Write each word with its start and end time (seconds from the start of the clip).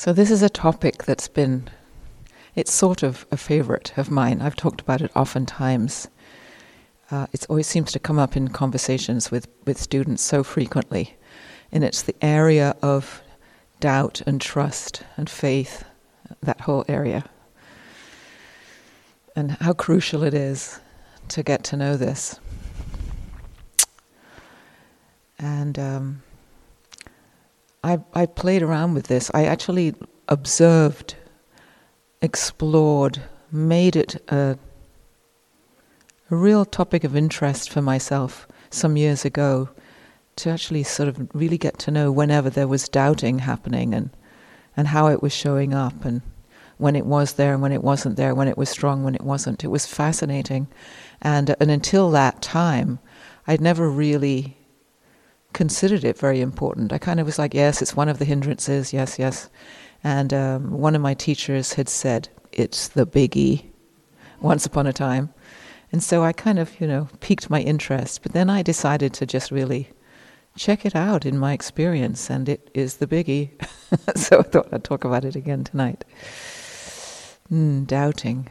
So, 0.00 0.14
this 0.14 0.30
is 0.30 0.40
a 0.40 0.48
topic 0.48 1.04
that's 1.04 1.28
been, 1.28 1.68
it's 2.54 2.72
sort 2.72 3.02
of 3.02 3.26
a 3.30 3.36
favorite 3.36 3.92
of 3.98 4.10
mine. 4.10 4.40
I've 4.40 4.56
talked 4.56 4.80
about 4.80 5.02
it 5.02 5.10
oftentimes. 5.14 6.08
Uh, 7.10 7.26
it 7.34 7.44
always 7.50 7.66
seems 7.66 7.92
to 7.92 7.98
come 7.98 8.18
up 8.18 8.34
in 8.34 8.48
conversations 8.48 9.30
with, 9.30 9.46
with 9.66 9.76
students 9.76 10.22
so 10.22 10.42
frequently. 10.42 11.18
And 11.70 11.84
it's 11.84 12.00
the 12.00 12.14
area 12.24 12.74
of 12.80 13.20
doubt 13.80 14.22
and 14.26 14.40
trust 14.40 15.02
and 15.18 15.28
faith, 15.28 15.84
that 16.40 16.62
whole 16.62 16.86
area. 16.88 17.22
And 19.36 19.50
how 19.50 19.74
crucial 19.74 20.22
it 20.22 20.32
is 20.32 20.80
to 21.28 21.42
get 21.42 21.62
to 21.64 21.76
know 21.76 21.98
this. 21.98 22.40
And 25.38 25.78
um, 25.78 26.22
I, 27.82 28.00
I 28.14 28.26
played 28.26 28.62
around 28.62 28.94
with 28.94 29.06
this. 29.06 29.30
I 29.32 29.44
actually 29.46 29.94
observed, 30.28 31.16
explored, 32.20 33.22
made 33.50 33.96
it 33.96 34.22
a, 34.28 34.58
a 36.30 36.36
real 36.36 36.64
topic 36.64 37.04
of 37.04 37.16
interest 37.16 37.70
for 37.70 37.80
myself 37.80 38.46
some 38.70 38.96
years 38.96 39.24
ago 39.24 39.70
to 40.36 40.50
actually 40.50 40.82
sort 40.82 41.08
of 41.08 41.28
really 41.34 41.58
get 41.58 41.78
to 41.78 41.90
know 41.90 42.12
whenever 42.12 42.50
there 42.50 42.68
was 42.68 42.88
doubting 42.88 43.40
happening 43.40 43.94
and, 43.94 44.10
and 44.76 44.88
how 44.88 45.08
it 45.08 45.22
was 45.22 45.32
showing 45.32 45.74
up 45.74 46.04
and 46.04 46.22
when 46.78 46.96
it 46.96 47.04
was 47.04 47.34
there 47.34 47.52
and 47.52 47.60
when 47.62 47.72
it 47.72 47.84
wasn't 47.84 48.16
there, 48.16 48.34
when 48.34 48.48
it 48.48 48.56
was 48.56 48.68
strong, 48.68 49.04
when 49.04 49.14
it 49.14 49.20
wasn't. 49.22 49.64
It 49.64 49.68
was 49.68 49.84
fascinating. 49.86 50.68
And, 51.20 51.54
and 51.60 51.70
until 51.70 52.10
that 52.12 52.40
time, 52.40 52.98
I'd 53.46 53.60
never 53.60 53.90
really 53.90 54.56
considered 55.52 56.04
it 56.04 56.18
very 56.18 56.40
important. 56.40 56.92
I 56.92 56.98
kind 56.98 57.20
of 57.20 57.26
was 57.26 57.38
like, 57.38 57.54
yes, 57.54 57.82
it's 57.82 57.96
one 57.96 58.08
of 58.08 58.18
the 58.18 58.24
hindrances, 58.24 58.92
yes, 58.92 59.18
yes. 59.18 59.50
And 60.02 60.32
um, 60.32 60.70
one 60.70 60.94
of 60.94 61.02
my 61.02 61.14
teachers 61.14 61.74
had 61.74 61.88
said, 61.88 62.28
it's 62.52 62.88
the 62.88 63.06
biggie, 63.06 63.64
once 64.40 64.66
upon 64.66 64.86
a 64.86 64.92
time. 64.92 65.32
And 65.92 66.02
so 66.02 66.22
I 66.22 66.32
kind 66.32 66.58
of, 66.58 66.80
you 66.80 66.86
know, 66.86 67.08
piqued 67.20 67.50
my 67.50 67.60
interest. 67.60 68.22
But 68.22 68.32
then 68.32 68.48
I 68.48 68.62
decided 68.62 69.12
to 69.14 69.26
just 69.26 69.50
really 69.50 69.88
check 70.56 70.84
it 70.84 70.94
out 70.94 71.26
in 71.26 71.38
my 71.38 71.52
experience, 71.52 72.30
and 72.30 72.48
it 72.48 72.70
is 72.74 72.96
the 72.96 73.06
biggie. 73.06 73.50
so 74.16 74.40
I 74.40 74.42
thought 74.42 74.68
I'd 74.72 74.84
talk 74.84 75.04
about 75.04 75.24
it 75.24 75.36
again 75.36 75.64
tonight. 75.64 76.04
Mm, 77.52 77.86
doubting. 77.86 78.48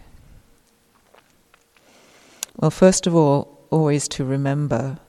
Well, 2.58 2.72
first 2.72 3.08
of 3.08 3.16
all, 3.16 3.67
always 3.69 4.08
to 4.09 4.25
remember 4.25 5.00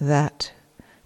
that 0.00 0.52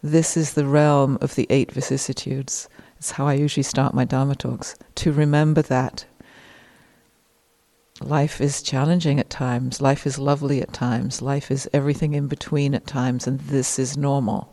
this 0.02 0.36
is 0.36 0.54
the 0.54 0.66
realm 0.66 1.16
of 1.20 1.36
the 1.36 1.46
eight 1.48 1.70
vicissitudes. 1.70 2.68
It's 2.98 3.12
how 3.12 3.26
I 3.26 3.34
usually 3.34 3.62
start 3.62 3.94
my 3.94 4.04
Dharma 4.04 4.34
talks. 4.34 4.74
To 4.96 5.12
remember 5.12 5.62
that 5.62 6.04
life 8.00 8.40
is 8.40 8.62
challenging 8.62 9.20
at 9.20 9.30
times, 9.30 9.80
life 9.80 10.06
is 10.06 10.18
lovely 10.18 10.60
at 10.60 10.72
times, 10.72 11.22
life 11.22 11.52
is 11.52 11.68
everything 11.72 12.14
in 12.14 12.26
between 12.26 12.74
at 12.74 12.86
times, 12.86 13.28
and 13.28 13.38
this 13.40 13.78
is 13.78 13.96
normal. 13.96 14.52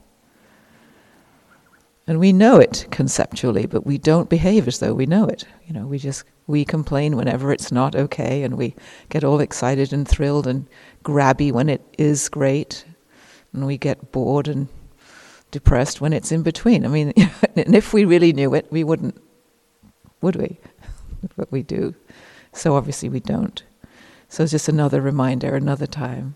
And 2.05 2.19
we 2.19 2.33
know 2.33 2.57
it 2.57 2.87
conceptually, 2.91 3.65
but 3.65 3.85
we 3.85 3.97
don't 3.97 4.29
behave 4.29 4.67
as 4.67 4.79
though 4.79 4.93
we 4.93 5.05
know 5.05 5.25
it. 5.25 5.45
You 5.67 5.73
know, 5.73 5.85
we 5.85 5.97
just 5.99 6.23
we 6.47 6.65
complain 6.65 7.15
whenever 7.15 7.51
it's 7.51 7.71
not 7.71 7.95
okay, 7.95 8.43
and 8.43 8.55
we 8.55 8.75
get 9.09 9.23
all 9.23 9.39
excited 9.39 9.93
and 9.93 10.07
thrilled 10.07 10.47
and 10.47 10.67
grabby 11.03 11.51
when 11.51 11.69
it 11.69 11.81
is 11.97 12.29
great, 12.29 12.85
and 13.53 13.65
we 13.65 13.77
get 13.77 14.11
bored 14.11 14.47
and 14.47 14.67
depressed 15.51 16.01
when 16.01 16.13
it's 16.13 16.31
in 16.31 16.43
between. 16.43 16.85
I 16.85 16.89
mean, 16.89 17.13
and 17.55 17.75
if 17.75 17.93
we 17.93 18.05
really 18.05 18.33
knew 18.33 18.53
it, 18.53 18.67
we 18.71 18.83
wouldn't, 18.83 19.21
would 20.21 20.35
we? 20.35 20.57
but 21.35 21.51
we 21.51 21.63
do. 21.63 21.95
So 22.53 22.75
obviously 22.75 23.09
we 23.09 23.19
don't. 23.19 23.61
So 24.27 24.43
it's 24.43 24.51
just 24.51 24.69
another 24.69 25.01
reminder, 25.01 25.55
another 25.55 25.87
time. 25.87 26.35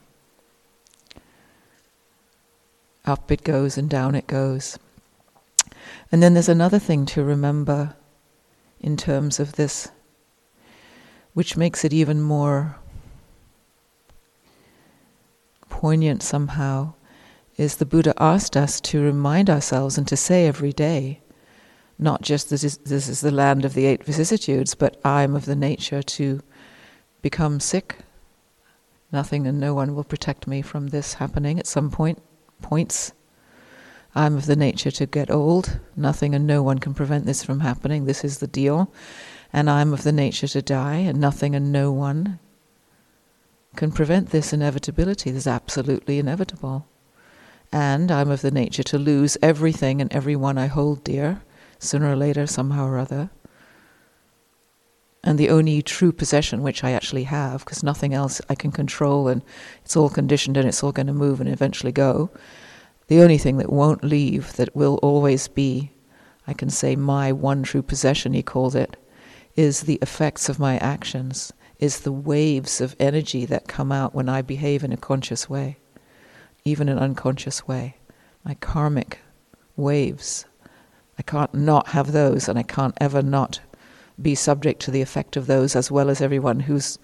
Up 3.06 3.32
it 3.32 3.44
goes 3.44 3.78
and 3.78 3.90
down 3.90 4.16
it 4.16 4.28
goes. 4.28 4.80
And 6.12 6.24
then 6.24 6.34
there's 6.34 6.50
another 6.50 6.80
thing 6.80 7.06
to 7.08 7.24
remember 7.24 7.96
in 8.80 8.98
terms 8.98 9.40
of 9.40 9.54
this, 9.54 9.90
which 11.34 11.58
makes 11.58 11.84
it 11.84 11.94
even 11.94 12.22
more 12.22 12.78
poignant 15.70 16.24
somehow 16.24 16.94
is 17.58 17.76
the 17.76 17.86
Buddha 17.86 18.14
asked 18.18 18.58
us 18.58 18.82
to 18.82 19.02
remind 19.02 19.50
ourselves 19.50 19.98
and 19.98 20.08
to 20.08 20.18
say 20.18 20.48
every 20.48 20.74
day, 20.74 21.22
not 22.00 22.22
just 22.22 22.52
is, 22.52 22.78
this 22.78 23.08
is 23.08 23.22
the 23.22 23.32
land 23.32 23.64
of 23.66 23.74
the 23.74 23.86
eight 23.86 24.04
vicissitudes, 24.04 24.74
but 24.74 25.00
I'm 25.06 25.36
of 25.36 25.46
the 25.46 25.56
nature 25.56 26.02
to 26.02 26.42
become 27.22 27.60
sick. 27.60 27.98
Nothing 29.12 29.46
and 29.46 29.60
no 29.60 29.74
one 29.76 29.94
will 29.94 30.04
protect 30.04 30.48
me 30.48 30.62
from 30.64 30.88
this 30.88 31.16
happening 31.16 31.60
at 31.60 31.68
some 31.68 31.92
point. 31.92 32.22
Points. 32.62 33.14
I'm 34.16 34.36
of 34.36 34.48
the 34.48 34.56
nature 34.56 34.92
to 34.92 35.06
get 35.06 35.30
old. 35.30 35.80
Nothing 35.96 36.34
and 36.34 36.48
no 36.48 36.64
one 36.64 36.80
can 36.80 36.94
prevent 36.94 37.26
this 37.26 37.44
from 37.44 37.60
happening. 37.60 38.06
This 38.06 38.24
is 38.24 38.40
the 38.40 38.48
deal. 38.48 38.92
And 39.52 39.70
I'm 39.70 39.94
of 39.94 40.04
the 40.04 40.12
nature 40.12 40.48
to 40.48 40.62
die, 40.64 40.98
and 40.98 41.20
nothing 41.20 41.54
and 41.54 41.72
no 41.72 41.92
one 41.92 42.40
can 43.76 43.92
prevent 43.92 44.32
this 44.32 44.52
inevitability. 44.52 45.30
This 45.30 45.44
is 45.44 45.48
absolutely 45.48 46.18
inevitable 46.18 46.88
and 47.74 48.12
I'm 48.12 48.30
of 48.30 48.42
the 48.42 48.52
nature 48.52 48.84
to 48.84 49.00
lose 49.00 49.36
everything 49.42 50.00
and 50.00 50.14
everyone 50.14 50.60
I 50.60 50.68
hold 50.68 51.04
dear, 51.04 51.42
sooner 51.80 52.12
or 52.12 52.16
later, 52.16 52.46
somehow 52.46 52.86
or 52.86 53.00
other. 53.00 53.32
And 55.24 55.40
the 55.40 55.50
only 55.50 55.82
true 55.82 56.12
possession 56.12 56.62
which 56.62 56.84
I 56.84 56.92
actually 56.92 57.24
have, 57.24 57.66
because 57.66 57.82
nothing 57.82 58.14
else 58.14 58.40
I 58.48 58.54
can 58.54 58.72
control 58.72 59.28
and 59.28 59.42
it's 59.84 59.98
all 59.98 60.10
conditioned 60.10 60.56
and 60.56 60.68
it's 60.68 60.84
all 60.84 60.92
going 60.92 61.08
to 61.08 61.14
move 61.14 61.42
and 61.42 61.50
eventually 61.50 61.92
go, 61.92 62.30
the 63.08 63.22
only 63.22 63.40
thing 63.40 63.58
that 63.58 63.74
won't 63.74 64.04
leave, 64.04 64.54
that 64.54 64.76
will 64.76 65.00
always 65.02 65.48
be, 65.48 65.92
I 66.46 66.54
can 66.54 66.70
say, 66.70 66.96
my 66.96 67.32
one 67.32 67.64
true 67.64 67.82
possession, 67.82 68.34
he 68.34 68.44
called 68.44 68.76
it, 68.76 68.98
is 69.56 69.82
the 69.82 69.98
effects 70.00 70.48
of 70.48 70.60
my 70.60 70.78
actions, 70.78 71.52
is 71.80 72.02
the 72.02 72.12
waves 72.12 72.80
of 72.82 72.96
energy 73.00 73.46
that 73.46 73.68
come 73.68 73.92
out 73.92 74.14
when 74.14 74.30
I 74.30 74.44
behave 74.44 74.84
in 74.84 74.94
a 74.94 74.98
conscious 74.98 75.50
way 75.50 75.78
even 76.66 76.90
in 76.90 76.98
unconscious 76.98 77.68
way. 77.68 77.98
My 78.44 78.56
karmic 78.56 79.20
waves. 79.76 80.46
I 81.18 81.22
can't 81.22 81.54
not 81.54 81.90
have 81.90 82.12
those, 82.12 82.48
and 82.50 82.58
I 82.58 82.64
can't 82.64 82.98
ever 83.00 83.22
not 83.22 83.60
be 84.22 84.36
subject 84.36 84.82
to 84.82 84.92
the 84.92 85.02
effect 85.02 85.36
of 85.36 85.48
those, 85.48 85.76
as 85.76 85.92
well 85.92 86.10
as 86.10 86.22
everyone 86.22 86.62
who's 86.62 86.98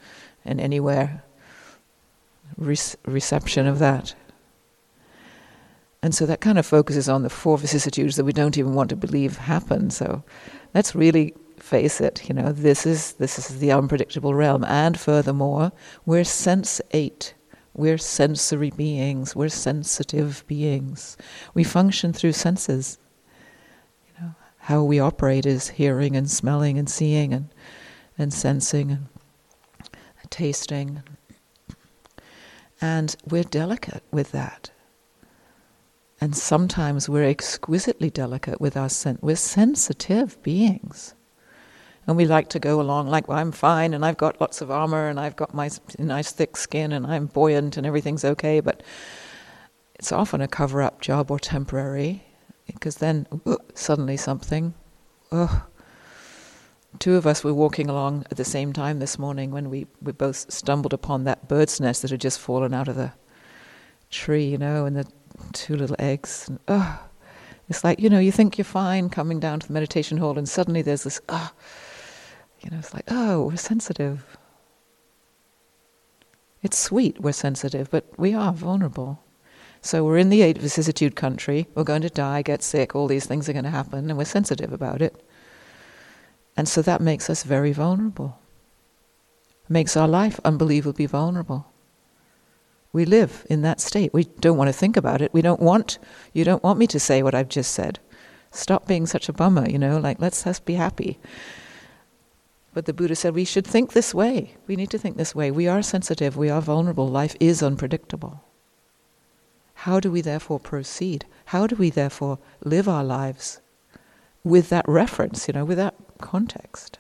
in 0.45 0.59
anywhere 0.59 1.23
re- 2.57 2.77
reception 3.05 3.67
of 3.67 3.79
that. 3.79 4.15
And 6.01 6.15
so 6.15 6.25
that 6.25 6.41
kind 6.41 6.57
of 6.57 6.65
focuses 6.65 7.09
on 7.09 7.23
the 7.23 7.29
four 7.29 7.57
vicissitudes 7.57 8.15
that 8.15 8.23
we 8.23 8.31
don't 8.31 8.57
even 8.57 8.73
want 8.73 8.89
to 8.89 8.95
believe 8.95 9.37
happen. 9.37 9.89
So 9.89 10.23
let's 10.73 10.95
really 10.95 11.33
face 11.57 11.99
it, 11.99 12.27
you 12.29 12.33
know, 12.33 12.53
this 12.53 12.85
is 12.85 13.13
this 13.13 13.37
is 13.37 13.59
the 13.59 13.71
unpredictable 13.71 14.33
realm. 14.33 14.63
And 14.63 14.97
furthermore, 14.97 15.73
we're 16.05 16.23
sense 16.23 16.81
eight. 16.91 17.33
We're 17.73 17.97
sensory 17.97 18.71
beings, 18.71 19.35
we're 19.35 19.49
sensitive 19.49 20.43
beings. 20.47 21.17
We 21.53 21.63
function 21.63 22.13
through 22.13 22.33
senses. 22.33 22.97
You 24.07 24.23
know, 24.23 24.35
how 24.57 24.83
we 24.83 24.99
operate 24.99 25.45
is 25.45 25.69
hearing 25.69 26.15
and 26.15 26.29
smelling 26.29 26.77
and 26.77 26.89
seeing 26.89 27.33
and, 27.33 27.49
and 28.17 28.33
sensing 28.33 28.91
and 28.91 29.07
tasting. 30.29 31.03
And 32.81 33.15
we're 33.27 33.43
delicate 33.43 34.03
with 34.11 34.31
that. 34.31 34.71
And 36.21 36.35
sometimes 36.35 37.07
we're 37.07 37.29
exquisitely 37.29 38.09
delicate 38.09 38.59
with 38.59 38.75
our 38.75 38.89
sense. 38.89 39.21
We're 39.21 39.35
sensitive 39.37 40.41
beings 40.43 41.13
and 42.09 42.17
we 42.17 42.25
like 42.25 42.49
to 42.49 42.57
go 42.57 42.81
along 42.81 43.07
like 43.07 43.27
well, 43.27 43.37
I'm 43.37 43.51
fine 43.51 43.93
and 43.93 44.03
I've 44.03 44.17
got 44.17 44.41
lots 44.41 44.61
of 44.61 44.71
armor 44.71 45.09
and 45.09 45.19
I've 45.19 45.35
got 45.35 45.53
my 45.53 45.69
nice 45.99 46.31
thick 46.31 46.57
skin 46.57 46.91
and 46.91 47.05
I'm 47.05 47.27
buoyant 47.27 47.77
and 47.77 47.85
everything's 47.85 48.25
okay, 48.25 48.61
but 48.61 48.81
it's 49.93 50.11
often 50.11 50.41
a 50.41 50.47
cover 50.47 50.81
up 50.81 51.01
job 51.01 51.29
or 51.29 51.37
temporary 51.37 52.23
because 52.65 52.95
then 52.95 53.27
uh, 53.45 53.57
suddenly 53.75 54.17
something. 54.17 54.73
Uh, 55.31 55.59
two 56.97 57.15
of 57.15 57.27
us 57.27 57.43
were 57.43 57.53
walking 57.53 57.91
along 57.91 58.25
at 58.31 58.37
the 58.37 58.43
same 58.43 58.73
time 58.73 58.97
this 58.97 59.19
morning 59.19 59.51
when 59.51 59.69
we, 59.69 59.85
we 60.01 60.11
both 60.11 60.51
stumbled 60.51 60.93
upon 60.93 61.25
that 61.25 61.47
bird's 61.47 61.79
nest 61.79 62.01
that 62.01 62.09
had 62.09 62.19
just 62.19 62.39
fallen 62.39 62.73
out 62.73 62.87
of 62.87 62.95
the 62.95 63.11
tree, 64.09 64.45
you 64.45 64.57
know, 64.57 64.87
and 64.87 64.97
the 64.97 65.05
two 65.53 65.75
little 65.75 65.95
eggs. 65.99 66.47
And, 66.49 66.59
uh, 66.67 66.97
it's 67.69 67.83
like, 67.83 67.99
you 67.99 68.09
know, 68.09 68.17
you 68.17 68.31
think 68.31 68.57
you're 68.57 68.65
fine 68.65 69.09
coming 69.09 69.39
down 69.39 69.59
to 69.59 69.67
the 69.67 69.73
meditation 69.73 70.17
hall, 70.17 70.39
and 70.39 70.49
suddenly 70.49 70.81
there's 70.81 71.03
this, 71.03 71.21
ah, 71.29 71.53
you 72.61 72.69
know, 72.69 72.77
it's 72.79 72.93
like, 72.93 73.05
oh, 73.09 73.47
we're 73.47 73.57
sensitive. 73.57 74.37
It's 76.61 76.77
sweet 76.77 77.19
we're 77.21 77.31
sensitive, 77.31 77.89
but 77.89 78.05
we 78.17 78.33
are 78.33 78.51
vulnerable. 78.51 79.23
So 79.81 80.03
we're 80.03 80.17
in 80.17 80.29
the 80.29 80.41
eight 80.41 80.57
vicissitude 80.57 81.15
country, 81.15 81.67
we're 81.73 81.85
going 81.85 82.01
to 82.01 82.09
die, 82.09 82.41
get 82.41 82.61
sick, 82.61 82.95
all 82.95 83.07
these 83.07 83.25
things 83.25 83.47
are 83.47 83.53
going 83.53 83.63
to 83.63 83.69
happen, 83.69 84.09
and 84.09 84.17
we're 84.17 84.25
sensitive 84.25 84.73
about 84.73 85.01
it. 85.01 85.23
And 86.57 86.67
so 86.67 86.81
that 86.81 86.99
makes 86.99 87.29
us 87.29 87.43
very 87.43 87.71
vulnerable. 87.71 88.39
Makes 89.69 89.95
our 89.95 90.07
life 90.07 90.39
unbelievably 90.43 91.05
vulnerable. 91.05 91.71
We 92.91 93.05
live 93.05 93.45
in 93.49 93.61
that 93.61 93.79
state. 93.79 94.13
We 94.13 94.25
don't 94.25 94.57
want 94.57 94.67
to 94.67 94.73
think 94.73 94.97
about 94.97 95.21
it. 95.21 95.33
We 95.33 95.41
don't 95.41 95.61
want, 95.61 95.99
you 96.33 96.43
don't 96.43 96.63
want 96.63 96.79
me 96.79 96.87
to 96.87 96.99
say 96.99 97.23
what 97.23 97.35
I've 97.35 97.47
just 97.47 97.71
said. 97.71 97.99
Stop 98.51 98.87
being 98.87 99.05
such 99.05 99.29
a 99.29 99.33
bummer, 99.33 99.69
you 99.69 99.77
know, 99.77 99.99
like 99.99 100.19
let's 100.19 100.43
just 100.43 100.65
be 100.65 100.73
happy. 100.73 101.19
But 102.73 102.85
the 102.85 102.93
Buddha 102.93 103.15
said 103.15 103.33
we 103.33 103.45
should 103.45 103.65
think 103.65 103.93
this 103.93 104.13
way. 104.13 104.55
We 104.67 104.75
need 104.75 104.89
to 104.91 104.97
think 104.97 105.17
this 105.17 105.33
way. 105.33 105.51
We 105.51 105.67
are 105.67 105.81
sensitive, 105.81 106.37
we 106.37 106.49
are 106.49 106.61
vulnerable, 106.61 107.07
life 107.07 107.35
is 107.39 107.63
unpredictable. 107.63 108.43
How 109.73 109.99
do 109.99 110.11
we 110.11 110.21
therefore 110.21 110.59
proceed? 110.59 111.25
How 111.45 111.65
do 111.67 111.75
we 111.75 111.89
therefore 111.89 112.37
live 112.63 112.87
our 112.87 113.03
lives 113.03 113.61
with 114.43 114.69
that 114.69 114.87
reference, 114.87 115.47
you 115.47 115.53
know, 115.53 115.65
with 115.65 115.77
that 115.77 115.95
context. 116.19 116.99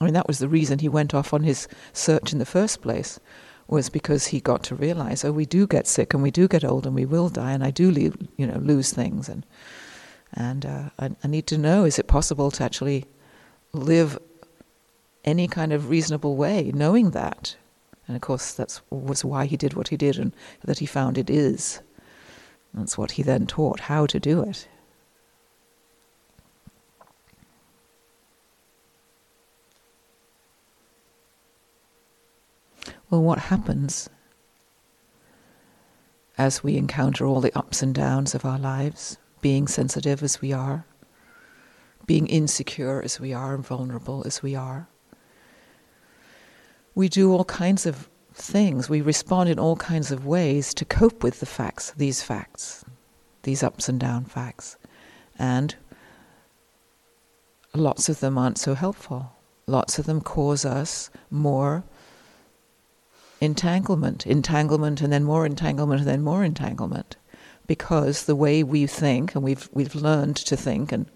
I 0.00 0.04
mean, 0.04 0.14
that 0.14 0.26
was 0.26 0.38
the 0.38 0.48
reason 0.48 0.78
he 0.78 0.88
went 0.88 1.12
off 1.12 1.34
on 1.34 1.42
his 1.42 1.68
search 1.92 2.32
in 2.32 2.38
the 2.38 2.46
first 2.46 2.80
place, 2.80 3.20
was 3.68 3.90
because 3.90 4.28
he 4.28 4.40
got 4.40 4.62
to 4.64 4.74
realize, 4.74 5.24
oh, 5.24 5.32
we 5.32 5.44
do 5.44 5.66
get 5.66 5.86
sick 5.86 6.14
and 6.14 6.22
we 6.22 6.30
do 6.30 6.48
get 6.48 6.64
old 6.64 6.86
and 6.86 6.94
we 6.94 7.04
will 7.04 7.28
die, 7.28 7.52
and 7.52 7.62
I 7.62 7.70
do, 7.70 7.90
leave, 7.90 8.16
you 8.36 8.46
know, 8.46 8.58
lose 8.58 8.92
things, 8.92 9.28
and 9.28 9.44
and 10.34 10.64
uh, 10.64 10.90
I, 10.98 11.10
I 11.22 11.28
need 11.28 11.46
to 11.48 11.58
know: 11.58 11.84
is 11.84 11.98
it 11.98 12.06
possible 12.06 12.50
to 12.52 12.64
actually 12.64 13.06
live 13.72 14.18
any 15.24 15.48
kind 15.48 15.72
of 15.72 15.90
reasonable 15.90 16.36
way, 16.36 16.70
knowing 16.74 17.10
that? 17.10 17.56
And 18.06 18.16
of 18.16 18.22
course, 18.22 18.52
that 18.54 18.80
was 18.90 19.24
why 19.24 19.46
he 19.46 19.56
did 19.56 19.74
what 19.74 19.88
he 19.88 19.96
did, 19.96 20.18
and 20.18 20.32
that 20.64 20.78
he 20.78 20.86
found 20.86 21.18
it 21.18 21.30
is. 21.30 21.80
That's 22.74 22.96
what 22.96 23.12
he 23.12 23.22
then 23.22 23.46
taught, 23.46 23.80
how 23.80 24.06
to 24.06 24.20
do 24.20 24.42
it. 24.42 24.68
Well, 33.10 33.22
what 33.22 33.38
happens 33.38 34.08
as 36.38 36.62
we 36.62 36.76
encounter 36.76 37.26
all 37.26 37.40
the 37.40 37.56
ups 37.58 37.82
and 37.82 37.94
downs 37.94 38.34
of 38.34 38.44
our 38.44 38.58
lives, 38.58 39.18
being 39.40 39.66
sensitive 39.66 40.22
as 40.22 40.40
we 40.40 40.52
are, 40.52 40.84
being 42.06 42.26
insecure 42.26 43.02
as 43.02 43.20
we 43.20 43.32
are, 43.32 43.54
and 43.54 43.64
vulnerable 43.64 44.22
as 44.26 44.42
we 44.42 44.54
are? 44.54 44.88
We 46.94 47.08
do 47.08 47.32
all 47.32 47.44
kinds 47.44 47.86
of 47.86 48.08
things. 48.34 48.88
We 48.88 49.00
respond 49.00 49.48
in 49.48 49.58
all 49.58 49.76
kinds 49.76 50.10
of 50.10 50.26
ways 50.26 50.74
to 50.74 50.84
cope 50.84 51.22
with 51.22 51.40
the 51.40 51.46
facts, 51.46 51.92
these 51.96 52.22
facts, 52.22 52.84
these 53.42 53.62
ups 53.62 53.88
and 53.88 53.98
down 53.98 54.24
facts. 54.24 54.76
And 55.38 55.74
lots 57.74 58.08
of 58.08 58.20
them 58.20 58.36
aren't 58.36 58.58
so 58.58 58.74
helpful. 58.74 59.32
Lots 59.66 59.98
of 59.98 60.06
them 60.06 60.20
cause 60.20 60.64
us 60.64 61.10
more 61.30 61.84
entanglement, 63.40 64.26
entanglement, 64.26 65.00
and 65.00 65.12
then 65.12 65.24
more 65.24 65.46
entanglement, 65.46 66.00
and 66.00 66.08
then 66.08 66.22
more 66.22 66.44
entanglement. 66.44 67.16
Because 67.70 68.24
the 68.24 68.34
way 68.34 68.64
we 68.64 68.88
think, 68.88 69.36
and 69.36 69.44
we've, 69.44 69.68
we've 69.72 69.94
learned 69.94 70.34
to 70.38 70.56
think, 70.56 70.90
and 70.90 71.06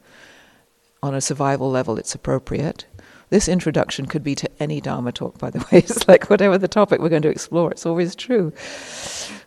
on 1.02 1.12
a 1.12 1.20
survival 1.20 1.68
level 1.68 1.98
it's 1.98 2.14
appropriate, 2.14 2.86
this 3.28 3.48
introduction 3.48 4.06
could 4.06 4.22
be 4.22 4.36
to 4.36 4.48
any 4.60 4.80
Dharma 4.80 5.10
talk, 5.10 5.36
by 5.36 5.50
the 5.50 5.58
way. 5.58 5.66
It's 5.78 6.06
like 6.06 6.30
whatever 6.30 6.56
the 6.56 6.68
topic 6.68 7.00
we're 7.00 7.08
going 7.08 7.22
to 7.22 7.28
explore, 7.28 7.72
it's 7.72 7.84
always 7.84 8.14
true. 8.14 8.52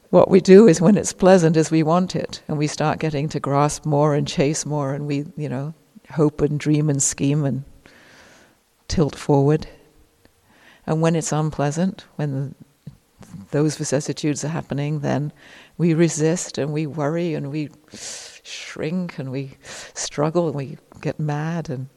What 0.09 0.29
we 0.29 0.41
do 0.41 0.67
is 0.67 0.81
when 0.81 0.97
it's 0.97 1.13
pleasant 1.13 1.55
as 1.55 1.71
we 1.71 1.81
want 1.81 2.13
it, 2.13 2.43
and 2.49 2.57
we 2.57 2.67
start 2.67 2.99
getting 2.99 3.29
to 3.29 3.39
grasp 3.39 3.85
more 3.85 4.13
and 4.13 4.27
chase 4.27 4.65
more, 4.65 4.93
and 4.93 5.07
we, 5.07 5.27
you 5.37 5.47
know, 5.47 5.73
hope 6.11 6.41
and 6.41 6.59
dream 6.59 6.89
and 6.89 7.01
scheme 7.01 7.45
and 7.45 7.63
tilt 8.89 9.15
forward. 9.15 9.65
And 10.85 11.01
when 11.01 11.15
it's 11.15 11.31
unpleasant, 11.31 12.03
when 12.17 12.53
those 13.51 13.77
vicissitudes 13.77 14.43
are 14.43 14.49
happening, 14.49 14.99
then 14.99 15.31
we 15.77 15.93
resist 15.93 16.57
and 16.57 16.73
we 16.73 16.85
worry 16.85 17.33
and 17.33 17.51
we 17.51 17.69
shrink 18.43 19.17
and 19.17 19.31
we 19.31 19.57
struggle 19.93 20.47
and 20.47 20.55
we 20.55 20.77
get 21.01 21.19
mad 21.19 21.69
and 21.69 21.87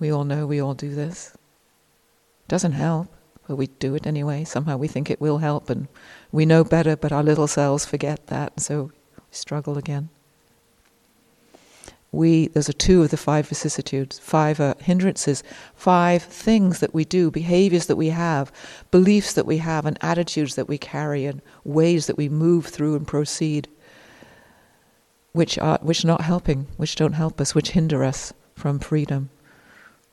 We 0.00 0.10
all 0.10 0.24
know 0.24 0.46
we 0.46 0.60
all 0.60 0.72
do 0.72 0.94
this. 0.94 1.32
It 1.34 2.48
Doesn't 2.48 2.72
help, 2.72 3.08
but 3.46 3.56
we 3.56 3.66
do 3.66 3.94
it 3.94 4.06
anyway. 4.06 4.44
Somehow 4.44 4.78
we 4.78 4.88
think 4.88 5.10
it 5.10 5.20
will 5.20 5.38
help, 5.38 5.68
and 5.68 5.88
we 6.32 6.46
know 6.46 6.64
better, 6.64 6.96
but 6.96 7.12
our 7.12 7.22
little 7.22 7.46
selves 7.46 7.84
forget 7.84 8.28
that, 8.28 8.54
and 8.56 8.62
so 8.62 8.82
we 8.84 9.22
struggle 9.30 9.76
again. 9.76 10.08
We, 12.12 12.48
those 12.48 12.68
are 12.68 12.72
two 12.72 13.02
of 13.04 13.10
the 13.10 13.16
five 13.16 13.46
vicissitudes, 13.48 14.18
five 14.18 14.58
uh, 14.58 14.74
hindrances, 14.80 15.44
five 15.76 16.24
things 16.24 16.80
that 16.80 16.92
we 16.92 17.04
do, 17.04 17.30
behaviors 17.30 17.86
that 17.86 17.94
we 17.94 18.08
have, 18.08 18.50
beliefs 18.90 19.34
that 19.34 19.46
we 19.46 19.58
have, 19.58 19.86
and 19.86 19.96
attitudes 20.00 20.56
that 20.56 20.68
we 20.68 20.76
carry, 20.76 21.24
and 21.26 21.40
ways 21.62 22.06
that 22.06 22.16
we 22.16 22.28
move 22.28 22.66
through 22.66 22.96
and 22.96 23.06
proceed, 23.06 23.68
which 25.32 25.56
are 25.58 25.78
which 25.82 26.04
not 26.04 26.22
helping, 26.22 26.66
which 26.76 26.96
don't 26.96 27.12
help 27.12 27.40
us, 27.40 27.54
which 27.54 27.70
hinder 27.70 28.02
us 28.02 28.32
from 28.56 28.80
freedom. 28.80 29.30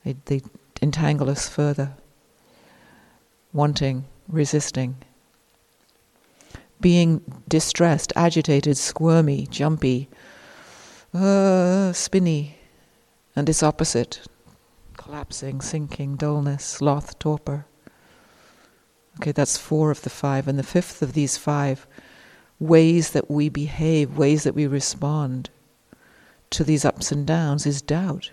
They, 0.04 0.14
they 0.26 0.42
entangle 0.80 1.28
us 1.28 1.48
further. 1.48 1.94
Wanting, 3.52 4.04
resisting. 4.28 4.96
Being 6.80 7.22
distressed, 7.48 8.12
agitated, 8.14 8.76
squirmy, 8.76 9.48
jumpy, 9.48 10.08
uh, 11.14 11.92
spinny, 11.92 12.58
and 13.34 13.48
its 13.48 13.62
opposite 13.62 14.20
collapsing, 14.96 15.60
sinking, 15.60 16.16
dullness, 16.16 16.64
sloth, 16.64 17.18
torpor. 17.18 17.66
Okay, 19.16 19.32
that's 19.32 19.56
four 19.56 19.90
of 19.90 20.02
the 20.02 20.10
five. 20.10 20.46
And 20.46 20.58
the 20.58 20.62
fifth 20.62 21.02
of 21.02 21.14
these 21.14 21.36
five 21.36 21.86
ways 22.60 23.10
that 23.10 23.30
we 23.30 23.48
behave, 23.48 24.18
ways 24.18 24.44
that 24.44 24.54
we 24.54 24.66
respond 24.66 25.50
to 26.50 26.64
these 26.64 26.84
ups 26.84 27.10
and 27.12 27.26
downs 27.26 27.66
is 27.66 27.80
doubt 27.80 28.30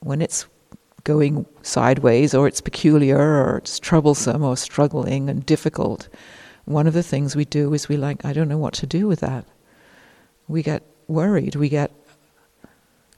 when 0.00 0.20
it's 0.20 0.46
going 1.04 1.46
sideways 1.62 2.34
or 2.34 2.46
it's 2.46 2.60
peculiar 2.60 3.18
or 3.18 3.58
it's 3.58 3.78
troublesome 3.78 4.42
or 4.42 4.56
struggling 4.56 5.28
and 5.28 5.46
difficult, 5.46 6.08
one 6.64 6.86
of 6.86 6.94
the 6.94 7.02
things 7.02 7.34
we 7.34 7.44
do 7.44 7.72
is 7.74 7.88
we 7.88 7.96
like, 7.96 8.24
I 8.24 8.32
don't 8.32 8.48
know 8.48 8.58
what 8.58 8.74
to 8.74 8.86
do 8.86 9.06
with 9.06 9.20
that. 9.20 9.46
We 10.46 10.62
get 10.62 10.82
worried, 11.08 11.56
we 11.56 11.68
get 11.68 11.90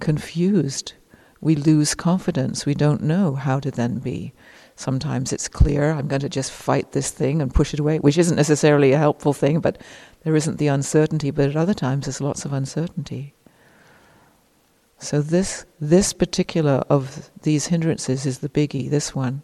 confused, 0.01 0.95
we 1.41 1.55
lose 1.55 1.95
confidence, 1.95 2.67
we 2.67 2.75
don't 2.75 3.03
know 3.03 3.35
how 3.35 3.61
to 3.61 3.71
then 3.71 3.99
be. 3.99 4.33
Sometimes 4.75 5.33
it's 5.33 5.49
clear, 5.49 5.91
I'm 5.91 6.09
going 6.09 6.21
to 6.21 6.29
just 6.29 6.53
fight 6.53 6.93
this 6.93 7.11
thing 7.11 7.41
and 7.41 7.55
push 7.55 7.73
it 7.73 7.81
away, 7.81 7.99
which 7.99 8.19
isn't 8.19 8.37
necessarily 8.37 8.93
a 8.93 8.99
helpful 8.99 9.33
thing, 9.33 9.61
but 9.61 9.81
there 10.23 10.37
isn't 10.37 10.59
the 10.59 10.67
uncertainty, 10.67 11.31
but 11.31 11.49
at 11.49 11.57
other 11.57 11.75
times 11.75 12.07
there's 12.07 12.21
lots 12.21 12.45
of 12.45 12.53
uncertainty. 12.53 13.35
So 14.99 15.21
this 15.21 15.67
this 15.79 16.13
particular 16.13 16.83
of 16.89 17.31
these 17.43 17.67
hindrances 17.67 18.27
is 18.27 18.39
the 18.39 18.49
biggie, 18.49 18.89
this 18.89 19.15
one, 19.15 19.43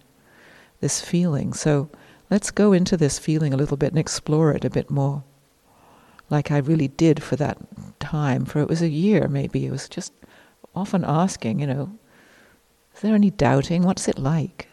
this 0.80 1.00
feeling. 1.00 1.52
So 1.52 1.90
let's 2.30 2.50
go 2.50 2.72
into 2.72 2.96
this 2.96 3.18
feeling 3.18 3.52
a 3.52 3.56
little 3.56 3.76
bit 3.76 3.90
and 3.90 3.98
explore 3.98 4.52
it 4.52 4.64
a 4.64 4.70
bit 4.70 4.90
more. 4.90 5.24
Like 6.32 6.50
I 6.50 6.56
really 6.56 6.88
did 6.88 7.22
for 7.22 7.36
that 7.36 7.58
time, 8.00 8.46
for 8.46 8.60
it 8.60 8.68
was 8.68 8.80
a 8.80 8.88
year 8.88 9.28
maybe. 9.28 9.66
It 9.66 9.70
was 9.70 9.86
just 9.86 10.14
often 10.74 11.04
asking, 11.04 11.60
you 11.60 11.66
know, 11.66 11.92
is 12.94 13.02
there 13.02 13.14
any 13.14 13.30
doubting? 13.30 13.82
What's 13.82 14.08
it 14.08 14.18
like? 14.18 14.66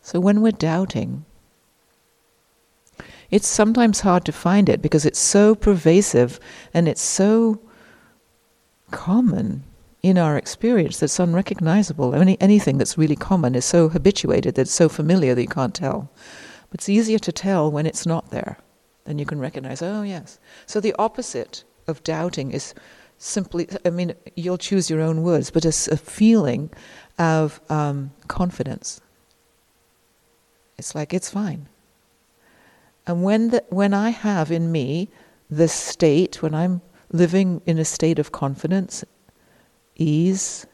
So 0.00 0.18
when 0.18 0.40
we're 0.40 0.52
doubting, 0.52 1.26
it's 3.30 3.46
sometimes 3.46 4.00
hard 4.00 4.24
to 4.24 4.32
find 4.32 4.70
it 4.70 4.80
because 4.80 5.04
it's 5.04 5.18
so 5.18 5.54
pervasive 5.54 6.40
and 6.72 6.88
it's 6.88 7.02
so 7.02 7.60
common 8.90 9.62
in 10.02 10.16
our 10.16 10.38
experience 10.38 11.00
that's 11.00 11.20
unrecognizable. 11.20 12.14
Any, 12.14 12.40
anything 12.40 12.78
that's 12.78 12.96
really 12.96 13.16
common 13.16 13.54
is 13.54 13.66
so 13.66 13.90
habituated 13.90 14.54
that 14.54 14.62
it's 14.62 14.72
so 14.72 14.88
familiar 14.88 15.34
that 15.34 15.42
you 15.42 15.48
can't 15.48 15.74
tell. 15.74 16.10
But 16.70 16.80
it's 16.80 16.88
easier 16.88 17.18
to 17.18 17.30
tell 17.30 17.70
when 17.70 17.84
it's 17.84 18.06
not 18.06 18.30
there. 18.30 18.56
Then 19.08 19.18
you 19.18 19.24
can 19.24 19.40
recognize, 19.40 19.80
oh, 19.80 20.02
yes. 20.02 20.38
So 20.66 20.80
the 20.80 20.94
opposite 20.98 21.64
of 21.86 22.04
doubting 22.04 22.52
is 22.52 22.74
simply, 23.16 23.66
I 23.86 23.88
mean, 23.88 24.12
you'll 24.36 24.58
choose 24.58 24.90
your 24.90 25.00
own 25.00 25.22
words, 25.22 25.50
but 25.50 25.64
it's 25.64 25.88
a 25.88 25.96
feeling 25.96 26.68
of 27.18 27.58
um, 27.70 28.10
confidence. 28.28 29.00
It's 30.76 30.94
like, 30.94 31.14
it's 31.14 31.30
fine. 31.30 31.70
And 33.06 33.22
when, 33.22 33.48
the, 33.48 33.64
when 33.70 33.94
I 33.94 34.10
have 34.10 34.52
in 34.52 34.70
me 34.70 35.08
this 35.48 35.72
state, 35.72 36.42
when 36.42 36.54
I'm 36.54 36.82
living 37.10 37.62
in 37.64 37.78
a 37.78 37.86
state 37.86 38.18
of 38.18 38.30
confidence, 38.30 39.06
ease, 39.96 40.66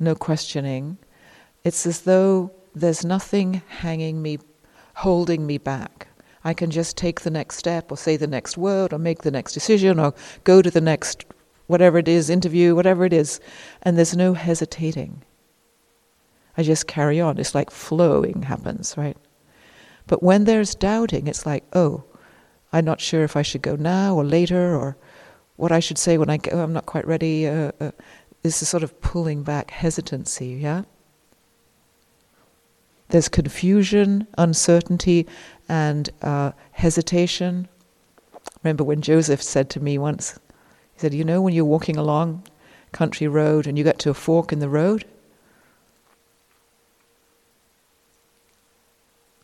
no 0.00 0.16
questioning. 0.16 0.98
It's 1.62 1.86
as 1.86 2.00
though 2.00 2.50
there's 2.74 3.04
nothing 3.04 3.62
hanging 3.68 4.20
me, 4.20 4.40
holding 4.96 5.46
me 5.46 5.58
back. 5.58 6.08
I 6.44 6.54
can 6.54 6.70
just 6.70 6.96
take 6.96 7.20
the 7.20 7.30
next 7.30 7.56
step 7.56 7.90
or 7.90 7.96
say 7.96 8.16
the 8.16 8.26
next 8.26 8.56
word 8.56 8.92
or 8.92 8.98
make 8.98 9.22
the 9.22 9.30
next 9.30 9.52
decision 9.52 9.98
or 9.98 10.14
go 10.44 10.62
to 10.62 10.70
the 10.70 10.80
next 10.80 11.24
whatever 11.66 11.98
it 11.98 12.08
is, 12.08 12.28
interview, 12.28 12.74
whatever 12.74 13.04
it 13.04 13.12
is, 13.12 13.40
and 13.82 13.96
there's 13.96 14.16
no 14.16 14.34
hesitating. 14.34 15.22
I 16.56 16.62
just 16.62 16.86
carry 16.86 17.20
on. 17.20 17.38
It's 17.38 17.54
like 17.54 17.70
flowing 17.70 18.42
happens, 18.42 18.94
right? 18.96 19.16
But 20.06 20.22
when 20.22 20.44
there's 20.44 20.74
doubting, 20.74 21.26
it's 21.28 21.46
like, 21.46 21.64
oh, 21.72 22.04
I'm 22.72 22.84
not 22.84 23.00
sure 23.00 23.22
if 23.22 23.36
I 23.36 23.42
should 23.42 23.62
go 23.62 23.76
now 23.76 24.16
or 24.16 24.24
later 24.24 24.76
or 24.76 24.96
what 25.56 25.72
I 25.72 25.80
should 25.80 25.98
say 25.98 26.18
when 26.18 26.28
I 26.28 26.38
go. 26.38 26.62
I'm 26.62 26.72
not 26.72 26.86
quite 26.86 27.06
ready. 27.06 27.46
Uh, 27.46 27.72
uh, 27.80 27.92
this 28.42 28.60
is 28.60 28.68
sort 28.68 28.82
of 28.82 29.00
pulling 29.00 29.42
back 29.42 29.70
hesitancy, 29.70 30.48
yeah? 30.48 30.82
There's 33.12 33.28
confusion, 33.28 34.26
uncertainty, 34.38 35.26
and 35.68 36.08
uh, 36.22 36.52
hesitation. 36.70 37.68
Remember 38.62 38.84
when 38.84 39.02
Joseph 39.02 39.42
said 39.42 39.68
to 39.68 39.80
me 39.80 39.98
once, 39.98 40.40
he 40.94 41.00
said, 41.00 41.12
You 41.12 41.22
know, 41.22 41.42
when 41.42 41.52
you're 41.52 41.66
walking 41.66 41.98
along 41.98 42.44
country 42.92 43.28
road 43.28 43.66
and 43.66 43.76
you 43.76 43.84
get 43.84 43.98
to 43.98 44.08
a 44.08 44.14
fork 44.14 44.50
in 44.50 44.60
the 44.60 44.68
road, 44.70 45.04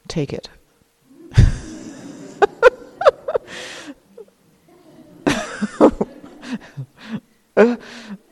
take 0.08 0.32
it. 0.32 0.48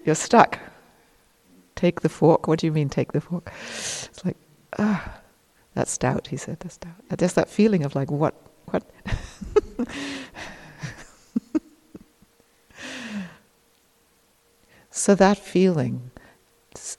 you're 0.07 0.15
stuck. 0.15 0.59
Take 1.75 2.01
the 2.01 2.09
fork. 2.09 2.49
What 2.49 2.61
do 2.61 2.67
you 2.67 2.73
mean, 2.73 2.89
take 2.89 3.13
the 3.13 3.21
fork? 3.21 3.53
It's 3.69 4.25
like, 4.25 4.39
ah, 4.79 5.21
that's 5.77 5.99
doubt, 5.99 6.29
he 6.29 6.39
said, 6.39 6.59
that's 6.61 6.79
doubt. 6.79 6.95
There's 7.11 7.35
that 7.35 7.51
feeling 7.51 7.85
of 7.85 7.95
like, 7.95 8.11
what, 8.11 8.35
what? 8.65 8.91
so 14.91 15.15
that 15.15 15.37
feeling, 15.37 16.11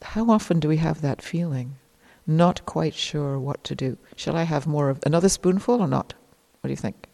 how 0.04 0.30
often 0.30 0.60
do 0.60 0.68
we 0.68 0.78
have 0.78 1.02
that 1.02 1.24
feeling? 1.24 1.78
Not 2.28 2.68
quite 2.68 2.94
sure 2.94 3.40
what 3.40 3.64
to 3.64 3.74
do. 3.74 3.98
Shall 4.16 4.36
I 4.36 4.44
have 4.44 4.68
more 4.68 4.92
of 4.92 5.00
another 5.08 5.30
spoonful 5.30 5.82
or 5.82 5.88
not? 5.88 6.14
What 6.62 6.68
do 6.68 6.72
you 6.72 6.78
think? 6.78 7.08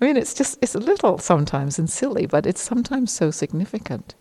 I 0.00 0.06
mean, 0.06 0.16
it's 0.16 0.32
just, 0.32 0.58
it's 0.62 0.74
a 0.74 0.78
little 0.78 1.18
sometimes 1.18 1.78
and 1.78 1.90
silly, 1.90 2.24
but 2.24 2.46
it's 2.46 2.62
sometimes 2.62 3.12
so 3.12 3.30
significant. 3.30 4.14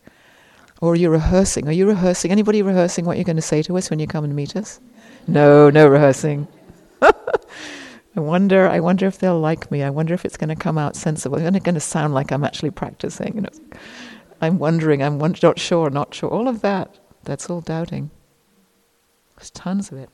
Or 0.81 0.97
you're 0.97 1.11
rehearsing. 1.11 1.69
Are 1.69 1.71
you 1.71 1.87
rehearsing? 1.87 2.31
Anybody 2.31 2.61
rehearsing 2.61 3.05
what 3.05 3.15
you're 3.15 3.23
going 3.23 3.37
to 3.37 3.41
say 3.41 3.61
to 3.61 3.77
us 3.77 3.89
when 3.89 3.99
you 3.99 4.07
come 4.07 4.25
and 4.25 4.35
meet 4.35 4.57
us? 4.57 4.81
No, 5.27 5.69
no 5.69 5.87
rehearsing. 5.87 6.47
I 7.01 8.19
wonder. 8.19 8.67
I 8.67 8.79
wonder 8.79 9.07
if 9.07 9.19
they'll 9.19 9.39
like 9.39 9.71
me. 9.71 9.83
I 9.83 9.89
wonder 9.89 10.13
if 10.13 10.23
it's 10.23 10.37
going 10.37 10.49
to 10.49 10.55
come 10.55 10.77
out 10.77 10.95
sensible. 10.95 11.37
It's 11.37 11.59
going 11.59 11.75
to 11.75 11.79
sound 11.81 12.13
like 12.13 12.31
I'm 12.31 12.43
actually 12.43 12.71
practicing. 12.71 13.35
You 13.35 13.41
know, 13.41 13.49
I'm 14.41 14.57
wondering. 14.59 15.01
I'm 15.03 15.17
not 15.17 15.59
sure. 15.59 15.89
Not 15.89 16.13
sure. 16.13 16.29
All 16.29 16.47
of 16.47 16.61
that. 16.61 16.97
That's 17.23 17.49
all 17.49 17.61
doubting. 17.61 18.11
There's 19.35 19.49
tons 19.51 19.91
of 19.91 19.97
it. 19.97 20.09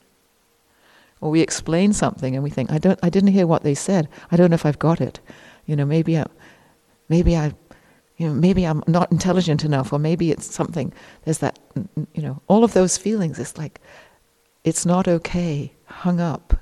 Or 1.20 1.30
we 1.30 1.42
explain 1.42 1.94
something 1.94 2.34
and 2.34 2.44
we 2.44 2.50
think, 2.50 2.72
I 2.72 2.80
don't. 2.80 3.00
I 3.04 3.10
didn't 3.10 3.34
hear 3.34 3.46
what 3.46 3.64
they 3.64 3.76
said. 3.76 4.08
I 4.32 4.38
don't 4.38 4.50
know 4.50 4.56
if 4.56 4.66
I've 4.66 4.80
got 4.80 5.02
it. 5.02 5.20
You 5.68 5.76
know, 5.76 5.86
maybe 5.86 6.18
I, 6.18 6.26
maybe 7.10 7.36
I, 7.36 7.54
you 8.18 8.28
know, 8.28 8.34
maybe 8.34 8.66
I'm 8.66 8.84
not 8.88 9.12
intelligent 9.12 9.64
enough, 9.64 9.94
or 9.94 10.00
maybe 10.00 10.32
it's 10.32 10.52
something. 10.52 10.92
There's 11.26 11.38
that. 11.40 11.60
You 12.14 12.24
know, 12.24 12.42
all 12.48 12.64
of 12.64 12.74
those 12.74 12.98
feelings. 12.98 13.38
It's 13.38 13.58
like 13.58 13.80
it's 14.64 14.86
not 14.86 15.08
okay, 15.08 15.74
hung 15.86 16.20
up. 16.20 16.54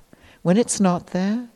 When 0.41 0.58
it's 0.58 0.79
not 0.79 1.08
there, 1.08 1.50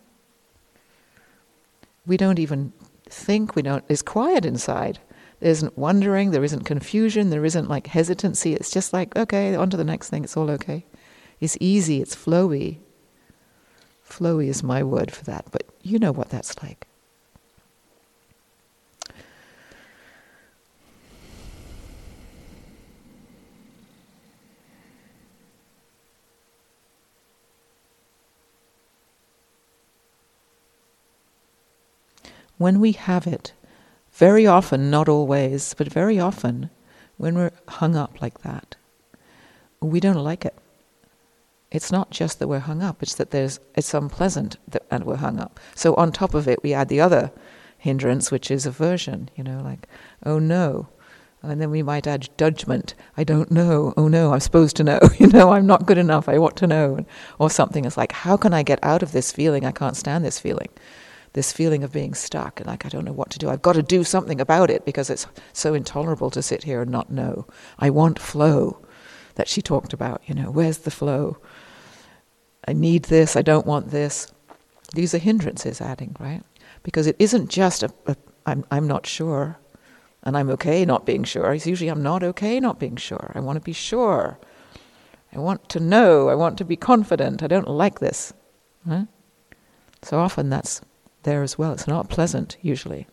we 2.05 2.17
don't 2.17 2.39
even 2.39 2.73
think, 3.09 3.55
we 3.55 3.62
don't, 3.62 3.83
it's 3.88 4.01
quiet 4.01 4.45
inside. 4.45 5.00
There 5.39 5.51
isn't 5.51 5.77
wondering, 5.77 6.31
there 6.31 6.43
isn't 6.43 6.63
confusion, 6.63 7.29
there 7.29 7.45
isn't 7.45 7.69
like 7.69 7.88
hesitancy. 7.88 8.53
It's 8.53 8.71
just 8.71 8.93
like, 8.93 9.15
okay, 9.15 9.55
on 9.55 9.69
to 9.69 9.77
the 9.77 9.83
next 9.83 10.09
thing, 10.09 10.23
it's 10.23 10.38
all 10.38 10.50
okay. 10.51 10.85
It's 11.39 11.57
easy, 11.59 12.01
it's 12.01 12.15
flowy. 12.15 12.79
Flowy 14.07 14.47
is 14.47 14.63
my 14.63 14.83
word 14.83 15.12
for 15.12 15.23
that, 15.25 15.45
but 15.51 15.63
you 15.81 16.00
know 16.00 16.12
what 16.12 16.29
that's 16.29 16.62
like. 16.62 16.88
When 32.63 32.79
we 32.79 32.93
have 32.93 33.27
it, 33.27 33.51
very 34.13 34.48
often, 34.48 34.89
not 34.89 35.10
always, 35.10 35.74
but 35.74 35.91
very 35.91 36.17
often, 36.17 36.70
when 37.17 37.36
we're 37.36 37.51
hung 37.67 37.93
up 37.93 38.22
like 38.22 38.39
that, 38.39 38.77
we 39.82 40.00
don't 40.00 40.24
like 40.24 40.46
it. 40.46 40.55
It's 41.72 41.91
not 41.91 42.10
just 42.10 42.39
that 42.39 42.48
we're 42.48 42.60
hung 42.60 42.82
up, 42.82 43.03
it's 43.03 43.15
that 43.15 43.32
there's 43.32 43.60
it's 43.75 43.93
unpleasant 43.93 44.55
that, 44.70 44.84
and 44.89 45.03
we're 45.03 45.17
hung 45.17 45.41
up. 45.41 45.60
So 45.75 45.93
on 45.96 46.13
top 46.13 46.34
of 46.34 46.48
it 46.48 46.63
we 46.63 46.74
add 46.74 46.88
the 46.88 47.01
other 47.01 47.34
hindrance, 47.77 48.32
which 48.32 48.50
is 48.50 48.65
aversion, 48.65 49.29
you 49.36 49.43
know, 49.43 49.60
like, 49.62 49.86
oh 50.25 50.39
no. 50.39 50.88
And 51.41 51.60
then 51.60 51.70
we 51.70 51.84
might 51.84 52.08
add 52.08 52.29
judgment. 52.38 52.96
I 53.17 53.25
don't 53.25 53.51
know. 53.51 53.93
Oh 53.98 54.08
no, 54.08 54.32
I'm 54.32 54.39
supposed 54.39 54.77
to 54.77 54.86
know. 54.86 55.01
you 55.20 55.27
know, 55.27 55.51
I'm 55.51 55.67
not 55.67 55.86
good 55.86 55.98
enough. 55.98 56.29
I 56.29 56.38
want 56.38 56.55
to 56.58 56.67
know. 56.67 57.05
Or 57.39 57.50
something 57.50 57.84
is 57.84 57.98
like, 57.98 58.13
how 58.13 58.38
can 58.38 58.53
I 58.53 58.63
get 58.63 58.79
out 58.82 59.03
of 59.03 59.12
this 59.12 59.34
feeling? 59.34 59.65
I 59.65 59.74
can't 59.74 59.98
stand 59.98 60.24
this 60.24 60.39
feeling 60.39 60.70
this 61.33 61.51
feeling 61.51 61.83
of 61.83 61.91
being 61.91 62.13
stuck 62.13 62.59
and 62.59 62.67
like 62.67 62.85
I 62.85 62.89
don't 62.89 63.05
know 63.05 63.11
what 63.11 63.29
to 63.31 63.39
do. 63.39 63.49
I've 63.49 63.61
got 63.61 63.73
to 63.73 63.83
do 63.83 64.03
something 64.03 64.39
about 64.39 64.69
it 64.69 64.85
because 64.85 65.09
it's 65.09 65.27
so 65.51 65.73
intolerable 65.73 66.29
to 66.31 66.41
sit 66.41 66.63
here 66.63 66.81
and 66.81 66.91
not 66.91 67.11
know. 67.11 67.45
I 67.79 67.89
want 67.89 68.19
flow 68.19 68.79
that 69.35 69.47
she 69.47 69.61
talked 69.61 69.93
about, 69.93 70.21
you 70.25 70.35
know, 70.35 70.51
where's 70.51 70.79
the 70.79 70.91
flow? 70.91 71.37
I 72.67 72.73
need 72.73 73.05
this, 73.05 73.35
I 73.35 73.41
don't 73.41 73.65
want 73.65 73.89
this. 73.89 74.31
These 74.93 75.15
are 75.15 75.19
hindrances 75.19 75.81
adding, 75.81 76.15
right? 76.19 76.43
Because 76.83 77.07
it 77.07 77.15
isn't 77.17 77.49
just 77.49 77.83
a, 77.83 77.91
a 78.05 78.15
I'm 78.45 78.63
I'm 78.69 78.87
not 78.87 79.07
sure 79.07 79.57
and 80.23 80.37
I'm 80.37 80.49
okay 80.51 80.85
not 80.85 81.05
being 81.05 81.23
sure. 81.23 81.53
It's 81.53 81.67
usually 81.67 81.89
I'm 81.89 82.03
not 82.03 82.23
okay 82.23 82.59
not 82.59 82.79
being 82.79 82.95
sure. 82.95 83.31
I 83.33 83.39
want 83.39 83.57
to 83.57 83.61
be 83.61 83.73
sure. 83.73 84.39
I 85.35 85.39
want 85.39 85.67
to 85.69 85.79
know. 85.79 86.29
I 86.29 86.35
want 86.35 86.59
to 86.59 86.65
be 86.65 86.75
confident. 86.75 87.41
I 87.41 87.47
don't 87.47 87.67
like 87.67 87.99
this. 87.99 88.33
Huh? 88.87 89.05
So 90.03 90.19
often 90.19 90.49
that's 90.49 90.81
there 91.23 91.43
as 91.43 91.57
well. 91.57 91.73
It's 91.73 91.87
not 91.87 92.09
pleasant, 92.09 92.57
usually. 92.61 93.07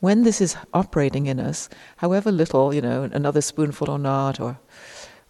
When 0.00 0.22
this 0.22 0.40
is 0.40 0.56
operating 0.72 1.26
in 1.26 1.38
us, 1.38 1.68
however 1.98 2.32
little, 2.32 2.72
you 2.72 2.80
know, 2.80 3.02
another 3.12 3.42
spoonful 3.42 3.90
or 3.90 3.98
not, 3.98 4.40
or 4.40 4.58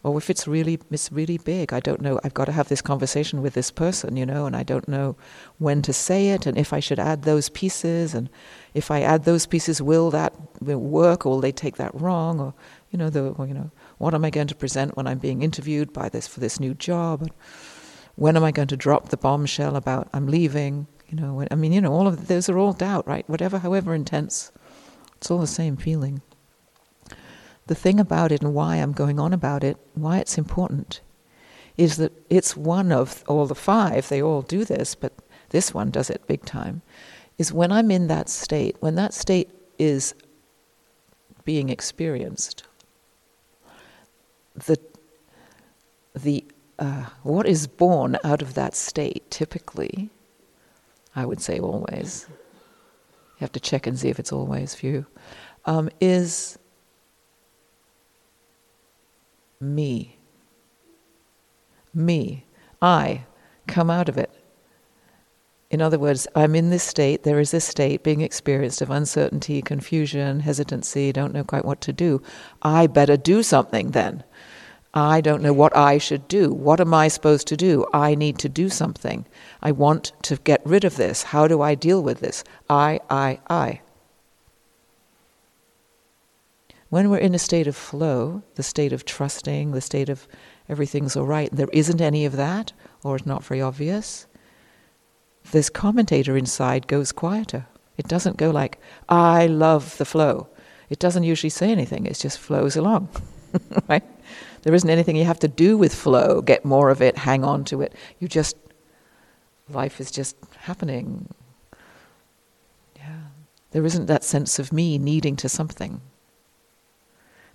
or 0.02 0.16
if 0.16 0.30
it's 0.30 0.48
really 0.48 0.78
it's 0.90 1.12
really 1.12 1.36
big, 1.36 1.72
I 1.72 1.80
don't 1.80 2.00
know. 2.00 2.20
I've 2.24 2.32
got 2.32 2.46
to 2.46 2.52
have 2.52 2.68
this 2.68 2.80
conversation 2.80 3.42
with 3.42 3.54
this 3.54 3.70
person, 3.70 4.16
you 4.16 4.24
know, 4.24 4.46
and 4.46 4.56
I 4.56 4.62
don't 4.62 4.88
know 4.88 5.16
when 5.58 5.82
to 5.82 5.92
say 5.92 6.30
it, 6.30 6.46
and 6.46 6.56
if 6.56 6.72
I 6.72 6.80
should 6.80 6.98
add 6.98 7.22
those 7.22 7.48
pieces, 7.50 8.14
and 8.14 8.30
if 8.72 8.90
I 8.90 9.02
add 9.02 9.24
those 9.24 9.44
pieces, 9.44 9.82
will 9.82 10.10
that 10.12 10.32
work, 10.62 11.26
or 11.26 11.30
will 11.30 11.40
they 11.40 11.52
take 11.52 11.76
that 11.76 11.94
wrong, 12.00 12.40
or 12.40 12.54
you 12.90 12.98
know, 12.98 13.10
the 13.10 13.34
you 13.46 13.54
know, 13.54 13.70
what 13.98 14.14
am 14.14 14.24
I 14.24 14.30
going 14.30 14.46
to 14.46 14.54
present 14.54 14.96
when 14.96 15.06
I'm 15.06 15.18
being 15.18 15.42
interviewed 15.42 15.92
by 15.92 16.08
this 16.08 16.26
for 16.26 16.40
this 16.40 16.58
new 16.58 16.74
job? 16.74 17.28
When 18.16 18.36
am 18.36 18.44
I 18.44 18.50
going 18.50 18.68
to 18.68 18.76
drop 18.76 19.08
the 19.08 19.16
bombshell 19.16 19.76
about 19.76 20.08
I'm 20.12 20.26
leaving? 20.26 20.86
You 21.08 21.16
know, 21.16 21.34
when, 21.34 21.48
I 21.50 21.54
mean, 21.54 21.72
you 21.72 21.80
know, 21.80 21.92
all 21.92 22.06
of 22.06 22.28
those 22.28 22.48
are 22.48 22.58
all 22.58 22.72
doubt, 22.72 23.06
right? 23.06 23.28
Whatever, 23.28 23.58
however 23.58 23.94
intense, 23.94 24.52
it's 25.16 25.30
all 25.30 25.38
the 25.38 25.46
same 25.46 25.76
feeling. 25.76 26.22
The 27.66 27.74
thing 27.74 28.00
about 28.00 28.32
it 28.32 28.42
and 28.42 28.54
why 28.54 28.76
I'm 28.76 28.92
going 28.92 29.18
on 29.20 29.32
about 29.32 29.64
it, 29.64 29.76
why 29.94 30.18
it's 30.18 30.38
important, 30.38 31.00
is 31.76 31.96
that 31.96 32.12
it's 32.28 32.56
one 32.56 32.92
of 32.92 33.24
all 33.26 33.46
the 33.46 33.54
five. 33.54 34.08
They 34.08 34.22
all 34.22 34.42
do 34.42 34.64
this, 34.64 34.94
but 34.94 35.12
this 35.50 35.72
one 35.72 35.90
does 35.90 36.10
it 36.10 36.26
big 36.26 36.44
time. 36.44 36.82
Is 37.38 37.52
when 37.52 37.72
I'm 37.72 37.90
in 37.90 38.08
that 38.08 38.28
state, 38.28 38.76
when 38.80 38.96
that 38.96 39.14
state 39.14 39.50
is 39.78 40.14
being 41.44 41.68
experienced, 41.70 42.64
the 44.54 44.76
the 46.14 46.44
uh, 46.80 47.04
what 47.22 47.46
is 47.46 47.66
born 47.66 48.18
out 48.24 48.40
of 48.40 48.54
that 48.54 48.74
state, 48.74 49.30
typically, 49.30 50.08
I 51.14 51.26
would 51.26 51.40
say 51.40 51.60
always, 51.60 52.26
you 52.28 53.40
have 53.40 53.52
to 53.52 53.60
check 53.60 53.86
and 53.86 53.98
see 53.98 54.08
if 54.08 54.18
it's 54.18 54.32
always 54.32 54.74
for 54.74 54.86
you, 54.86 55.06
um, 55.66 55.90
is 56.00 56.58
me. 59.60 60.16
Me. 61.92 62.46
I 62.80 63.24
come 63.66 63.90
out 63.90 64.08
of 64.08 64.16
it. 64.16 64.30
In 65.70 65.82
other 65.82 65.98
words, 65.98 66.26
I'm 66.34 66.54
in 66.54 66.70
this 66.70 66.82
state, 66.82 67.22
there 67.22 67.38
is 67.38 67.50
this 67.50 67.64
state 67.64 68.02
being 68.02 68.22
experienced 68.22 68.80
of 68.80 68.90
uncertainty, 68.90 69.62
confusion, 69.62 70.40
hesitancy, 70.40 71.12
don't 71.12 71.34
know 71.34 71.44
quite 71.44 71.64
what 71.64 71.80
to 71.82 71.92
do. 71.92 72.22
I 72.62 72.86
better 72.86 73.16
do 73.16 73.42
something 73.42 73.90
then. 73.90 74.24
I 74.92 75.20
don't 75.20 75.42
know 75.42 75.52
what 75.52 75.76
I 75.76 75.98
should 75.98 76.26
do. 76.26 76.52
What 76.52 76.80
am 76.80 76.92
I 76.92 77.08
supposed 77.08 77.46
to 77.48 77.56
do? 77.56 77.86
I 77.92 78.14
need 78.14 78.38
to 78.38 78.48
do 78.48 78.68
something. 78.68 79.24
I 79.62 79.70
want 79.70 80.12
to 80.22 80.36
get 80.36 80.60
rid 80.64 80.84
of 80.84 80.96
this. 80.96 81.22
How 81.22 81.46
do 81.46 81.62
I 81.62 81.74
deal 81.76 82.02
with 82.02 82.20
this? 82.20 82.42
I, 82.68 83.00
I, 83.08 83.38
I. 83.48 83.80
When 86.88 87.08
we're 87.08 87.18
in 87.18 87.36
a 87.36 87.38
state 87.38 87.68
of 87.68 87.76
flow, 87.76 88.42
the 88.56 88.64
state 88.64 88.92
of 88.92 89.04
trusting, 89.04 89.70
the 89.70 89.80
state 89.80 90.08
of 90.08 90.26
everything's 90.68 91.16
all 91.16 91.26
right, 91.26 91.48
there 91.52 91.68
isn't 91.72 92.00
any 92.00 92.24
of 92.24 92.34
that, 92.34 92.72
or 93.04 93.14
it's 93.14 93.26
not 93.26 93.44
very 93.44 93.60
obvious, 93.60 94.26
this 95.52 95.70
commentator 95.70 96.36
inside 96.36 96.88
goes 96.88 97.12
quieter. 97.12 97.66
It 97.96 98.08
doesn't 98.08 98.38
go 98.38 98.50
like, 98.50 98.80
I 99.08 99.46
love 99.46 99.98
the 99.98 100.04
flow. 100.04 100.48
It 100.88 100.98
doesn't 100.98 101.22
usually 101.22 101.50
say 101.50 101.70
anything, 101.70 102.06
it 102.06 102.18
just 102.18 102.40
flows 102.40 102.76
along. 102.76 103.08
right? 103.88 104.04
There 104.62 104.74
isn't 104.74 104.90
anything 104.90 105.16
you 105.16 105.24
have 105.24 105.38
to 105.40 105.48
do 105.48 105.78
with 105.78 105.94
flow, 105.94 106.42
get 106.42 106.64
more 106.64 106.90
of 106.90 107.00
it, 107.00 107.18
hang 107.18 107.44
on 107.44 107.64
to 107.64 107.80
it. 107.80 107.94
You 108.18 108.28
just, 108.28 108.56
life 109.68 110.00
is 110.00 110.10
just 110.10 110.36
happening. 110.58 111.28
Yeah. 112.96 113.20
There 113.70 113.86
isn't 113.86 114.06
that 114.06 114.24
sense 114.24 114.58
of 114.58 114.72
me 114.72 114.98
needing 114.98 115.36
to 115.36 115.48
something. 115.48 116.02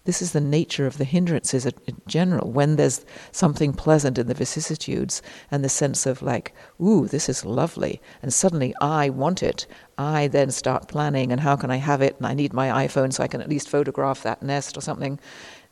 This 0.05 0.21
is 0.21 0.33
the 0.33 0.41
nature 0.41 0.85
of 0.85 0.99
the 0.99 1.03
hindrances 1.03 1.65
in 1.65 2.01
general. 2.05 2.51
When 2.51 2.75
there's 2.75 3.03
something 3.31 3.73
pleasant 3.73 4.19
in 4.19 4.27
the 4.27 4.35
vicissitudes 4.35 5.23
and 5.49 5.63
the 5.63 5.69
sense 5.69 6.05
of 6.05 6.21
like, 6.21 6.53
ooh, 6.79 7.07
this 7.07 7.27
is 7.27 7.43
lovely, 7.43 7.99
and 8.21 8.31
suddenly 8.31 8.75
I 8.79 9.09
want 9.09 9.41
it, 9.41 9.65
I 9.97 10.27
then 10.27 10.51
start 10.51 10.87
planning 10.87 11.31
and 11.31 11.41
how 11.41 11.55
can 11.55 11.71
I 11.71 11.77
have 11.77 12.03
it, 12.03 12.17
and 12.17 12.27
I 12.27 12.35
need 12.35 12.53
my 12.53 12.85
iPhone 12.85 13.13
so 13.13 13.23
I 13.23 13.27
can 13.27 13.41
at 13.41 13.49
least 13.49 13.67
photograph 13.67 14.21
that 14.21 14.43
nest 14.43 14.77
or 14.77 14.81
something. 14.81 15.19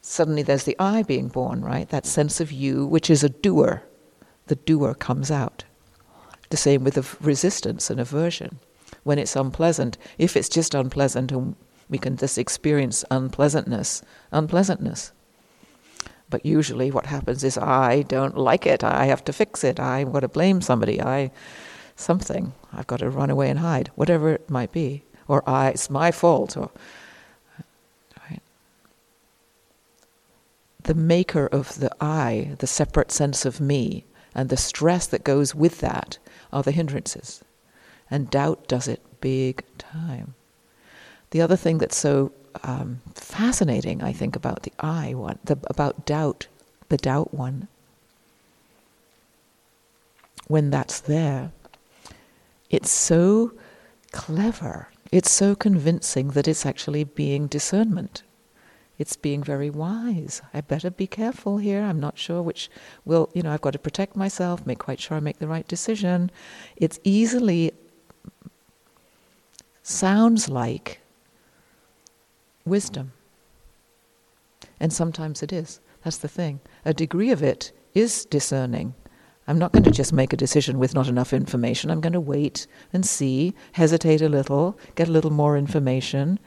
Suddenly 0.06 0.44
there's 0.44 0.66
the 0.66 0.76
I 0.80 1.02
being 1.02 1.30
born, 1.30 1.62
right? 1.62 1.88
That 1.88 2.06
sense 2.06 2.42
of 2.42 2.52
you, 2.52 2.86
which 2.86 3.10
is 3.10 3.24
a 3.24 3.30
doer. 3.30 3.84
The 4.48 4.58
doer 4.58 4.94
comes 4.94 5.32
out. 5.32 5.64
The 6.50 6.58
same 6.58 6.84
with 6.84 6.96
the 6.96 7.08
resistance 7.22 7.90
and 7.90 8.02
aversion. 8.02 8.60
When 9.04 9.18
it's 9.18 9.38
unpleasant, 9.38 9.98
if 10.18 10.36
it's 10.36 10.50
just 10.50 10.76
unpleasant 10.76 11.32
and 11.32 11.56
we 11.90 11.98
can 11.98 12.18
just 12.18 12.38
experience 12.38 13.06
unpleasantness, 13.10 14.04
unpleasantness. 14.34 15.14
But 16.30 16.46
usually 16.46 16.92
what 16.92 17.06
happens 17.06 17.44
is 17.46 17.58
I 17.58 18.02
don't 18.02 18.38
like 18.38 18.66
it. 18.66 18.84
I 18.84 19.06
have 19.06 19.24
to 19.24 19.34
fix 19.34 19.64
it. 19.64 19.80
I 19.80 20.04
want 20.04 20.24
to 20.24 20.28
blame 20.28 20.60
somebody. 20.60 21.02
I 21.02 21.32
something. 21.96 22.52
I've 22.74 22.88
got 22.88 23.00
to 23.00 23.10
run 23.10 23.30
away 23.30 23.50
and 23.50 23.60
hide, 23.60 23.90
whatever 23.96 24.32
it 24.32 24.50
might 24.50 24.74
be. 24.74 25.06
Or 25.30 25.48
I 25.48 25.70
it's 25.70 25.90
my 25.90 26.12
fault 26.12 26.58
or 26.58 26.72
The 30.84 30.94
maker 30.94 31.48
of 31.48 31.80
the 31.80 31.92
I, 32.02 32.56
the 32.60 32.68
separate 32.68 33.12
sense 33.12 33.46
of 33.46 33.62
me, 33.62 34.06
and 34.36 34.50
the 34.50 34.58
stress 34.58 35.08
that 35.08 35.24
goes 35.24 35.56
with 35.56 35.80
that 35.80 36.18
are 36.52 36.64
the 36.64 36.72
hindrances. 36.72 37.44
And 38.12 38.30
doubt 38.30 38.68
does 38.68 38.88
it 38.88 39.02
big 39.22 39.64
time. 39.78 40.36
The 41.32 41.42
other 41.42 41.56
thing 41.56 41.78
that's 41.78 41.98
so 41.98 42.32
um, 42.64 43.02
fascinating, 43.16 44.04
I 44.04 44.14
think, 44.14 44.36
about 44.36 44.64
the 44.64 44.74
I 44.80 45.14
one, 45.14 45.40
the, 45.44 45.58
about 45.68 46.06
doubt, 46.06 46.48
the 46.90 46.98
doubt 46.98 47.34
one, 47.34 47.68
when 50.48 50.70
that's 50.70 51.00
there, 51.00 51.52
it's 52.70 52.92
so 52.92 53.54
clever, 54.12 54.90
it's 55.12 55.32
so 55.32 55.56
convincing 55.56 56.30
that 56.30 56.48
it's 56.48 56.66
actually 56.66 57.04
being 57.04 57.48
discernment. 57.48 58.24
It's 59.04 59.18
being 59.18 59.44
very 59.44 59.70
wise. 59.70 60.42
I 60.54 60.62
better 60.62 60.90
be 60.90 61.08
careful 61.08 61.58
here. 61.58 61.82
I'm 61.82 62.00
not 62.00 62.18
sure 62.18 62.42
which 62.42 62.70
will, 63.04 63.30
you 63.34 63.42
know, 63.42 63.52
I've 63.52 63.60
got 63.60 63.74
to 63.74 63.78
protect 63.78 64.16
myself, 64.16 64.66
make 64.66 64.80
quite 64.80 65.02
sure 65.02 65.18
I 65.18 65.20
make 65.20 65.40
the 65.40 65.48
right 65.56 65.68
decision. 65.68 66.32
It's 66.78 67.02
easily 67.04 67.74
sounds 69.82 70.48
like 70.48 71.02
wisdom. 72.64 73.12
And 74.80 74.94
sometimes 74.94 75.44
it 75.44 75.52
is. 75.52 75.82
That's 76.06 76.20
the 76.20 76.30
thing. 76.30 76.62
A 76.86 76.94
degree 76.94 77.32
of 77.32 77.44
it 77.44 77.74
is 77.94 78.24
discerning. 78.24 78.94
I'm 79.50 79.60
not 79.60 79.74
going 79.74 79.84
to 79.84 79.92
just 79.92 80.14
make 80.14 80.32
a 80.32 80.38
decision 80.38 80.80
with 80.80 80.96
not 80.96 81.10
enough 81.10 81.34
information. 81.34 81.92
I'm 81.92 82.00
going 82.00 82.14
to 82.14 82.22
wait 82.22 82.68
and 82.94 83.06
see, 83.06 83.54
hesitate 83.74 84.22
a 84.22 84.30
little, 84.30 84.80
get 84.96 85.10
a 85.10 85.12
little 85.12 85.34
more 85.44 85.58
information, 85.58 86.40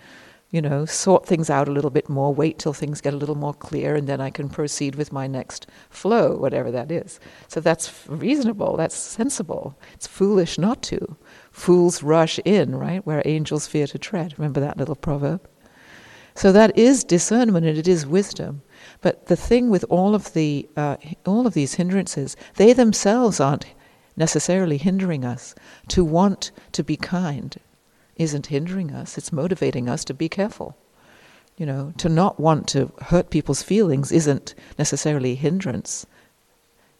you 0.56 0.62
know, 0.62 0.86
sort 0.86 1.26
things 1.26 1.50
out 1.50 1.68
a 1.68 1.70
little 1.70 1.90
bit 1.90 2.08
more, 2.08 2.32
wait 2.32 2.58
till 2.58 2.72
things 2.72 3.02
get 3.02 3.12
a 3.12 3.18
little 3.18 3.34
more 3.34 3.52
clear, 3.52 3.94
and 3.94 4.06
then 4.06 4.22
I 4.22 4.30
can 4.30 4.48
proceed 4.48 4.94
with 4.94 5.12
my 5.12 5.26
next 5.26 5.66
flow, 5.90 6.34
whatever 6.34 6.70
that 6.70 6.90
is. 6.90 7.20
So 7.46 7.60
that's 7.60 8.08
reasonable, 8.08 8.74
that's 8.78 8.96
sensible. 8.96 9.78
It's 9.92 10.06
foolish 10.06 10.56
not 10.56 10.80
to. 10.84 11.18
Fools 11.50 12.02
rush 12.02 12.40
in, 12.46 12.74
right, 12.74 13.04
where 13.04 13.20
angels 13.26 13.66
fear 13.66 13.86
to 13.88 13.98
tread. 13.98 14.32
Remember 14.38 14.60
that 14.60 14.78
little 14.78 14.96
proverb? 14.96 15.46
So 16.34 16.52
that 16.52 16.78
is 16.78 17.04
discernment 17.04 17.66
and 17.66 17.76
it 17.76 17.86
is 17.86 18.06
wisdom. 18.06 18.62
But 19.02 19.26
the 19.26 19.36
thing 19.36 19.68
with 19.68 19.84
all 19.90 20.14
of 20.14 20.32
the 20.32 20.66
uh, 20.74 20.96
all 21.26 21.46
of 21.46 21.52
these 21.52 21.74
hindrances, 21.74 22.34
they 22.54 22.72
themselves 22.72 23.40
aren't 23.40 23.66
necessarily 24.16 24.78
hindering 24.78 25.22
us. 25.22 25.54
To 25.88 26.02
want 26.02 26.50
to 26.72 26.82
be 26.82 26.96
kind 26.96 27.54
isn't 28.16 28.46
hindering 28.46 28.92
us. 28.92 29.18
It's 29.18 29.32
motivating 29.32 29.88
us 29.88 30.04
to 30.06 30.14
be 30.14 30.28
careful. 30.28 30.76
You 31.56 31.66
know, 31.66 31.92
to 31.98 32.08
not 32.08 32.38
want 32.38 32.68
to 32.68 32.92
hurt 33.02 33.30
people's 33.30 33.62
feelings 33.62 34.12
isn't 34.12 34.54
necessarily 34.78 35.34
hindrance. 35.34 36.06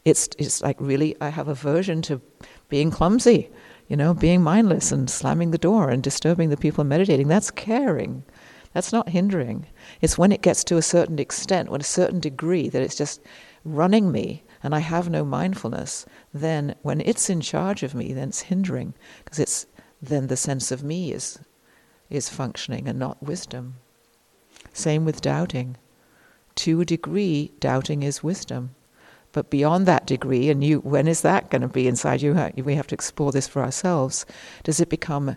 It's 0.05 0.29
it's 0.39 0.63
like 0.63 0.77
really 0.81 1.17
I 1.21 1.29
have 1.29 1.49
aversion 1.49 2.01
to 2.03 2.23
being 2.69 2.91
clumsy, 2.91 3.51
you 3.89 3.97
know, 3.97 4.15
being 4.15 4.43
mindless 4.43 4.93
and 4.93 5.11
slamming 5.11 5.51
the 5.51 5.59
door 5.59 5.91
and 5.91 6.03
disturbing 6.03 6.49
the 6.49 6.57
people 6.57 6.85
meditating. 6.85 7.29
That's 7.29 7.51
caring. 7.51 8.25
That's 8.73 8.93
not 8.93 9.09
hindering. 9.09 9.67
It's 10.01 10.19
when 10.19 10.33
it 10.33 10.43
gets 10.43 10.63
to 10.65 10.77
a 10.77 10.83
certain 10.83 11.19
extent, 11.19 11.71
when 11.71 11.81
a 11.81 11.85
certain 11.85 12.21
degree, 12.21 12.69
that 12.69 12.83
it's 12.83 12.95
just 12.95 13.23
running 13.65 14.13
me 14.13 14.43
and 14.63 14.75
I 14.75 14.81
have 14.81 15.09
no 15.09 15.25
mindfulness, 15.25 16.07
then 16.35 16.75
when 16.83 17.01
it's 17.01 17.31
in 17.31 17.41
charge 17.41 17.83
of 17.83 17.95
me, 17.95 18.13
then 18.13 18.29
it's 18.29 18.43
hindering 18.43 18.95
because 19.25 19.39
it's 19.39 19.67
then 20.01 20.27
the 20.27 20.37
sense 20.37 20.71
of 20.71 20.83
me 20.83 21.13
is 21.13 21.39
is 22.09 22.29
functioning 22.29 22.87
and 22.87 22.99
not 22.99 23.23
wisdom. 23.23 23.75
Same 24.73 25.05
with 25.05 25.21
doubting. 25.21 25.77
To 26.57 26.81
a 26.81 26.85
degree, 26.85 27.51
doubting 27.59 28.05
is 28.05 28.23
wisdom. 28.23 28.77
But 29.33 29.51
beyond 29.51 29.87
that 29.87 30.07
degree, 30.07 30.49
and 30.49 30.63
you, 30.63 30.79
when 30.79 31.09
is 31.09 31.23
that 31.23 31.51
going 31.51 31.63
to 31.63 31.69
be 31.69 31.89
inside 31.89 32.23
you? 32.23 32.33
We 32.57 32.77
have 32.77 32.87
to 32.87 32.95
explore 32.95 33.33
this 33.33 33.49
for 33.49 33.63
ourselves. 33.63 34.25
Does 34.63 34.79
it 34.81 34.89
become 34.89 35.37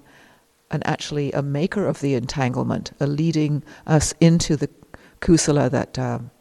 and 0.71 0.85
actually 0.85 1.31
a 1.31 1.41
maker 1.41 1.87
of 1.87 2.01
the 2.01 2.13
entanglement, 2.13 2.91
a 2.99 3.07
leading 3.07 3.63
us 3.87 4.13
into 4.19 4.55
the 4.55 4.69
kusala 5.21 5.69
that 5.71 5.97
um, 5.97 6.31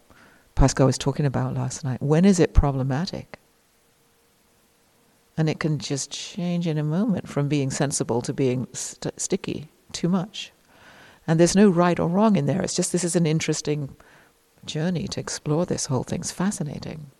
Pascal 0.55 0.87
was 0.87 0.99
talking 0.99 1.27
about 1.27 1.55
last 1.55 1.85
night. 1.85 2.03
When 2.03 2.25
is 2.25 2.41
it 2.41 2.53
problematic? 2.53 3.38
And 5.39 5.49
it 5.49 5.61
can 5.61 5.79
just 5.79 6.11
change 6.11 6.67
in 6.67 6.77
a 6.79 6.85
moment 6.85 7.29
from 7.29 7.49
being 7.49 7.71
sensible 7.71 8.21
to 8.23 8.35
being 8.35 8.67
st- 8.75 9.19
sticky, 9.21 9.69
too 9.93 10.09
much. 10.09 10.53
And 11.27 11.39
there's 11.39 11.57
no 11.57 11.71
right 11.71 11.99
or 12.01 12.09
wrong 12.09 12.37
in 12.37 12.47
there. 12.47 12.61
It's 12.63 12.75
just 12.75 12.93
this 12.93 13.05
is 13.05 13.17
an 13.17 13.27
interesting 13.27 13.97
journey 14.67 15.07
to 15.09 15.21
explore 15.21 15.65
this 15.65 15.87
whole 15.87 16.03
thing. 16.03 16.21
It's 16.21 16.33
fascinating. 16.33 17.11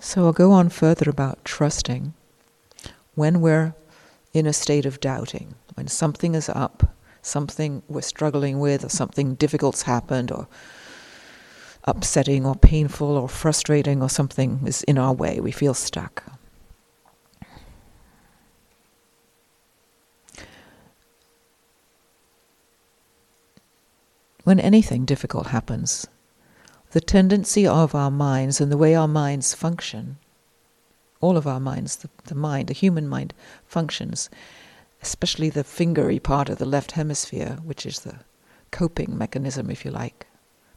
So 0.00 0.24
I'll 0.24 0.32
go 0.32 0.52
on 0.52 0.70
further 0.70 1.10
about 1.10 1.44
trusting. 1.44 2.14
When 3.18 3.40
we're 3.40 3.74
in 4.32 4.46
a 4.46 4.52
state 4.52 4.86
of 4.86 5.00
doubting, 5.00 5.56
when 5.74 5.88
something 5.88 6.36
is 6.36 6.48
up, 6.48 6.94
something 7.20 7.82
we're 7.88 8.02
struggling 8.02 8.60
with, 8.60 8.84
or 8.84 8.88
something 8.88 9.34
difficult's 9.34 9.82
happened, 9.82 10.30
or 10.30 10.46
upsetting, 11.82 12.46
or 12.46 12.54
painful, 12.54 13.16
or 13.16 13.28
frustrating, 13.28 14.02
or 14.02 14.08
something 14.08 14.60
is 14.64 14.84
in 14.84 14.98
our 14.98 15.12
way, 15.12 15.40
we 15.40 15.50
feel 15.50 15.74
stuck. 15.74 16.22
When 24.44 24.60
anything 24.60 25.04
difficult 25.04 25.48
happens, 25.48 26.06
the 26.92 27.00
tendency 27.00 27.66
of 27.66 27.96
our 27.96 28.12
minds 28.12 28.60
and 28.60 28.70
the 28.70 28.78
way 28.78 28.94
our 28.94 29.08
minds 29.08 29.54
function, 29.54 30.18
all 31.20 31.36
of 31.36 31.46
our 31.46 31.60
minds, 31.60 31.96
the, 31.96 32.08
the 32.24 32.34
mind, 32.34 32.68
the 32.68 32.74
human 32.74 33.08
mind 33.08 33.34
functions, 33.66 34.30
especially 35.02 35.50
the 35.50 35.64
fingery 35.64 36.18
part 36.18 36.48
of 36.48 36.58
the 36.58 36.66
left 36.66 36.92
hemisphere, 36.92 37.58
which 37.64 37.86
is 37.86 38.00
the 38.00 38.20
coping 38.70 39.16
mechanism, 39.16 39.70
if 39.70 39.84
you 39.84 39.90
like, 39.90 40.26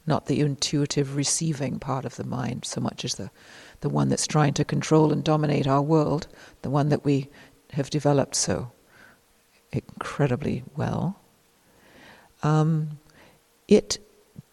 not 0.06 0.26
the 0.26 0.40
intuitive 0.40 1.16
receiving 1.16 1.78
part 1.78 2.04
of 2.04 2.16
the 2.16 2.24
mind 2.24 2.64
so 2.64 2.80
much 2.80 3.04
as 3.04 3.14
the, 3.14 3.30
the 3.80 3.88
one 3.88 4.08
that's 4.08 4.26
trying 4.26 4.54
to 4.54 4.64
control 4.64 5.12
and 5.12 5.24
dominate 5.24 5.66
our 5.66 5.82
world, 5.82 6.26
the 6.62 6.70
one 6.70 6.88
that 6.88 7.04
we 7.04 7.28
have 7.72 7.90
developed 7.90 8.34
so 8.34 8.70
incredibly 9.72 10.62
well. 10.76 11.18
Um, 12.42 12.98
it 13.68 13.98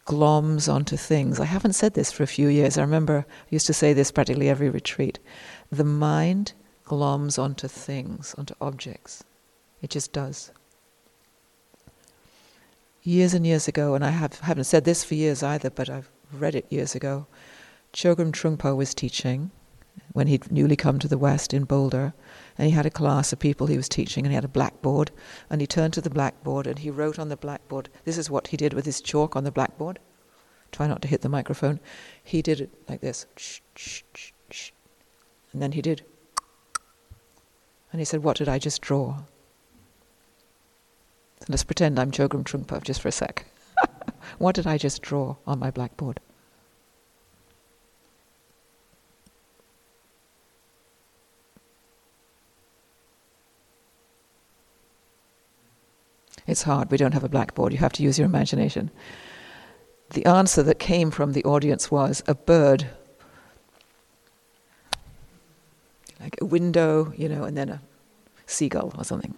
gloms 0.05 0.71
onto 0.71 0.97
things. 0.97 1.39
I 1.39 1.45
haven't 1.45 1.73
said 1.73 1.93
this 1.93 2.11
for 2.11 2.23
a 2.23 2.27
few 2.27 2.47
years. 2.47 2.77
I 2.77 2.81
remember 2.81 3.25
I 3.27 3.47
used 3.49 3.67
to 3.67 3.73
say 3.73 3.93
this 3.93 4.11
practically 4.11 4.49
every 4.49 4.69
retreat. 4.69 5.19
The 5.71 5.83
mind 5.83 6.53
gloms 6.85 7.37
onto 7.37 7.67
things, 7.67 8.33
onto 8.37 8.55
objects. 8.59 9.23
It 9.81 9.91
just 9.91 10.11
does. 10.11 10.51
Years 13.03 13.33
and 13.33 13.45
years 13.45 13.67
ago, 13.67 13.93
and 13.93 14.03
I 14.03 14.09
have, 14.09 14.39
haven't 14.39 14.63
said 14.63 14.83
this 14.83 15.03
for 15.03 15.15
years 15.15 15.43
either, 15.43 15.69
but 15.69 15.89
I've 15.89 16.09
read 16.33 16.55
it 16.55 16.65
years 16.69 16.95
ago, 16.95 17.27
Chogyam 17.93 18.31
Trungpa 18.31 18.75
was 18.75 18.93
teaching 18.93 19.51
when 20.13 20.27
he'd 20.27 20.51
newly 20.51 20.75
come 20.75 20.97
to 20.99 21.07
the 21.07 21.17
West 21.17 21.53
in 21.53 21.65
Boulder, 21.65 22.13
and 22.57 22.65
he 22.65 22.71
had 22.71 22.85
a 22.85 22.91
class 22.91 23.31
of 23.31 23.39
people 23.39 23.67
he 23.67 23.77
was 23.77 23.89
teaching, 23.89 24.25
and 24.25 24.31
he 24.31 24.35
had 24.35 24.45
a 24.45 24.49
blackboard, 24.49 25.11
and 25.49 25.61
he 25.61 25.67
turned 25.67 25.93
to 25.93 26.01
the 26.01 26.09
blackboard 26.09 26.67
and 26.67 26.79
he 26.79 26.89
wrote 26.89 27.19
on 27.19 27.29
the 27.29 27.37
blackboard. 27.37 27.89
This 28.05 28.17
is 28.17 28.29
what 28.29 28.47
he 28.47 28.57
did 28.57 28.73
with 28.73 28.85
his 28.85 29.01
chalk 29.01 29.35
on 29.35 29.43
the 29.43 29.51
blackboard. 29.51 29.99
Try 30.71 30.87
not 30.87 31.01
to 31.03 31.07
hit 31.07 31.21
the 31.21 31.29
microphone. 31.29 31.79
He 32.23 32.41
did 32.41 32.61
it 32.61 32.69
like 32.87 33.01
this, 33.01 33.25
and 35.51 35.61
then 35.61 35.71
he 35.71 35.81
did. 35.81 36.03
And 37.91 37.99
he 37.99 38.05
said, 38.05 38.23
What 38.23 38.37
did 38.37 38.47
I 38.47 38.59
just 38.59 38.81
draw? 38.81 39.17
So 41.39 41.45
let's 41.49 41.63
pretend 41.63 41.99
I'm 41.99 42.11
Chogyam 42.11 42.43
Trungpa 42.43 42.83
just 42.83 43.01
for 43.01 43.07
a 43.07 43.11
sec. 43.11 43.45
what 44.37 44.55
did 44.55 44.67
I 44.67 44.77
just 44.77 45.01
draw 45.01 45.35
on 45.47 45.59
my 45.59 45.71
blackboard? 45.71 46.19
It's 56.49 56.63
hard. 56.63 56.89
We 56.89 56.97
don't 56.97 57.13
have 57.13 57.23
a 57.23 57.29
blackboard. 57.29 57.73
You 57.73 57.77
have 57.77 57.93
to 57.93 58.03
use 58.03 58.17
your 58.17 58.25
imagination. 58.25 58.89
The 60.11 60.25
answer 60.25 60.63
that 60.63 60.79
came 60.79 61.11
from 61.11 61.33
the 61.33 61.43
audience 61.43 61.91
was 61.91 62.23
a 62.25 62.33
bird, 62.33 62.87
like 66.29 66.41
a 66.41 66.45
window, 66.45 67.13
you 67.17 67.27
know, 67.27 67.43
and 67.43 67.57
then 67.57 67.69
a 67.69 67.81
seagull 68.45 68.93
or 68.97 69.03
something. 69.03 69.33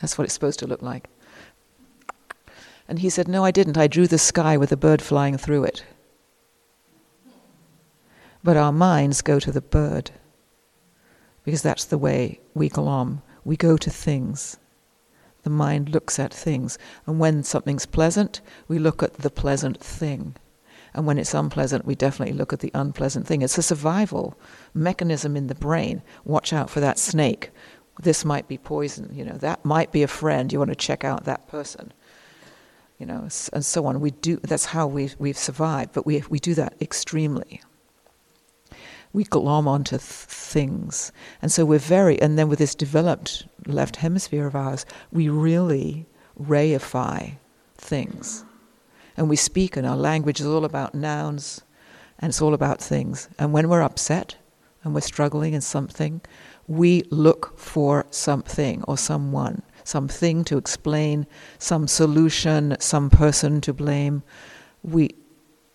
That's 0.00 0.16
what 0.16 0.24
it's 0.24 0.34
supposed 0.34 0.58
to 0.60 0.66
look 0.66 0.82
like. 0.82 1.08
And 2.86 3.00
he 3.00 3.10
said, 3.10 3.28
No, 3.28 3.44
I 3.44 3.50
didn't. 3.50 3.76
I 3.76 3.86
drew 3.86 4.06
the 4.06 4.18
sky 4.18 4.56
with 4.56 4.72
a 4.72 4.76
bird 4.76 5.02
flying 5.02 5.36
through 5.36 5.64
it. 5.64 5.84
But 8.44 8.56
our 8.56 8.72
minds 8.72 9.20
go 9.20 9.40
to 9.40 9.50
the 9.50 9.60
bird 9.60 10.12
because 11.44 11.62
that's 11.62 11.84
the 11.84 11.98
way 11.98 12.40
we 12.54 12.68
glom. 12.68 13.22
We 13.44 13.56
go 13.56 13.76
to 13.76 13.90
things 13.90 14.58
the 15.48 15.50
mind 15.50 15.88
looks 15.88 16.18
at 16.18 16.34
things. 16.34 16.78
And 17.06 17.18
when 17.18 17.42
something's 17.42 17.86
pleasant, 17.86 18.42
we 18.66 18.78
look 18.78 19.02
at 19.02 19.14
the 19.14 19.30
pleasant 19.30 19.80
thing. 19.80 20.36
And 20.94 21.06
when 21.06 21.18
it's 21.18 21.34
unpleasant, 21.34 21.84
we 21.84 21.94
definitely 21.94 22.34
look 22.34 22.52
at 22.52 22.60
the 22.60 22.70
unpleasant 22.74 23.26
thing. 23.26 23.42
It's 23.42 23.58
a 23.58 23.62
survival 23.62 24.38
mechanism 24.74 25.36
in 25.36 25.46
the 25.46 25.54
brain. 25.54 26.02
Watch 26.24 26.52
out 26.52 26.70
for 26.70 26.80
that 26.80 26.98
snake. 26.98 27.50
This 28.00 28.24
might 28.24 28.48
be 28.48 28.58
poison. 28.58 29.10
You 29.12 29.24
know, 29.24 29.36
that 29.38 29.64
might 29.64 29.92
be 29.92 30.02
a 30.02 30.08
friend. 30.08 30.52
You 30.52 30.58
want 30.58 30.70
to 30.70 30.76
check 30.76 31.04
out 31.04 31.24
that 31.24 31.48
person. 31.48 31.92
You 32.98 33.06
know, 33.06 33.28
and 33.52 33.64
so 33.64 33.86
on. 33.86 34.00
We 34.00 34.10
do. 34.10 34.36
That's 34.38 34.66
how 34.66 34.86
we've 34.86 35.14
we've 35.18 35.38
survived. 35.38 35.92
But 35.92 36.06
we 36.06 36.22
we 36.28 36.38
do 36.38 36.54
that 36.54 36.74
extremely 36.80 37.62
we 39.12 39.24
glom 39.24 39.66
onto 39.66 39.96
th- 39.96 40.02
things. 40.02 41.12
And 41.42 41.50
so 41.50 41.64
we're 41.64 41.78
very, 41.78 42.20
and 42.20 42.38
then 42.38 42.48
with 42.48 42.58
this 42.58 42.74
developed 42.74 43.46
left 43.66 43.96
hemisphere 43.96 44.46
of 44.46 44.54
ours, 44.54 44.84
we 45.12 45.28
really 45.28 46.06
reify 46.40 47.36
things. 47.76 48.44
And 49.18 49.28
we 49.28 49.34
speak, 49.34 49.76
and 49.76 49.84
our 49.84 49.96
language 49.96 50.40
is 50.40 50.46
all 50.46 50.64
about 50.64 50.94
nouns, 50.94 51.60
and 52.20 52.30
it's 52.30 52.40
all 52.40 52.54
about 52.54 52.80
things. 52.80 53.28
And 53.36 53.52
when 53.52 53.68
we're 53.68 53.82
upset 53.82 54.36
and 54.84 54.94
we're 54.94 55.00
struggling 55.00 55.54
in 55.54 55.60
something, 55.60 56.20
we 56.68 57.02
look 57.10 57.58
for 57.58 58.06
something 58.10 58.84
or 58.84 58.96
someone, 58.96 59.62
something 59.82 60.44
to 60.44 60.56
explain, 60.56 61.26
some 61.58 61.88
solution, 61.88 62.76
some 62.78 63.10
person 63.10 63.60
to 63.62 63.74
blame. 63.74 64.22
We, 64.84 65.16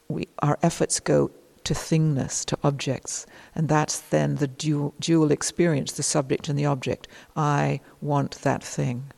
we, 0.08 0.30
our 0.40 0.58
efforts 0.64 1.02
go 1.02 1.30
to 1.66 1.74
thingness, 1.74 2.46
to 2.46 2.58
objects. 2.64 3.26
And 3.56 3.68
that's 3.68 4.00
then 4.00 4.36
the 4.36 4.48
dual, 4.48 4.94
dual 5.02 5.32
experience, 5.32 5.92
the 5.92 6.04
subject 6.04 6.48
and 6.48 6.58
the 6.58 6.66
object. 6.66 7.10
I 7.36 7.82
want 8.00 8.42
that 8.44 8.64
thing. 8.64 9.12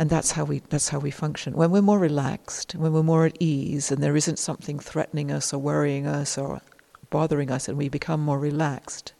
And 0.00 0.08
that's 0.08 0.30
how 0.32 0.44
we 0.44 0.60
that's 0.70 0.88
how 0.88 0.98
we 0.98 1.10
function. 1.10 1.52
When 1.52 1.70
we're 1.70 1.82
more 1.82 1.98
relaxed, 1.98 2.72
when 2.72 2.94
we're 2.94 3.02
more 3.02 3.26
at 3.26 3.36
ease, 3.38 3.92
and 3.92 4.02
there 4.02 4.16
isn't 4.16 4.38
something 4.38 4.78
threatening 4.78 5.30
us 5.30 5.52
or 5.52 5.58
worrying 5.58 6.06
us 6.06 6.38
or 6.38 6.62
bothering 7.10 7.50
us, 7.50 7.68
and 7.68 7.76
we 7.76 7.90
become 7.90 8.18
more 8.24 8.38
relaxed, 8.38 9.12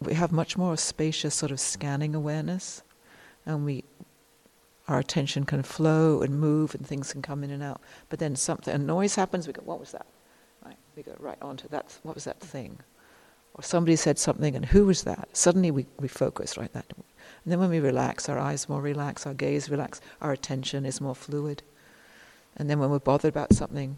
we 0.00 0.14
have 0.14 0.32
much 0.32 0.56
more 0.56 0.78
spacious 0.78 1.34
sort 1.34 1.52
of 1.52 1.60
scanning 1.60 2.14
awareness, 2.14 2.82
and 3.44 3.66
we 3.66 3.84
our 4.88 4.98
attention 4.98 5.44
can 5.44 5.62
flow 5.62 6.22
and 6.22 6.40
move 6.40 6.74
and 6.74 6.86
things 6.86 7.12
can 7.12 7.20
come 7.20 7.44
in 7.44 7.50
and 7.50 7.62
out. 7.62 7.82
But 8.08 8.20
then 8.20 8.36
something, 8.36 8.74
a 8.74 8.78
noise 8.78 9.16
happens, 9.16 9.46
we 9.46 9.52
go, 9.52 9.60
what 9.66 9.78
was 9.78 9.92
that? 9.92 10.06
Right, 10.64 10.78
we 10.96 11.02
go 11.02 11.14
right 11.18 11.40
onto 11.42 11.68
that, 11.68 11.98
what 12.04 12.14
was 12.14 12.24
that 12.24 12.40
thing? 12.40 12.78
Or 13.54 13.62
somebody 13.62 13.96
said 13.96 14.18
something 14.18 14.56
and 14.56 14.64
who 14.64 14.86
was 14.86 15.04
that? 15.04 15.28
Suddenly 15.36 15.70
we, 15.70 15.86
we 16.00 16.08
focus, 16.08 16.56
right? 16.56 16.72
That. 16.72 16.86
And 17.44 17.52
then 17.52 17.58
when 17.58 17.70
we 17.70 17.80
relax, 17.80 18.28
our 18.28 18.38
eyes 18.38 18.68
more 18.68 18.80
relax, 18.80 19.26
our 19.26 19.34
gaze 19.34 19.68
relax, 19.68 20.00
our 20.20 20.32
attention 20.32 20.86
is 20.86 21.00
more 21.00 21.14
fluid. 21.14 21.62
And 22.56 22.70
then 22.70 22.78
when 22.78 22.90
we're 22.90 22.98
bothered 22.98 23.28
about 23.30 23.52
something, 23.52 23.96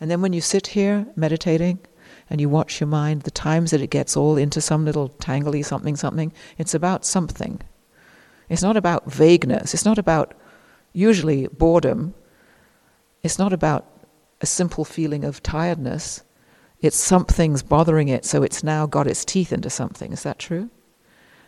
and 0.00 0.10
then 0.10 0.20
when 0.20 0.32
you 0.32 0.40
sit 0.40 0.68
here 0.68 1.06
meditating 1.16 1.78
and 2.28 2.40
you 2.40 2.48
watch 2.48 2.80
your 2.80 2.88
mind, 2.88 3.22
the 3.22 3.30
times 3.30 3.70
that 3.70 3.80
it 3.80 3.90
gets 3.90 4.16
all 4.16 4.36
into 4.36 4.60
some 4.60 4.84
little 4.84 5.10
tangly 5.10 5.64
something 5.64 5.96
something, 5.96 6.32
it's 6.58 6.74
about 6.74 7.04
something. 7.04 7.60
It's 8.48 8.62
not 8.62 8.76
about 8.76 9.10
vagueness. 9.10 9.74
It's 9.74 9.84
not 9.84 9.98
about, 9.98 10.34
usually, 10.92 11.48
boredom. 11.48 12.14
It's 13.22 13.38
not 13.38 13.52
about 13.52 13.86
a 14.40 14.46
simple 14.46 14.84
feeling 14.84 15.24
of 15.24 15.42
tiredness. 15.42 16.22
It's 16.80 16.96
something's 16.96 17.62
bothering 17.62 18.08
it, 18.08 18.24
so 18.24 18.42
it's 18.42 18.62
now 18.62 18.86
got 18.86 19.06
its 19.06 19.24
teeth 19.24 19.52
into 19.52 19.70
something. 19.70 20.12
Is 20.12 20.22
that 20.22 20.38
true? 20.38 20.70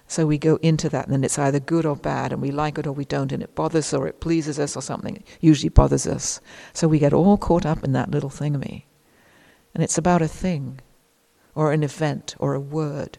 So 0.06 0.26
we 0.26 0.38
go 0.38 0.56
into 0.62 0.88
that, 0.88 1.04
and 1.04 1.12
then 1.12 1.24
it's 1.24 1.38
either 1.38 1.60
good 1.60 1.84
or 1.84 1.94
bad, 1.94 2.32
and 2.32 2.40
we 2.40 2.50
like 2.50 2.78
it 2.78 2.86
or 2.86 2.92
we 2.92 3.04
don't, 3.04 3.30
and 3.30 3.42
it 3.42 3.54
bothers 3.54 3.92
or 3.92 4.08
it 4.08 4.20
pleases 4.20 4.58
us 4.58 4.74
or 4.74 4.80
something. 4.80 5.16
It 5.16 5.26
usually 5.40 5.68
bothers 5.68 6.06
us. 6.06 6.40
So 6.72 6.88
we 6.88 6.98
get 6.98 7.12
all 7.12 7.36
caught 7.36 7.66
up 7.66 7.84
in 7.84 7.92
that 7.92 8.10
little 8.10 8.30
thingamy. 8.30 8.84
And 9.74 9.84
it's 9.84 9.98
about 9.98 10.22
a 10.22 10.28
thing, 10.28 10.80
or 11.54 11.72
an 11.72 11.82
event, 11.82 12.34
or 12.38 12.54
a 12.54 12.60
word 12.60 13.18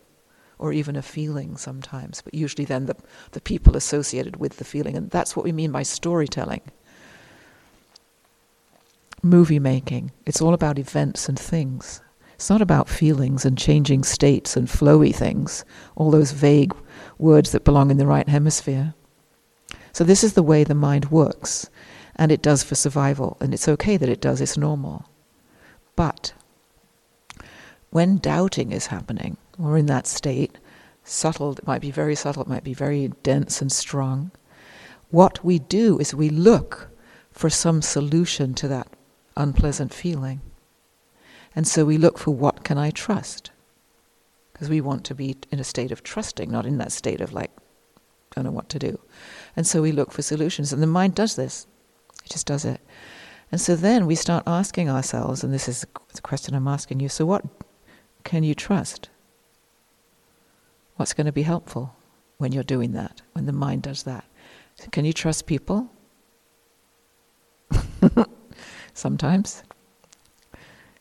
or 0.60 0.74
even 0.74 0.98
a 0.98 1.02
feeling 1.02 1.56
sometimes, 1.56 2.22
but 2.22 2.34
usually 2.34 2.66
then 2.66 2.86
the, 2.86 2.96
the 3.32 3.42
people 3.42 3.78
associated 3.78 4.36
with 4.36 4.58
the 4.58 4.66
feeling. 4.66 4.98
And 4.98 5.10
that's 5.10 5.36
what 5.36 5.46
we 5.46 5.54
mean 5.54 5.72
by 5.72 5.84
storytelling. 5.84 6.62
Movie 9.22 9.60
making, 9.60 10.12
it's 10.26 10.42
all 10.42 10.54
about 10.54 10.80
events 10.80 11.28
and 11.28 11.38
things. 11.38 12.02
It's 12.36 12.50
not 12.50 12.62
about 12.62 12.88
feelings 12.88 13.44
and 13.44 13.58
changing 13.58 14.04
states 14.04 14.56
and 14.56 14.68
flowy 14.70 15.14
things, 15.14 15.66
all 15.98 16.10
those 16.10 16.32
vague 16.32 16.74
words 17.18 17.52
that 17.52 17.66
belong 17.66 17.92
in 17.92 17.98
the 17.98 18.08
right 18.08 18.30
hemisphere. 18.30 18.94
So, 19.92 20.06
this 20.06 20.24
is 20.24 20.34
the 20.34 20.44
way 20.44 20.64
the 20.64 20.74
mind 20.74 21.12
works, 21.12 21.70
and 22.16 22.32
it 22.32 22.42
does 22.42 22.64
for 22.64 22.76
survival, 22.76 23.36
and 23.42 23.54
it's 23.54 23.68
okay 23.68 23.98
that 23.98 24.08
it 24.08 24.22
does, 24.22 24.40
it's 24.40 24.58
normal. 24.58 25.10
But 25.98 26.32
when 27.90 28.20
doubting 28.20 28.72
is 28.72 28.88
happening, 28.88 29.36
or 29.62 29.78
in 29.78 29.88
that 29.88 30.08
state, 30.08 30.58
subtle, 31.04 31.52
it 31.52 31.68
might 31.68 31.82
be 31.82 31.92
very 31.92 32.16
subtle, 32.16 32.44
it 32.44 32.48
might 32.48 32.64
be 32.64 32.74
very 32.74 33.10
dense 33.24 33.62
and 33.62 33.70
strong. 33.70 34.32
What 35.10 35.44
we 35.44 35.60
do 35.60 36.00
is 36.00 36.16
we 36.16 36.30
look 36.30 36.90
for 37.34 37.50
some 37.50 37.82
solution 37.82 38.54
to 38.54 38.68
that 38.70 38.88
unpleasant 39.40 39.94
feeling. 39.94 40.42
And 41.56 41.68
so 41.68 41.86
we 41.86 41.98
look 41.98 42.20
for 42.20 42.32
what 42.32 42.64
can 42.64 42.78
I 42.78 42.92
trust? 42.92 43.50
Because 44.54 44.70
we 44.70 44.82
want 44.82 45.04
to 45.06 45.16
be 45.16 45.38
in 45.52 45.60
a 45.60 45.64
state 45.64 45.92
of 45.92 46.04
trusting, 46.04 46.52
not 46.52 46.66
in 46.66 46.78
that 46.78 46.92
state 46.92 47.22
of 47.22 47.34
like, 47.34 47.50
don't 48.36 48.44
know 48.44 48.52
what 48.52 48.70
to 48.70 48.80
do. 48.80 49.00
And 49.56 49.66
so 49.66 49.82
we 49.82 49.92
look 49.92 50.12
for 50.12 50.22
solutions. 50.22 50.72
And 50.72 50.84
the 50.84 50.88
mind 50.88 51.16
does 51.16 51.36
this, 51.36 51.66
it 52.24 52.30
just 52.30 52.46
does 52.46 52.66
it. 52.66 52.80
And 53.52 53.60
so 53.60 53.76
then 53.76 54.06
we 54.06 54.14
start 54.14 54.44
asking 54.46 54.90
ourselves, 54.90 55.44
and 55.44 55.52
this 55.52 55.68
is 55.68 55.86
the 56.14 56.22
question 56.22 56.54
I'm 56.54 56.68
asking 56.68 57.00
you 57.00 57.10
so 57.10 57.26
what 57.26 57.44
can 58.24 58.44
you 58.44 58.54
trust? 58.54 59.10
What's 60.98 61.14
going 61.14 61.26
to 61.26 61.32
be 61.32 61.44
helpful 61.44 61.96
when 62.38 62.52
you're 62.52 62.64
doing 62.64 62.92
that, 62.92 63.22
when 63.34 63.46
the 63.46 63.54
mind 63.54 63.84
does 63.84 64.04
that? 64.04 64.26
Can 64.92 65.06
you 65.06 65.14
trust 65.14 65.48
people? 65.48 65.90
sometimes. 68.94 69.64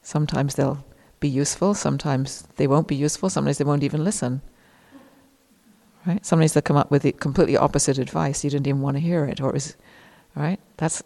Sometimes 0.03 0.55
they'll 0.55 0.85
be 1.21 1.29
useful, 1.29 1.75
sometimes 1.75 2.49
they 2.57 2.67
won't 2.67 2.89
be 2.89 2.95
useful, 2.95 3.29
sometimes 3.29 3.59
they 3.59 3.65
won't 3.65 3.83
even 3.83 4.05
listen. 4.05 4.41
Right? 6.07 6.25
Sometimes 6.25 6.53
they'll 6.53 6.63
come 6.63 6.77
up 6.77 6.91
with 6.91 7.03
the 7.03 7.13
completely 7.13 7.57
opposite 7.57 7.99
advice, 7.99 8.45
you 8.45 8.51
didn't 8.51 8.67
even 8.67 8.81
want 8.81 8.97
to 8.97 9.01
hear 9.01 9.25
it, 9.27 9.41
or 9.41 9.51
it 9.51 9.55
was, 9.55 9.77
right? 10.35 10.59
That's 10.77 11.03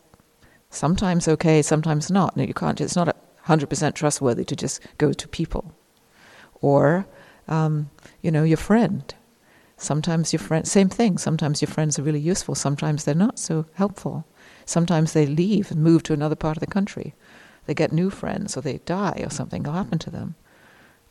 sometimes 0.71 1.27
okay, 1.27 1.63
sometimes 1.63 2.11
not. 2.11 2.37
No, 2.37 2.45
you 2.45 2.55
can't, 2.55 2.81
it's 2.81 2.97
not 2.97 3.17
100% 3.47 3.95
trustworthy 3.95 4.45
to 4.45 4.55
just 4.55 4.81
go 4.99 5.13
to 5.13 5.29
people. 5.29 5.73
Or, 6.61 7.07
um, 7.49 7.91
you 8.21 8.31
know, 8.31 8.45
your 8.45 8.57
friend. 8.57 9.13
Sometimes 9.77 10.33
your 10.33 10.39
friend, 10.41 10.67
same 10.69 10.89
thing, 10.89 11.19
sometimes 11.19 11.61
your 11.61 11.69
friends 11.69 11.99
are 11.99 12.03
really 12.03 12.21
useful, 12.21 12.55
sometimes 12.55 13.05
they're 13.05 13.15
not 13.17 13.39
so 13.39 13.67
helpful. 13.75 14.25
Sometimes 14.65 15.13
they 15.13 15.27
leave 15.27 15.71
and 15.71 15.83
move 15.83 16.03
to 16.05 16.13
another 16.13 16.37
part 16.37 16.57
of 16.57 16.61
the 16.61 16.67
country. 16.67 17.15
They 17.67 17.75
get 17.75 17.93
new 17.93 18.11
friends 18.11 18.57
or 18.57 18.61
they 18.61 18.79
die 18.79 19.21
or 19.25 19.31
something 19.31 19.63
will 19.63 19.73
happen 19.73 19.99
to 20.01 20.11
them. 20.11 20.35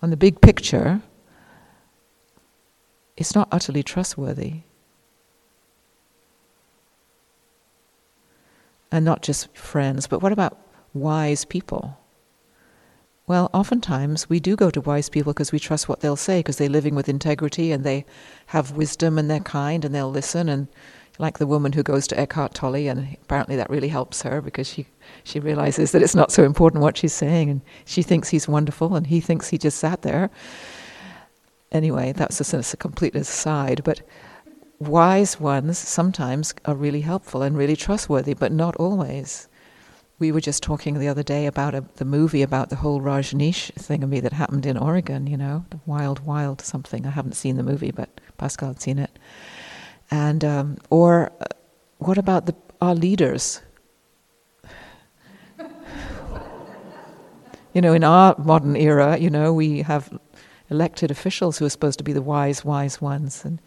On 0.01 0.09
the 0.09 0.17
big 0.17 0.41
picture, 0.41 1.01
it's 3.15 3.35
not 3.35 3.47
utterly 3.51 3.83
trustworthy. 3.83 4.61
And 8.91 9.05
not 9.05 9.21
just 9.21 9.55
friends, 9.55 10.07
but 10.07 10.21
what 10.21 10.33
about 10.33 10.57
wise 10.93 11.45
people? 11.45 11.97
Well, 13.27 13.49
oftentimes 13.53 14.29
we 14.29 14.41
do 14.41 14.57
go 14.57 14.69
to 14.71 14.81
wise 14.81 15.07
people 15.07 15.31
because 15.31 15.53
we 15.53 15.59
trust 15.59 15.87
what 15.87 16.01
they'll 16.01 16.17
say 16.17 16.39
because 16.39 16.57
they're 16.57 16.67
living 16.67 16.95
with 16.95 17.07
integrity 17.07 17.71
and 17.71 17.85
they 17.85 18.05
have 18.47 18.71
wisdom 18.71 19.17
and 19.17 19.29
they're 19.29 19.39
kind 19.39 19.85
and 19.85 19.95
they'll 19.95 20.11
listen 20.11 20.49
and 20.49 20.67
like 21.19 21.37
the 21.37 21.47
woman 21.47 21.73
who 21.73 21.83
goes 21.83 22.07
to 22.07 22.19
Eckhart 22.19 22.53
Tolle 22.53 22.75
and 22.75 23.17
apparently 23.21 23.55
that 23.55 23.69
really 23.69 23.89
helps 23.89 24.21
her 24.23 24.41
because 24.41 24.67
she 24.67 24.87
she 25.23 25.39
realizes 25.39 25.91
that 25.91 26.01
it's 26.01 26.15
not 26.15 26.31
so 26.31 26.43
important 26.43 26.81
what 26.81 26.97
she's 26.97 27.13
saying 27.13 27.49
and 27.49 27.61
she 27.85 28.01
thinks 28.01 28.29
he's 28.29 28.47
wonderful 28.47 28.95
and 28.95 29.07
he 29.07 29.19
thinks 29.19 29.49
he 29.49 29.57
just 29.57 29.77
sat 29.77 30.01
there. 30.01 30.29
Anyway, 31.71 32.11
that's 32.11 32.37
just 32.37 32.73
a 32.73 32.77
complete 32.77 33.15
aside, 33.15 33.81
but 33.83 34.01
wise 34.79 35.39
ones 35.39 35.77
sometimes 35.77 36.53
are 36.65 36.75
really 36.75 37.01
helpful 37.01 37.41
and 37.41 37.57
really 37.57 37.75
trustworthy, 37.75 38.33
but 38.33 38.51
not 38.51 38.75
always 38.77 39.47
we 40.21 40.31
were 40.31 40.39
just 40.39 40.61
talking 40.61 40.99
the 40.99 41.07
other 41.07 41.23
day 41.23 41.47
about 41.47 41.73
a, 41.73 41.83
the 41.95 42.05
movie 42.05 42.43
about 42.43 42.69
the 42.69 42.75
whole 42.75 43.01
Rajneesh 43.01 43.71
thingamy 43.73 44.21
that 44.21 44.33
happened 44.33 44.67
in 44.67 44.77
Oregon, 44.77 45.25
you 45.25 45.35
know, 45.35 45.65
the 45.71 45.79
wild, 45.87 46.19
wild 46.19 46.61
something. 46.61 47.07
I 47.07 47.09
haven't 47.09 47.33
seen 47.33 47.57
the 47.57 47.63
movie, 47.63 47.89
but 47.89 48.21
Pascal 48.37 48.69
had 48.69 48.81
seen 48.81 48.99
it. 48.99 49.17
And, 50.11 50.43
um, 50.43 50.77
or 50.89 51.31
uh, 51.39 51.45
what 51.99 52.17
about 52.17 52.45
the, 52.45 52.55
our 52.81 52.93
leaders? 52.93 53.61
you 57.73 57.81
know, 57.81 57.93
in 57.93 58.03
our 58.03 58.35
modern 58.37 58.75
era, 58.75 59.17
you 59.17 59.29
know, 59.29 59.53
we 59.53 59.81
have 59.83 60.19
elected 60.69 61.09
officials 61.11 61.57
who 61.57 61.65
are 61.65 61.69
supposed 61.69 61.97
to 61.99 62.03
be 62.03 62.13
the 62.13 62.21
wise, 62.21 62.63
wise 62.65 63.01
ones, 63.01 63.43
and 63.45 63.59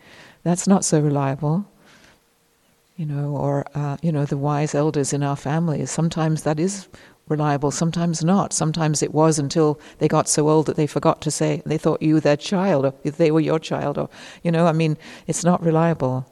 that's 0.43 0.69
not 0.69 0.85
so 0.85 1.01
reliable 1.01 1.67
you 2.97 3.07
know, 3.07 3.37
or 3.37 3.65
uh, 3.75 3.97
you 4.03 4.13
know, 4.13 4.25
the 4.25 4.37
wise 4.37 4.75
elders 4.75 5.13
in 5.13 5.23
our 5.23 5.37
families. 5.37 5.91
Sometimes 5.91 6.43
that 6.45 6.61
is 6.61 6.89
reliable, 7.29 7.71
sometimes 7.71 8.23
not. 8.23 8.53
Sometimes 8.53 9.03
it 9.03 9.13
was 9.13 9.39
until 9.39 9.81
they 9.99 10.07
got 10.07 10.29
so 10.29 10.49
old 10.49 10.67
that 10.67 10.77
they 10.77 10.87
forgot 10.87 11.21
to 11.23 11.31
say 11.31 11.63
they 11.67 11.79
thought 11.79 12.03
you 12.03 12.21
their 12.21 12.37
child, 12.37 12.85
or 12.87 13.11
they 13.11 13.31
were 13.31 13.41
your 13.41 13.59
child, 13.59 13.99
or 13.99 14.09
you 14.43 14.53
know, 14.53 14.67
I 14.67 14.73
mean, 14.73 14.97
it's 15.27 15.45
not 15.45 15.63
reliable. 15.63 16.27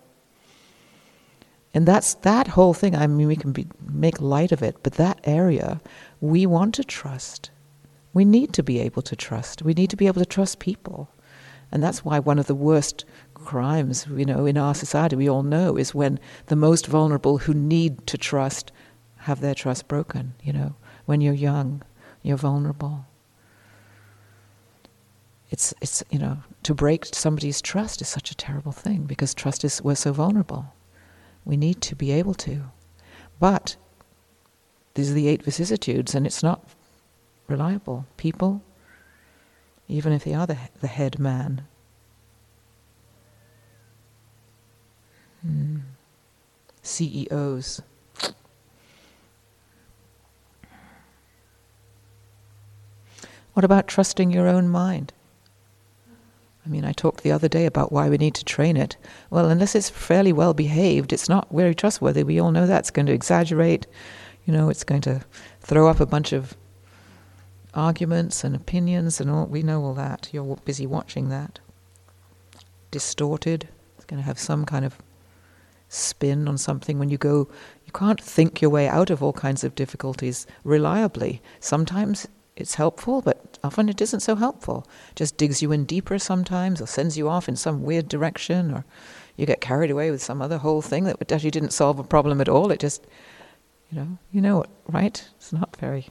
And 1.75 1.87
that's 1.87 2.15
that 2.15 2.49
whole 2.49 2.75
thing. 2.75 2.95
I 2.95 3.07
mean, 3.07 3.27
we 3.27 3.37
can 3.37 3.53
be, 3.53 3.67
make 3.87 4.21
light 4.21 4.53
of 4.53 4.63
it, 4.63 4.77
but 4.83 4.95
that 4.95 5.21
area 5.25 5.81
we 6.21 6.47
want 6.47 6.75
to 6.75 6.85
trust. 6.85 7.51
We 8.13 8.25
need 8.25 8.53
to 8.55 8.63
be 8.63 8.79
able 8.81 9.03
to 9.03 9.17
trust. 9.17 9.63
We 9.63 9.73
need 9.73 9.91
to 9.91 9.97
be 9.97 10.07
able 10.07 10.21
to 10.21 10.27
trust 10.27 10.59
people. 10.59 11.09
And 11.71 11.83
that's 11.83 12.05
why 12.05 12.19
one 12.19 12.39
of 12.39 12.47
the 12.47 12.55
worst 12.55 13.07
crimes, 13.33 14.07
you 14.15 14.27
know, 14.27 14.45
in 14.45 14.59
our 14.59 14.75
society, 14.75 15.17
we 15.17 15.31
all 15.31 15.43
know, 15.43 15.77
is 15.77 15.95
when 15.95 16.21
the 16.47 16.57
most 16.57 16.87
vulnerable 16.87 17.39
who 17.39 17.55
need 17.55 18.07
to 18.09 18.19
trust 18.19 18.71
have 19.17 19.41
their 19.41 19.55
trust 19.55 19.89
broken, 19.89 20.35
you 20.43 20.53
know. 20.53 20.75
When 21.07 21.21
you're 21.21 21.33
young, 21.33 21.83
you're 22.23 22.37
vulnerable. 22.37 23.07
It's, 25.51 25.73
it's, 25.81 26.03
you 26.11 26.19
know, 26.19 26.39
to 26.63 26.75
break 26.75 27.07
somebody's 27.07 27.63
trust 27.63 28.01
is 28.03 28.09
such 28.09 28.31
a 28.31 28.37
terrible 28.37 28.73
thing 28.73 29.05
because 29.05 29.35
trust 29.35 29.65
is, 29.65 29.83
we're 29.83 29.95
so 29.95 30.13
vulnerable. 30.13 30.75
We 31.45 31.57
need 31.57 31.81
to 31.83 31.95
be 31.95 32.13
able 32.13 32.35
to. 32.35 32.65
But 33.41 33.77
these 34.95 35.11
are 35.11 35.15
the 35.15 35.29
eight 35.29 35.43
vicissitudes 35.43 36.15
and 36.15 36.27
it's 36.27 36.43
not 36.43 36.65
reliable. 37.49 38.07
People, 38.17 38.63
even 39.89 40.13
if 40.13 40.25
they 40.25 40.35
are 40.35 40.47
the, 40.47 40.59
the 40.81 40.87
head 40.87 41.19
man, 41.19 41.63
Mm. 45.47 45.81
CEOs. 46.83 47.83
What 53.55 53.65
about 53.65 53.87
trusting 53.87 54.31
your 54.31 54.49
own 54.49 54.69
mind? 54.69 55.13
I 56.65 56.69
mean, 56.69 56.85
I 56.85 56.93
talked 56.93 57.23
the 57.23 57.33
other 57.33 57.49
day 57.49 57.67
about 57.67 57.91
why 57.91 58.09
we 58.09 58.19
need 58.19 58.35
to 58.37 58.45
train 58.45 58.77
it. 58.77 58.97
Well, 59.31 59.47
unless 59.51 59.75
it's 59.75 59.91
fairly 59.91 60.33
well 60.33 60.55
behaved, 60.55 61.13
it's 61.13 61.29
not 61.29 61.49
very 61.51 61.75
trustworthy. 61.75 62.23
We 62.23 62.41
all 62.41 62.53
know 62.53 62.67
that's 62.67 62.91
going 62.91 63.07
to 63.07 63.13
exaggerate. 63.13 63.87
You 64.47 64.53
know, 64.53 64.69
it's 64.69 64.85
going 64.85 65.01
to 65.03 65.23
throw 65.61 65.89
up 65.89 65.99
a 65.99 66.07
bunch 66.07 66.33
of 66.33 66.57
arguments 67.75 68.45
and 68.45 68.55
opinions 68.55 69.21
and 69.21 69.29
all. 69.31 69.47
We 69.47 69.63
know 69.63 69.83
all 69.83 69.95
that. 69.95 70.29
You're 70.33 70.57
busy 70.65 70.87
watching 70.87 71.31
that. 71.31 71.59
Distorted. 72.93 73.69
It's 73.97 74.05
going 74.05 74.21
to 74.21 74.27
have 74.27 74.39
some 74.39 74.65
kind 74.65 74.85
of 74.85 74.99
spin 75.89 76.49
on 76.49 76.57
something 76.57 76.99
when 76.99 77.11
you 77.11 77.19
go, 77.19 77.49
you 77.85 77.93
can't 77.93 78.21
think 78.21 78.63
your 78.63 78.71
way 78.71 78.89
out 78.89 79.11
of 79.11 79.23
all 79.23 79.33
kinds 79.33 79.63
of 79.63 79.75
difficulties 79.75 80.47
reliably. 80.65 81.43
Sometimes 81.61 82.27
it's 82.57 82.75
helpful, 82.75 83.23
but 83.23 83.59
often 83.65 83.89
it 83.89 84.01
isn't 84.01 84.21
so 84.21 84.37
helpful. 84.37 84.87
Just 85.15 85.37
digs 85.37 85.63
you 85.63 85.73
in 85.73 85.85
deeper 85.85 86.19
sometimes, 86.19 86.81
or 86.81 86.87
sends 86.87 87.17
you 87.17 87.29
off 87.29 87.49
in 87.49 87.57
some 87.57 87.83
weird 87.83 88.09
direction, 88.09 88.71
or 88.73 88.85
you 89.37 89.47
get 89.47 89.61
carried 89.61 89.91
away 89.91 90.11
with 90.11 90.23
some 90.23 90.43
other 90.43 90.59
whole 90.59 90.83
thing 90.83 91.05
that 91.05 91.33
actually 91.33 91.51
didn't 91.51 91.73
solve 91.73 91.99
a 91.99 92.05
problem 92.05 92.41
at 92.41 92.49
all. 92.49 92.71
It 92.71 92.81
just, 92.81 93.07
you 93.91 93.99
know, 93.99 94.19
you 94.31 94.41
know, 94.41 94.65
right? 94.87 95.27
It's 95.37 95.53
not 95.53 95.77
very. 95.77 96.09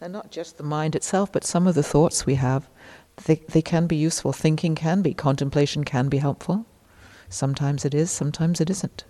And 0.00 0.12
not 0.12 0.30
just 0.30 0.58
the 0.58 0.62
mind 0.62 0.94
itself, 0.94 1.32
but 1.32 1.44
some 1.44 1.66
of 1.66 1.74
the 1.74 1.82
thoughts 1.82 2.26
we 2.26 2.34
have, 2.34 2.68
they, 3.24 3.36
they 3.48 3.62
can 3.62 3.86
be 3.86 3.96
useful. 3.96 4.32
Thinking 4.32 4.74
can 4.74 5.00
be, 5.00 5.14
contemplation 5.14 5.84
can 5.84 6.10
be 6.10 6.18
helpful. 6.18 6.66
Sometimes 7.30 7.86
it 7.86 7.94
is, 7.94 8.10
sometimes 8.10 8.60
it 8.60 8.68
isn't. 8.68 9.04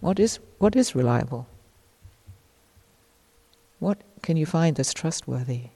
What 0.00 0.20
is, 0.20 0.38
what 0.58 0.76
is 0.76 0.94
reliable? 0.94 1.48
What 3.78 4.02
can 4.22 4.36
you 4.36 4.46
find 4.46 4.76
that's 4.76 4.94
trustworthy? 4.94 5.70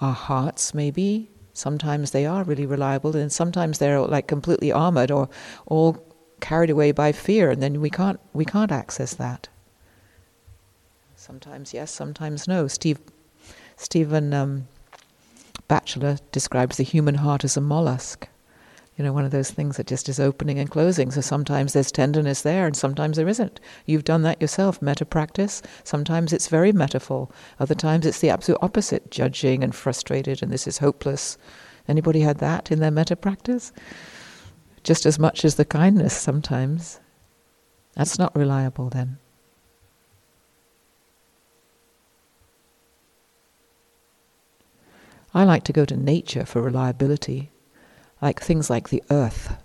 Our 0.00 0.12
hearts, 0.12 0.74
maybe. 0.74 1.30
Sometimes 1.52 2.12
they 2.12 2.24
are 2.24 2.44
really 2.44 2.66
reliable, 2.66 3.16
and 3.16 3.32
sometimes 3.32 3.78
they're 3.78 4.00
like 4.00 4.28
completely 4.28 4.70
armored 4.70 5.10
or 5.10 5.28
all 5.66 6.04
carried 6.40 6.70
away 6.70 6.92
by 6.92 7.10
fear, 7.12 7.50
and 7.50 7.62
then 7.62 7.80
we 7.80 7.90
can't 7.90 8.20
we 8.32 8.44
can't 8.44 8.70
access 8.70 9.14
that. 9.14 9.48
Sometimes 11.16 11.74
yes, 11.74 11.90
sometimes 11.90 12.46
no. 12.46 12.68
Steve 12.68 13.00
Stephen 13.76 14.32
um, 14.32 14.68
Batchelor 15.66 16.18
describes 16.32 16.76
the 16.76 16.84
human 16.84 17.16
heart 17.16 17.44
as 17.44 17.56
a 17.56 17.60
mollusk. 17.60 18.28
You 18.98 19.04
know, 19.04 19.12
one 19.12 19.24
of 19.24 19.30
those 19.30 19.52
things 19.52 19.76
that 19.76 19.86
just 19.86 20.08
is 20.08 20.18
opening 20.18 20.58
and 20.58 20.68
closing. 20.68 21.12
So 21.12 21.20
sometimes 21.20 21.72
there's 21.72 21.92
tenderness 21.92 22.42
there 22.42 22.66
and 22.66 22.76
sometimes 22.76 23.16
there 23.16 23.28
isn't. 23.28 23.60
You've 23.86 24.02
done 24.02 24.22
that 24.22 24.42
yourself, 24.42 24.82
metta 24.82 25.06
practice. 25.06 25.62
Sometimes 25.84 26.32
it's 26.32 26.48
very 26.48 26.72
metaphor. 26.72 27.28
Other 27.60 27.76
times 27.76 28.04
it's 28.04 28.18
the 28.18 28.30
absolute 28.30 28.58
opposite, 28.60 29.12
judging 29.12 29.62
and 29.62 29.72
frustrated 29.72 30.42
and 30.42 30.52
this 30.52 30.66
is 30.66 30.78
hopeless. 30.78 31.38
Anybody 31.86 32.20
had 32.20 32.38
that 32.38 32.72
in 32.72 32.80
their 32.80 32.90
metta 32.90 33.14
practice? 33.14 33.72
Just 34.82 35.06
as 35.06 35.16
much 35.16 35.44
as 35.44 35.54
the 35.54 35.64
kindness 35.64 36.16
sometimes. 36.16 36.98
That's 37.94 38.18
not 38.18 38.34
reliable 38.34 38.90
then. 38.90 39.18
I 45.32 45.44
like 45.44 45.62
to 45.64 45.72
go 45.72 45.84
to 45.84 45.96
nature 45.96 46.44
for 46.44 46.60
reliability, 46.62 47.52
like 48.20 48.40
things 48.40 48.68
like 48.68 48.88
the 48.88 49.02
earth. 49.10 49.56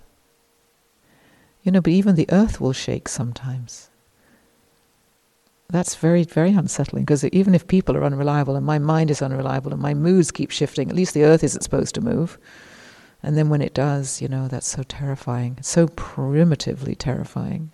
You 1.62 1.72
know, 1.72 1.80
but 1.80 1.92
even 1.92 2.14
the 2.14 2.30
earth 2.30 2.60
will 2.60 2.72
shake 2.72 3.08
sometimes. 3.08 3.90
That's 5.70 5.96
very, 5.96 6.24
very 6.24 6.52
unsettling 6.52 7.04
because 7.04 7.24
even 7.24 7.54
if 7.54 7.66
people 7.66 7.96
are 7.96 8.04
unreliable 8.04 8.54
and 8.54 8.66
my 8.66 8.78
mind 8.78 9.10
is 9.10 9.22
unreliable 9.22 9.72
and 9.72 9.80
my 9.80 9.94
moods 9.94 10.30
keep 10.30 10.50
shifting, 10.50 10.90
at 10.90 10.94
least 10.94 11.14
the 11.14 11.24
earth 11.24 11.42
isn't 11.42 11.62
supposed 11.62 11.94
to 11.96 12.00
move. 12.00 12.38
And 13.22 13.36
then 13.36 13.48
when 13.48 13.62
it 13.62 13.72
does, 13.72 14.20
you 14.20 14.28
know, 14.28 14.46
that's 14.46 14.68
so 14.68 14.82
terrifying. 14.82 15.58
So 15.62 15.88
primitively 15.88 16.94
terrifying. 16.94 17.72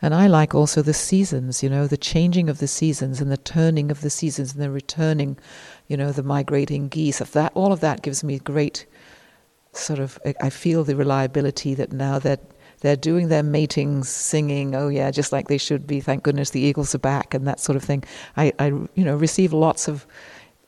And 0.00 0.14
I 0.14 0.26
like 0.26 0.54
also 0.54 0.82
the 0.82 0.94
seasons, 0.94 1.62
you 1.62 1.68
know, 1.68 1.86
the 1.86 1.96
changing 1.96 2.48
of 2.48 2.58
the 2.58 2.68
seasons 2.68 3.20
and 3.20 3.30
the 3.32 3.36
turning 3.36 3.90
of 3.90 4.00
the 4.00 4.10
seasons 4.10 4.54
and 4.54 4.62
the 4.62 4.70
returning, 4.70 5.38
you 5.88 5.96
know, 5.96 6.12
the 6.12 6.22
migrating 6.22 6.88
geese. 6.88 7.18
That, 7.18 7.52
all 7.54 7.72
of 7.72 7.80
that 7.80 8.02
gives 8.02 8.22
me 8.22 8.38
great 8.38 8.86
sort 9.72 9.98
of. 9.98 10.18
I 10.40 10.50
feel 10.50 10.84
the 10.84 10.96
reliability 10.96 11.74
that 11.74 11.92
now 11.92 12.18
that 12.20 12.40
they're 12.80 12.96
doing 12.96 13.28
their 13.28 13.42
matings, 13.42 14.08
singing, 14.08 14.74
oh 14.74 14.88
yeah, 14.88 15.10
just 15.10 15.32
like 15.32 15.48
they 15.48 15.58
should 15.58 15.86
be. 15.86 16.00
Thank 16.00 16.22
goodness 16.22 16.50
the 16.50 16.60
eagles 16.60 16.94
are 16.94 16.98
back 16.98 17.34
and 17.34 17.46
that 17.46 17.60
sort 17.60 17.76
of 17.76 17.82
thing. 17.82 18.04
I, 18.36 18.52
I 18.58 18.66
you 18.66 19.04
know, 19.04 19.16
receive 19.16 19.52
lots 19.52 19.88
of 19.88 20.06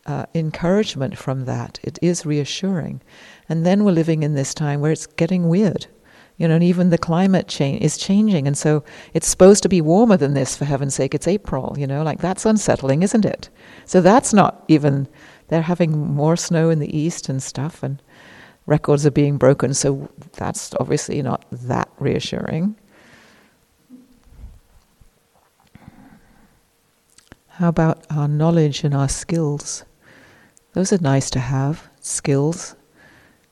uh, 0.07 0.27
encouragement 0.35 1.17
from 1.17 1.45
that. 1.45 1.79
It 1.83 1.99
is 2.03 2.27
reassuring. 2.27 3.01
And 3.49 3.65
then 3.65 3.85
we're 3.85 3.93
living 3.93 4.23
in 4.23 4.35
this 4.35 4.55
time 4.55 4.81
where 4.81 4.91
it's 4.91 5.07
getting 5.07 5.49
weird 5.49 5.87
you 6.41 6.49
know, 6.49 6.55
and 6.55 6.65
even 6.65 6.89
the 6.89 6.97
climate 6.97 7.49
change 7.49 7.83
is 7.83 7.99
changing, 7.99 8.47
and 8.47 8.57
so 8.57 8.83
it's 9.13 9.29
supposed 9.29 9.63
to 9.63 9.69
be 9.69 9.83
warmer 9.83 10.17
than 10.17 10.33
this. 10.33 10.57
For 10.57 10.65
heaven's 10.65 10.95
sake, 10.95 11.15
it's 11.15 11.29
April. 11.29 11.77
You 11.79 11.87
know, 11.87 12.03
like 12.03 12.21
that's 12.21 12.47
unsettling, 12.47 13.03
isn't 13.03 13.27
it? 13.27 13.51
So 13.85 14.01
that's 14.01 14.33
not 14.33 14.65
even. 14.67 15.07
They're 15.49 15.61
having 15.61 16.15
more 16.15 16.37
snow 16.37 16.71
in 16.71 16.79
the 16.79 16.97
east 16.97 17.29
and 17.29 17.43
stuff, 17.43 17.83
and 17.83 18.01
records 18.65 19.05
are 19.05 19.11
being 19.11 19.37
broken. 19.37 19.75
So 19.75 20.09
that's 20.33 20.75
obviously 20.81 21.21
not 21.21 21.45
that 21.53 21.91
reassuring. 21.99 22.75
How 27.49 27.69
about 27.69 28.07
our 28.09 28.29
knowledge 28.29 28.83
and 28.83 28.95
our 28.95 29.11
skills? 29.11 29.85
Those 30.73 30.91
are 30.91 31.03
nice 31.03 31.29
to 31.31 31.39
have, 31.39 31.91
skills. 32.01 32.77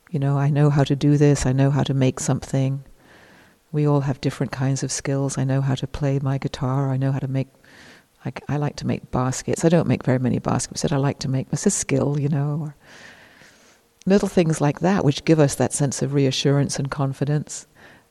You 0.09 0.19
know, 0.19 0.37
I 0.37 0.49
know 0.49 0.69
how 0.71 0.83
to 0.83 0.95
do 0.95 1.17
this, 1.17 1.45
I 1.45 1.51
know 1.51 1.69
how 1.69 1.83
to 1.83 1.93
make 1.93 2.19
something. 2.19 2.83
We 3.71 3.87
all 3.87 4.01
have 4.01 4.19
different 4.21 4.51
kinds 4.51 4.81
of 4.81 4.91
skills. 4.91 5.37
I 5.37 5.43
know 5.43 5.61
how 5.61 5.75
to 5.75 5.85
play 5.85 6.17
my 6.17 6.39
guitar, 6.39 6.91
I 6.91 6.97
know 6.97 7.11
how 7.11 7.19
to 7.19 7.27
make, 7.27 7.47
I, 8.25 8.33
I 8.47 8.57
like 8.57 8.75
to 8.77 8.87
make 8.87 9.11
baskets. 9.11 9.63
I 9.63 9.69
don't 9.69 9.87
make 9.87 10.03
very 10.03 10.17
many 10.17 10.39
baskets, 10.39 10.81
but 10.81 10.91
I 10.91 10.97
like 10.97 11.19
to 11.19 11.29
make, 11.29 11.47
it's 11.51 11.67
a 11.67 11.69
skill, 11.69 12.19
you 12.19 12.27
know. 12.27 12.57
Or 12.61 12.75
little 14.07 14.27
things 14.27 14.59
like 14.59 14.79
that, 14.79 15.05
which 15.05 15.25
give 15.25 15.39
us 15.39 15.55
that 15.55 15.73
sense 15.73 16.01
of 16.01 16.15
reassurance 16.15 16.79
and 16.79 16.89
confidence. 16.89 17.67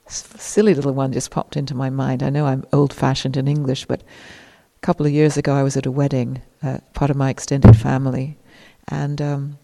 silly 0.07 0.75
little 0.75 0.93
one 0.93 1.13
just 1.13 1.33
popped 1.33 1.57
into 1.57 1.75
my 1.75 1.91
mind. 1.91 2.23
I 2.23 2.31
know 2.31 2.47
I'm 2.47 2.65
old 2.73 2.93
fashioned 2.93 3.37
in 3.37 3.49
English, 3.49 3.87
but 3.87 4.03
a 4.03 4.81
couple 4.81 5.05
of 5.05 5.13
years 5.13 5.37
ago 5.37 5.53
I 5.53 5.65
was 5.65 5.77
at 5.77 5.87
a 5.87 5.91
wedding, 5.91 6.43
uh, 6.63 6.79
part 6.95 7.11
of 7.11 7.17
my 7.17 7.31
extended 7.31 7.77
family, 7.77 8.39
and 8.87 9.21
um, 9.21 9.59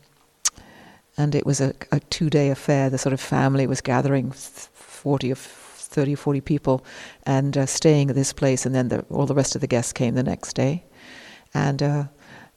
and 1.16 1.35
it 1.35 1.46
was 1.46 1.61
a, 1.61 1.74
a 1.92 2.00
two 2.00 2.31
day 2.31 2.50
affair. 2.50 2.90
The 2.90 2.98
sort 2.98 3.12
of 3.12 3.20
family 3.20 3.66
was 3.66 3.81
gathering 3.81 4.33
40 4.33 5.33
or 5.33 5.37
30 5.37 6.14
or 6.14 6.16
40 6.16 6.40
people 6.40 6.85
and 7.24 7.57
uh, 7.57 7.66
staying 7.66 8.11
at 8.11 8.16
this 8.16 8.33
place, 8.33 8.66
and 8.66 8.74
then 8.74 8.88
the, 8.88 9.00
all 9.11 9.27
the 9.27 9.35
rest 9.35 9.55
of 9.55 9.61
the 9.61 9.66
guests 9.66 9.92
came 9.92 10.14
the 10.14 10.22
next 10.22 10.55
day. 10.55 10.85
And 11.53 11.83
uh, 11.83 12.05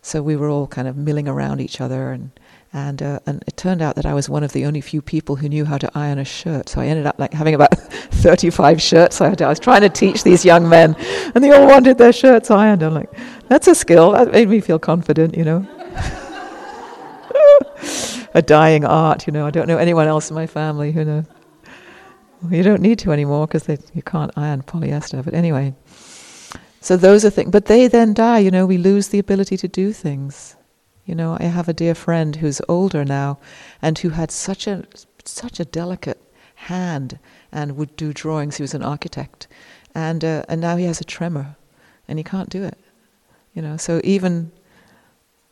so 0.02 0.24
we 0.24 0.36
were 0.36 0.50
all 0.50 0.68
kind 0.68 0.88
of 0.88 0.98
milling 0.98 1.28
around 1.28 1.62
each 1.62 1.80
other, 1.80 2.12
and 2.12 2.32
and 2.74 3.04
uh, 3.04 3.20
and 3.26 3.44
it 3.48 3.58
turned 3.58 3.82
out 3.82 3.96
that 3.96 4.06
I 4.06 4.14
was 4.14 4.30
one 4.30 4.44
of 4.44 4.54
the 4.54 4.66
only 4.66 4.82
few 4.82 5.02
people 5.02 5.36
who 5.36 5.50
knew 5.50 5.66
how 5.66 5.78
to 5.78 5.92
iron 5.94 6.18
a 6.18 6.26
shirt. 6.26 6.70
So 6.70 6.82
I 6.82 6.88
ended 6.88 7.06
up 7.06 7.20
like 7.20 7.34
having 7.34 7.54
about 7.54 7.78
35 7.78 8.82
shirts. 8.82 9.22
I, 9.22 9.36
I 9.40 9.48
was 9.48 9.60
trying 9.60 9.82
to 9.82 9.90
teach 9.90 10.24
these 10.24 10.44
young 10.44 10.68
men, 10.68 10.96
and 11.36 11.44
they 11.44 11.52
all 11.52 11.68
wanted 11.68 11.98
their 11.98 12.14
shirts 12.14 12.50
ironed. 12.50 12.84
I'm 12.84 12.94
like, 12.94 13.12
that's 13.48 13.68
a 13.68 13.76
skill. 13.76 14.14
That 14.14 14.32
made 14.32 14.50
me 14.50 14.62
feel 14.62 14.80
confident, 14.80 15.38
you 15.38 15.44
know. 15.44 15.68
a 18.38 18.42
dying 18.42 18.86
art. 18.86 19.26
You 19.26 19.34
know, 19.34 19.48
I 19.48 19.52
don't 19.52 19.68
know 19.68 19.78
anyone 19.78 20.08
else 20.08 20.30
in 20.30 20.36
my 20.36 20.48
family 20.48 20.92
who 20.92 21.04
knows. 21.04 21.26
You 22.52 22.62
don't 22.62 22.82
need 22.82 23.00
to 23.00 23.12
anymore 23.12 23.48
because 23.48 23.68
you 23.68 24.04
can't 24.04 24.32
iron 24.38 24.62
polyester. 24.62 25.26
But 25.26 25.34
anyway, 25.34 25.74
so 26.82 26.96
those 26.96 27.26
are 27.26 27.32
things. 27.32 27.50
But 27.50 27.66
they 27.66 27.88
then 27.88 28.14
die. 28.14 28.40
You 28.40 28.52
know, 28.52 28.68
we 28.68 28.78
lose 28.78 29.08
the 29.08 29.18
ability 29.18 29.58
to 29.58 29.68
do 29.68 29.92
things. 29.92 30.56
You 31.06 31.16
know, 31.16 31.36
I 31.40 31.46
have 31.46 31.68
a 31.68 31.74
dear 31.74 31.96
friend 31.96 32.36
who's 32.36 32.62
older 32.70 33.04
now, 33.04 33.40
and 33.82 33.98
who 33.98 34.10
had 34.10 34.30
such 34.30 34.68
a 34.68 34.86
such 35.26 35.60
a 35.60 35.66
delicate 35.66 36.22
hand 36.56 37.18
and 37.52 37.76
would 37.76 37.96
do 37.96 38.14
drawings. 38.14 38.58
He 38.58 38.64
was 38.64 38.76
an 38.76 38.84
architect, 38.84 39.48
and 39.96 40.24
uh, 40.24 40.44
and 40.48 40.62
now 40.62 40.76
he 40.76 40.86
has 40.86 41.02
a 41.02 41.06
tremor, 41.06 41.56
and 42.08 42.20
he 42.20 42.24
can't 42.24 42.50
do 42.50 42.64
it. 42.64 42.78
You 43.56 43.64
know, 43.64 43.78
so 43.78 44.00
even 44.04 44.52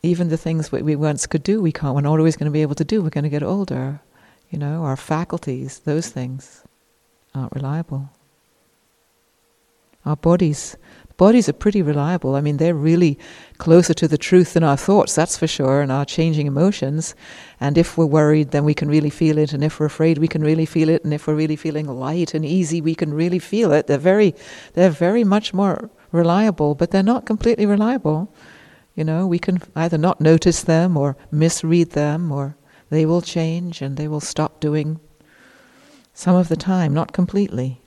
even 0.06 0.30
the 0.30 0.38
things 0.38 0.72
we 0.72 0.96
once 0.96 1.26
could 1.28 1.44
do, 1.44 1.62
we 1.62 1.72
can't. 1.72 1.96
We're 1.96 2.02
not 2.02 2.20
always 2.20 2.36
going 2.36 2.52
to 2.52 2.52
be 2.52 2.62
able 2.62 2.76
to 2.76 2.86
do. 2.86 3.02
We're 3.02 3.10
going 3.10 3.24
to 3.24 3.30
get 3.30 3.44
older. 3.44 4.02
You 4.50 4.60
know, 4.60 4.84
our 4.84 4.96
faculties, 4.96 5.80
those 5.80 6.10
things 6.10 6.64
aren't 7.34 7.54
reliable. 7.54 8.10
Our 10.06 10.16
bodies, 10.16 10.78
bodies 11.18 11.50
are 11.50 11.54
pretty 11.54 11.82
reliable. 11.82 12.36
I 12.36 12.42
mean, 12.42 12.58
they're 12.58 12.76
really 12.76 13.18
closer 13.58 13.94
to 13.96 14.08
the 14.08 14.18
truth 14.18 14.54
than 14.54 14.64
our 14.64 14.78
thoughts, 14.78 15.16
that's 15.16 15.38
for 15.38 15.48
sure, 15.48 15.82
and 15.82 15.92
our 15.92 16.06
changing 16.06 16.46
emotions. 16.46 17.16
And 17.60 17.78
if 17.78 17.98
we're 17.98 18.06
worried, 18.06 18.52
then 18.52 18.66
we 18.66 18.76
can 18.76 18.88
really 18.88 19.10
feel 19.10 19.38
it. 19.38 19.52
And 19.52 19.64
if 19.64 19.80
we're 19.80 19.88
afraid, 19.88 20.20
we 20.20 20.28
can 20.28 20.44
really 20.44 20.66
feel 20.66 20.90
it. 20.90 21.04
And 21.04 21.14
if 21.14 21.26
we're 21.26 21.36
really 21.36 21.56
feeling 21.56 21.88
light 21.88 22.34
and 22.34 22.46
easy, 22.46 22.82
we 22.82 22.96
can 22.96 23.14
really 23.14 23.40
feel 23.40 23.72
it. 23.72 23.88
They're 23.88 23.98
very, 23.98 24.36
they're 24.74 24.90
very 24.90 25.24
much 25.24 25.54
more 25.54 25.90
reliable, 26.12 26.76
but 26.76 26.92
they're 26.92 27.04
not 27.04 27.26
completely 27.26 27.66
reliable. 27.66 28.32
You 28.96 29.04
know, 29.04 29.28
we 29.28 29.40
can 29.40 29.62
either 29.76 29.98
not 29.98 30.22
notice 30.22 30.62
them 30.62 30.96
or 30.96 31.18
misread 31.30 31.92
them, 31.92 32.32
or 32.32 32.56
they 32.90 33.06
will 33.06 33.22
change 33.22 33.82
and 33.82 33.98
they 33.98 34.08
will 34.08 34.22
stop 34.22 34.60
doing 34.62 35.00
some 36.14 36.36
of 36.36 36.48
the 36.48 36.56
time, 36.56 36.94
not 36.94 37.12
completely. 37.12 37.82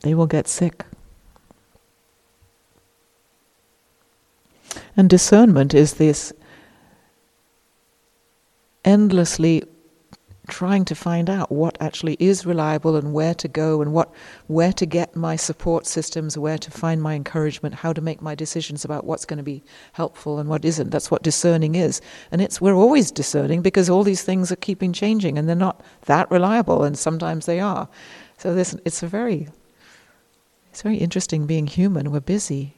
They 0.00 0.12
will 0.12 0.26
get 0.26 0.48
sick. 0.48 0.84
And 4.96 5.08
discernment 5.08 5.72
is 5.72 5.94
this 5.94 6.32
endlessly 8.84 9.62
trying 10.48 10.84
to 10.84 10.94
find 10.94 11.30
out 11.30 11.50
what 11.50 11.76
actually 11.80 12.16
is 12.20 12.44
reliable 12.44 12.96
and 12.96 13.14
where 13.14 13.34
to 13.34 13.48
go 13.48 13.80
and 13.80 13.92
what 13.92 14.12
where 14.46 14.72
to 14.72 14.84
get 14.84 15.16
my 15.16 15.36
support 15.36 15.86
systems, 15.86 16.36
where 16.36 16.58
to 16.58 16.70
find 16.70 17.02
my 17.02 17.14
encouragement, 17.14 17.74
how 17.76 17.92
to 17.92 18.00
make 18.00 18.20
my 18.20 18.34
decisions 18.34 18.84
about 18.84 19.04
what's 19.04 19.24
going 19.24 19.38
to 19.38 19.42
be 19.42 19.62
helpful 19.92 20.38
and 20.38 20.48
what 20.48 20.64
isn't. 20.64 20.90
That's 20.90 21.10
what 21.10 21.22
discerning 21.22 21.74
is. 21.74 22.00
And 22.30 22.42
it's 22.42 22.60
we're 22.60 22.74
always 22.74 23.10
discerning 23.10 23.62
because 23.62 23.88
all 23.88 24.04
these 24.04 24.22
things 24.22 24.52
are 24.52 24.56
keeping 24.56 24.92
changing 24.92 25.38
and 25.38 25.48
they're 25.48 25.56
not 25.56 25.82
that 26.06 26.30
reliable 26.30 26.84
and 26.84 26.98
sometimes 26.98 27.46
they 27.46 27.60
are. 27.60 27.88
So 28.36 28.54
this 28.54 28.76
it's 28.84 29.02
a 29.02 29.06
very 29.06 29.48
it's 30.70 30.82
very 30.82 30.98
interesting 30.98 31.46
being 31.46 31.66
human. 31.66 32.10
We're 32.10 32.20
busy 32.20 32.76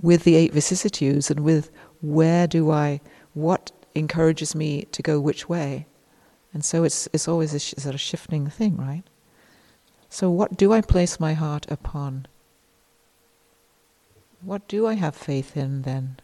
with 0.00 0.24
the 0.24 0.34
eight 0.34 0.52
vicissitudes 0.52 1.30
and 1.30 1.40
with 1.40 1.70
where 2.00 2.46
do 2.46 2.70
I 2.70 3.00
what 3.32 3.72
encourages 3.94 4.54
me 4.54 4.82
to 4.92 5.02
go 5.02 5.20
which 5.20 5.48
way 5.48 5.86
and 6.52 6.64
so 6.64 6.84
it's, 6.84 7.08
it's 7.12 7.28
always 7.28 7.54
a 7.54 7.58
sh- 7.58 7.74
shifting 7.96 8.48
thing, 8.48 8.76
right? 8.76 9.04
So, 10.08 10.30
what 10.30 10.56
do 10.56 10.72
I 10.72 10.82
place 10.82 11.18
my 11.18 11.32
heart 11.32 11.64
upon? 11.70 12.26
What 14.42 14.68
do 14.68 14.86
I 14.86 14.94
have 14.94 15.16
faith 15.16 15.56
in 15.56 15.82
then? 15.82 16.18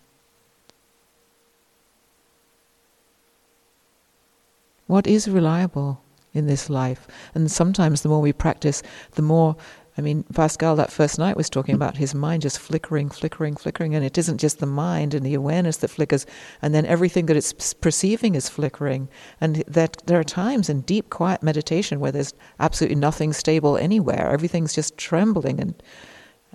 What 4.86 5.06
is 5.06 5.28
reliable 5.28 6.02
in 6.34 6.46
this 6.46 6.68
life? 6.68 7.06
And 7.34 7.50
sometimes 7.50 8.02
the 8.02 8.08
more 8.08 8.20
we 8.20 8.32
practice, 8.32 8.82
the 9.12 9.22
more 9.22 9.56
I 9.98 10.00
mean, 10.00 10.22
Pascal 10.32 10.76
that 10.76 10.92
first 10.92 11.18
night 11.18 11.36
was 11.36 11.50
talking 11.50 11.74
about 11.74 11.96
his 11.96 12.14
mind 12.14 12.42
just 12.42 12.60
flickering, 12.60 13.10
flickering, 13.10 13.56
flickering, 13.56 13.96
and 13.96 14.04
it 14.04 14.16
isn't 14.16 14.38
just 14.38 14.60
the 14.60 14.66
mind 14.66 15.12
and 15.12 15.26
the 15.26 15.34
awareness 15.34 15.78
that 15.78 15.88
flickers, 15.88 16.24
and 16.62 16.72
then 16.72 16.86
everything 16.86 17.26
that 17.26 17.36
it's 17.36 17.74
perceiving 17.74 18.36
is 18.36 18.48
flickering. 18.48 19.08
And 19.40 19.64
that 19.66 20.00
there 20.06 20.20
are 20.20 20.24
times 20.24 20.68
in 20.68 20.82
deep, 20.82 21.10
quiet 21.10 21.42
meditation 21.42 21.98
where 21.98 22.12
there's 22.12 22.32
absolutely 22.60 22.94
nothing 22.94 23.32
stable 23.32 23.76
anywhere. 23.76 24.30
Everything's 24.30 24.72
just 24.72 24.96
trembling, 24.96 25.58
and, 25.58 25.74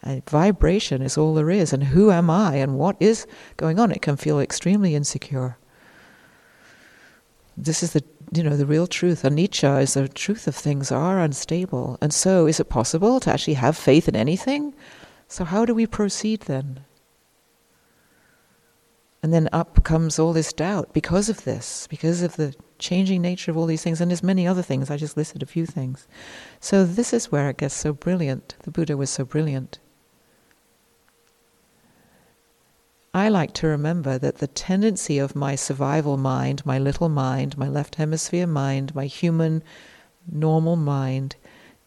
and 0.04 0.28
vibration 0.30 1.02
is 1.02 1.18
all 1.18 1.34
there 1.34 1.52
is. 1.52 1.74
And 1.74 1.84
who 1.84 2.12
am 2.12 2.30
I, 2.30 2.56
and 2.56 2.80
what 2.80 2.96
is 3.02 3.28
going 3.58 3.78
on? 3.78 3.92
It 3.92 4.02
can 4.02 4.16
feel 4.16 4.40
extremely 4.40 4.96
insecure. 4.96 5.58
This 7.58 7.84
is 7.84 7.92
the 7.92 8.04
you 8.38 8.44
know, 8.44 8.58
the 8.58 8.66
real 8.66 8.88
truth. 8.88 9.24
Anicca 9.24 9.82
is 9.82 9.94
the 9.94 10.08
truth 10.08 10.48
of 10.48 10.56
things 10.56 10.92
are 10.92 11.20
unstable. 11.20 11.98
And 12.02 12.14
so, 12.14 12.48
is 12.48 12.60
it 12.60 12.70
possible 12.70 13.20
to 13.20 13.32
actually 13.32 13.56
have 13.56 13.78
faith 13.78 14.08
in 14.08 14.16
anything? 14.16 14.74
So, 15.28 15.44
how 15.44 15.66
do 15.66 15.74
we 15.74 15.86
proceed 15.88 16.42
then? 16.42 16.82
And 19.22 19.34
then 19.34 19.48
up 19.54 19.84
comes 19.84 20.20
all 20.20 20.34
this 20.34 20.52
doubt 20.52 20.94
because 20.94 21.30
of 21.30 21.46
this, 21.46 21.88
because 21.88 22.22
of 22.22 22.36
the 22.36 22.54
changing 22.78 23.22
nature 23.22 23.52
of 23.52 23.58
all 23.58 23.66
these 23.66 23.82
things, 23.82 24.02
and 24.02 24.12
there's 24.12 24.22
many 24.22 24.46
other 24.46 24.62
things. 24.62 24.92
I 24.92 24.98
just 24.98 25.16
listed 25.16 25.42
a 25.42 25.46
few 25.46 25.66
things. 25.66 26.08
So, 26.60 26.86
this 26.86 27.14
is 27.14 27.32
where 27.32 27.50
it 27.50 27.58
gets 27.58 27.76
so 27.76 27.94
brilliant. 27.94 28.56
The 28.64 28.72
Buddha 28.72 28.98
was 28.98 29.10
so 29.10 29.26
brilliant. 29.26 29.80
I 33.16 33.30
like 33.30 33.54
to 33.56 33.68
remember 33.68 34.18
that 34.18 34.40
the 34.40 34.48
tendency 34.48 35.20
of 35.20 35.36
my 35.36 35.56
survival 35.56 36.18
mind, 36.18 36.66
my 36.66 36.80
little 36.80 37.10
mind, 37.10 37.58
my 37.58 37.68
left 37.68 37.96
hemisphere 37.96 38.48
mind, 38.48 38.96
my 38.96 39.06
human 39.06 39.62
normal 40.32 40.76
mind 40.76 41.36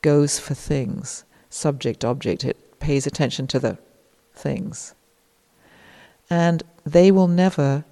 goes 0.03 0.39
for 0.39 0.55
things. 0.55 1.25
subject 1.51 2.05
object, 2.05 2.45
it 2.45 2.79
pays 2.79 3.07
attention 3.07 3.47
to 3.49 3.59
the 3.59 3.79
things. 4.35 4.95
And 6.29 6.63
they 6.85 7.11
will 7.11 7.29
never 7.29 7.85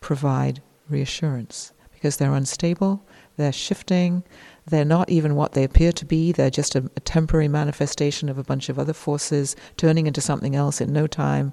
provide 0.00 0.60
reassurance 0.88 1.72
because 1.92 2.16
they're 2.16 2.34
unstable, 2.34 3.02
they're 3.36 3.52
shifting, 3.52 4.22
they're 4.66 4.84
not 4.84 5.10
even 5.10 5.34
what 5.34 5.52
they 5.52 5.64
appear 5.64 5.92
to 5.92 6.04
be, 6.04 6.30
they're 6.30 6.50
just 6.50 6.74
a, 6.74 6.90
a, 6.96 7.00
temporary 7.00 7.48
manifestation 7.48 8.28
of 8.28 8.38
a 8.38 8.44
bunch 8.44 8.68
of 8.68 8.78
other 8.78 8.92
forces 8.92 9.56
turning 9.76 10.06
into 10.06 10.20
something 10.20 10.54
else 10.54 10.80
in 10.80 10.92
no 10.92 11.06
time. 11.06 11.52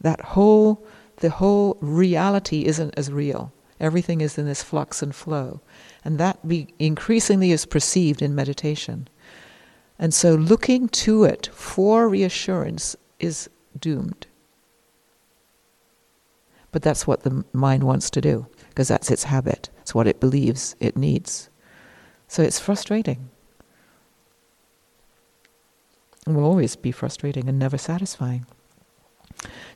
That 0.00 0.20
whole, 0.20 0.86
the 1.16 1.30
whole 1.30 1.76
reality 1.80 2.64
isn't 2.64 2.94
as 2.96 3.10
real. 3.10 3.52
Everything 3.80 4.20
is 4.20 4.38
in 4.38 4.46
this 4.46 4.62
flux 4.62 5.02
and 5.02 5.14
flow. 5.14 5.60
And 6.04 6.18
that 6.18 6.46
be, 6.46 6.74
increasingly 6.78 7.52
is 7.52 7.66
perceived 7.66 8.22
in 8.22 8.34
meditation. 8.34 9.08
And 9.98 10.14
so 10.14 10.34
looking 10.34 10.88
to 10.88 11.24
it 11.24 11.48
for 11.52 12.08
reassurance 12.08 12.96
is 13.18 13.50
doomed. 13.78 14.26
But 16.70 16.82
that's 16.82 17.06
what 17.06 17.22
the 17.22 17.44
mind 17.52 17.84
wants 17.84 18.10
to 18.10 18.20
do, 18.20 18.46
because 18.68 18.88
that's 18.88 19.10
its 19.10 19.24
habit. 19.24 19.70
It's 19.80 19.94
what 19.94 20.06
it 20.06 20.20
believes 20.20 20.76
it 20.80 20.96
needs. 20.96 21.48
So 22.28 22.42
it's 22.42 22.60
frustrating. 22.60 23.30
It 26.26 26.32
will 26.32 26.44
always 26.44 26.76
be 26.76 26.92
frustrating 26.92 27.48
and 27.48 27.58
never 27.58 27.78
satisfying. 27.78 28.44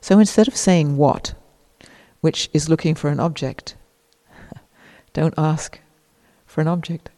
So 0.01 0.19
instead 0.19 0.47
of 0.47 0.55
saying 0.55 0.97
what, 0.97 1.33
which 2.21 2.49
is 2.53 2.69
looking 2.69 2.95
for 2.95 3.09
an 3.09 3.19
object, 3.19 3.75
don't 5.13 5.33
ask 5.37 5.79
for 6.45 6.61
an 6.61 6.67
object. 6.67 7.09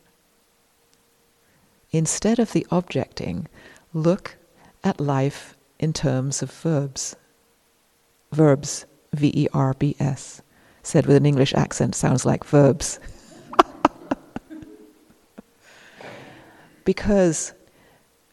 Instead 1.91 2.39
of 2.39 2.51
the 2.51 2.65
objecting, 2.71 3.47
look 3.93 4.35
at 4.83 4.99
life 4.99 5.55
in 5.79 5.93
terms 5.93 6.41
of 6.41 6.51
verbs. 6.51 7.15
Verbs, 8.31 8.85
V 9.13 9.31
E 9.33 9.47
R 9.53 9.73
B 9.73 9.95
S. 9.99 10.41
Said 10.83 11.05
with 11.05 11.15
an 11.15 11.25
English 11.25 11.53
accent 11.53 11.95
sounds 11.95 12.25
like 12.25 12.43
verbs. 12.43 12.99
because 16.85 17.53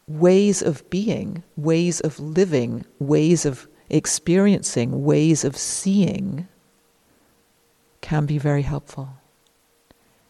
ways 0.07 0.61
of 0.61 0.87
being, 0.89 1.43
ways 1.55 2.01
of 2.01 2.19
living, 2.19 2.85
ways 2.99 3.45
of 3.45 3.67
experiencing, 3.93 5.03
ways 5.03 5.43
of 5.45 5.55
seeing 5.55 6.47
can 8.01 8.25
be 8.25 8.37
very 8.37 8.63
helpful, 8.63 9.09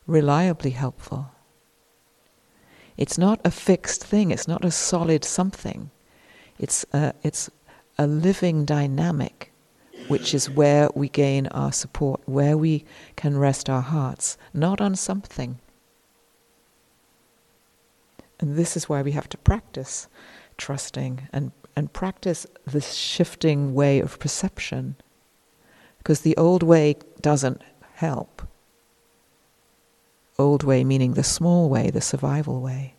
reliably 0.06 0.72
helpful. 0.72 1.32
It's 2.98 3.18
not 3.18 3.40
a 3.44 3.52
fixed 3.52 4.04
thing, 4.04 4.32
it's 4.32 4.48
not 4.48 4.66
a 4.66 4.70
solid 4.70 5.24
something. 5.24 5.90
It's 6.60 6.86
a, 6.94 7.14
it's 7.24 7.50
a 7.98 8.06
living 8.06 8.66
dynamic, 8.66 9.52
which 10.08 10.34
is 10.34 10.50
where 10.50 10.90
we 10.94 11.10
gain 11.10 11.48
our 11.48 11.72
support, 11.72 12.22
where 12.26 12.58
we 12.58 12.86
can 13.16 13.38
rest 13.38 13.70
our 13.70 13.82
hearts, 13.82 14.38
not 14.54 14.82
on 14.82 14.96
something. 14.96 15.60
And 18.40 18.56
this 18.56 18.76
is 18.76 18.90
why 18.90 19.02
we 19.02 19.14
have 19.14 19.30
to 19.30 19.38
practice 19.38 20.08
trusting 20.58 21.28
and, 21.32 21.52
and 21.76 21.94
practice 21.94 22.46
this 22.66 22.94
shifting 22.94 23.74
way 23.74 24.00
of 24.00 24.20
perception. 24.20 24.96
Because 25.98 26.22
the 26.22 26.38
old 26.38 26.64
way 26.64 26.96
doesn't 27.22 27.62
help. 27.94 28.42
Old 30.38 30.64
way 30.64 30.84
meaning 30.84 31.14
the 31.14 31.24
small 31.24 31.70
way, 31.70 31.90
the 31.90 32.02
survival 32.02 32.62
way. 32.62 32.96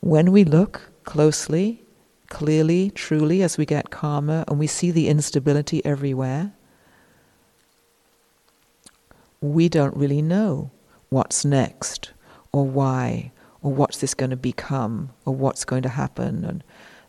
When 0.00 0.30
we 0.30 0.44
look 0.44 0.90
closely, 1.04 1.82
clearly, 2.28 2.90
truly, 2.90 3.42
as 3.42 3.58
we 3.58 3.66
get 3.66 3.90
calmer 3.90 4.44
and 4.46 4.58
we 4.58 4.66
see 4.66 4.90
the 4.90 5.08
instability 5.08 5.84
everywhere, 5.84 6.52
we 9.40 9.68
don't 9.68 9.96
really 9.96 10.22
know 10.22 10.70
what's 11.08 11.44
next 11.44 12.12
or 12.52 12.64
why 12.64 13.32
or 13.62 13.72
what's 13.72 13.98
this 13.98 14.14
going 14.14 14.30
to 14.30 14.36
become 14.36 15.10
or 15.24 15.34
what's 15.34 15.64
going 15.64 15.82
to 15.82 15.88
happen 15.88 16.44
and 16.44 16.62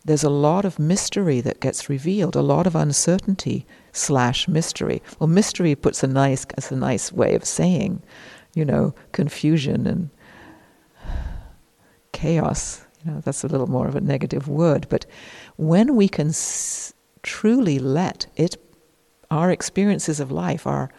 there's 0.07 0.23
a 0.23 0.29
lot 0.29 0.63
of 0.63 0.79
mystery 0.79 1.41
that 1.41 1.59
gets 1.59 1.89
revealed, 1.89 2.37
a 2.37 2.41
lot 2.41 2.65
of 2.65 2.77
uncertainty 2.77 3.67
slash 3.91 4.47
mystery. 4.47 5.03
Well, 5.19 5.27
mystery 5.27 5.75
puts 5.75 6.01
a 6.01 6.07
nice, 6.07 6.45
as 6.55 6.71
a 6.71 6.77
nice 6.77 7.11
way 7.11 7.35
of 7.35 7.43
saying, 7.43 8.01
you 8.55 8.63
know, 8.63 8.95
confusion 9.11 9.85
and 9.85 10.09
chaos. 12.13 12.85
You 13.03 13.11
know, 13.11 13.19
that's 13.19 13.43
a 13.43 13.47
little 13.47 13.67
more 13.67 13.85
of 13.85 13.97
a 13.97 14.01
negative 14.01 14.47
word. 14.47 14.87
But 14.89 15.05
when 15.57 15.97
we 15.97 16.07
can 16.07 16.29
s- 16.29 16.93
truly 17.21 17.77
let 17.77 18.27
it, 18.37 18.55
our 19.29 19.51
experiences 19.51 20.21
of 20.21 20.31
life, 20.31 20.65
our 20.65 20.89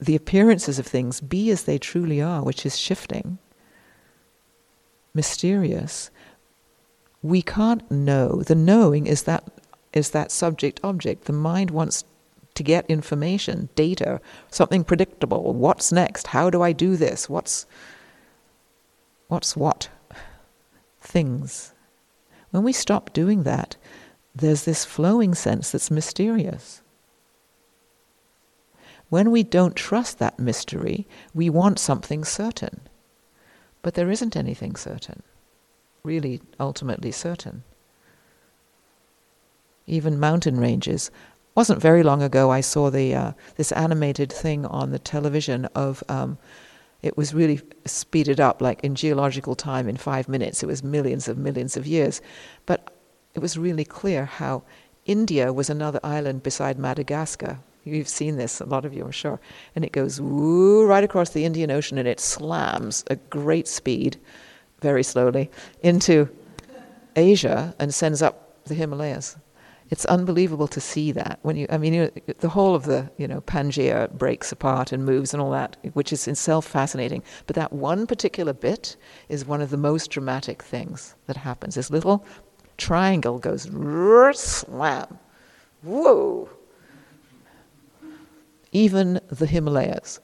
the 0.00 0.16
appearances 0.16 0.80
of 0.80 0.86
things 0.86 1.20
be 1.20 1.48
as 1.50 1.62
they 1.62 1.78
truly 1.78 2.20
are, 2.20 2.42
which 2.42 2.66
is 2.66 2.76
shifting, 2.76 3.38
mysterious, 5.16 6.10
we 7.22 7.42
can't 7.42 7.90
know. 7.90 8.42
The 8.42 8.54
knowing 8.54 9.08
is 9.08 9.24
that 9.24 9.42
is 9.92 10.10
that 10.10 10.30
subject 10.30 10.78
object. 10.84 11.24
The 11.24 11.32
mind 11.32 11.70
wants 11.70 12.04
to 12.54 12.62
get 12.62 12.86
information, 12.86 13.68
data, 13.74 14.20
something 14.50 14.84
predictable. 14.84 15.54
What's 15.54 15.90
next? 15.90 16.28
How 16.28 16.50
do 16.50 16.62
I 16.62 16.72
do 16.72 16.96
this? 16.96 17.28
What's 17.28 17.66
what's 19.28 19.56
what? 19.56 19.88
Things. 21.00 21.72
When 22.50 22.62
we 22.62 22.72
stop 22.72 23.12
doing 23.12 23.42
that, 23.42 23.76
there's 24.34 24.64
this 24.64 24.84
flowing 24.84 25.34
sense 25.34 25.72
that's 25.72 25.90
mysterious. 25.90 26.82
When 29.08 29.30
we 29.30 29.42
don't 29.42 29.76
trust 29.76 30.18
that 30.18 30.38
mystery, 30.38 31.06
we 31.32 31.48
want 31.48 31.78
something 31.78 32.24
certain. 32.24 32.80
But 33.82 33.94
there 33.94 34.10
isn't 34.10 34.36
anything 34.36 34.76
certain 34.76 35.22
really 36.06 36.40
ultimately 36.58 37.10
certain. 37.10 37.64
Even 39.86 40.18
mountain 40.18 40.58
ranges. 40.58 41.10
Wasn't 41.54 41.82
very 41.82 42.02
long 42.02 42.22
ago 42.22 42.50
I 42.50 42.60
saw 42.60 42.90
the 42.90 43.14
uh, 43.14 43.32
this 43.56 43.72
animated 43.72 44.32
thing 44.32 44.64
on 44.66 44.90
the 44.90 44.98
television 44.98 45.64
of 45.74 46.02
um, 46.08 46.38
it 47.02 47.16
was 47.16 47.34
really 47.34 47.60
speeded 47.84 48.40
up 48.40 48.60
like 48.62 48.82
in 48.82 48.94
geological 48.94 49.54
time 49.54 49.88
in 49.88 49.96
five 49.96 50.28
minutes. 50.28 50.62
It 50.62 50.66
was 50.66 50.82
millions 50.82 51.28
of 51.28 51.38
millions 51.38 51.76
of 51.76 51.86
years, 51.86 52.20
but 52.66 52.90
it 53.34 53.40
was 53.40 53.58
really 53.58 53.84
clear 53.84 54.24
how 54.24 54.62
India 55.04 55.52
was 55.52 55.70
another 55.70 56.00
island 56.02 56.42
beside 56.42 56.78
Madagascar. 56.78 57.58
You've 57.86 58.08
seen 58.08 58.36
this, 58.36 58.60
a 58.60 58.64
lot 58.64 58.84
of 58.84 58.92
you, 58.92 59.04
I'm 59.04 59.12
sure. 59.12 59.40
And 59.76 59.84
it 59.84 59.92
goes 59.92 60.20
woo 60.20 60.84
right 60.84 61.04
across 61.04 61.30
the 61.30 61.44
Indian 61.44 61.70
Ocean 61.70 61.98
and 61.98 62.08
it 62.08 62.18
slams 62.18 63.04
at 63.08 63.30
great 63.30 63.68
speed 63.68 64.16
very 64.80 65.04
slowly 65.04 65.50
into 65.82 66.28
Asia 67.14 67.74
and 67.78 67.94
sends 67.94 68.22
up 68.22 68.64
the 68.64 68.74
Himalayas. 68.74 69.36
It's 69.88 70.04
unbelievable 70.06 70.66
to 70.68 70.80
see 70.80 71.12
that 71.12 71.38
when 71.42 71.54
you. 71.54 71.68
I 71.70 71.78
mean, 71.78 71.94
you 71.94 72.10
the 72.40 72.48
whole 72.48 72.74
of 72.74 72.86
the 72.86 73.08
you 73.18 73.28
know 73.28 73.40
Pangaea 73.42 74.10
breaks 74.10 74.50
apart 74.50 74.90
and 74.90 75.06
moves 75.06 75.32
and 75.32 75.40
all 75.40 75.52
that, 75.52 75.76
which 75.92 76.12
is 76.12 76.26
itself 76.26 76.66
fascinating. 76.66 77.22
But 77.46 77.54
that 77.54 77.72
one 77.72 78.08
particular 78.08 78.52
bit 78.52 78.96
is 79.28 79.46
one 79.46 79.62
of 79.62 79.70
the 79.70 79.76
most 79.76 80.10
dramatic 80.10 80.60
things 80.60 81.14
that 81.26 81.36
happens. 81.36 81.76
This 81.76 81.88
little 81.88 82.26
triangle 82.78 83.38
goes 83.38 83.68
slam, 84.34 85.18
whoa. 85.82 86.48
Even 88.84 89.20
the 89.28 89.46
Himalayas 89.46 90.20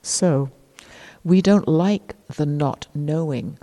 So, 0.00 0.50
we 1.24 1.42
don't 1.42 1.68
like 1.68 2.14
the 2.28 2.46
not 2.46 2.86
knowing. 2.94 3.58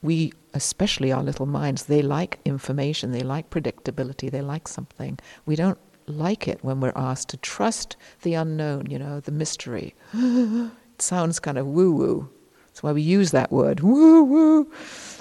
We, 0.00 0.32
especially 0.54 1.12
our 1.12 1.22
little 1.22 1.44
minds, 1.44 1.84
they 1.84 2.00
like 2.00 2.38
information, 2.46 3.12
they 3.12 3.20
like 3.20 3.50
predictability, 3.50 4.30
they 4.30 4.40
like 4.40 4.68
something. 4.68 5.18
We 5.44 5.54
don't 5.54 5.78
like 6.06 6.48
it 6.48 6.62
when 6.62 6.80
we're 6.80 6.92
asked 6.96 7.28
to 7.30 7.36
trust 7.38 7.96
the 8.22 8.34
unknown, 8.34 8.90
you 8.90 8.98
know, 8.98 9.20
the 9.20 9.32
mystery. 9.32 9.94
it 10.14 11.02
sounds 11.02 11.40
kind 11.40 11.58
of 11.58 11.66
woo 11.66 11.92
woo. 11.92 12.28
That's 12.68 12.82
why 12.82 12.92
we 12.92 13.02
use 13.02 13.32
that 13.32 13.52
word. 13.52 13.80
Woo 13.80 14.22
woo. 14.22 14.72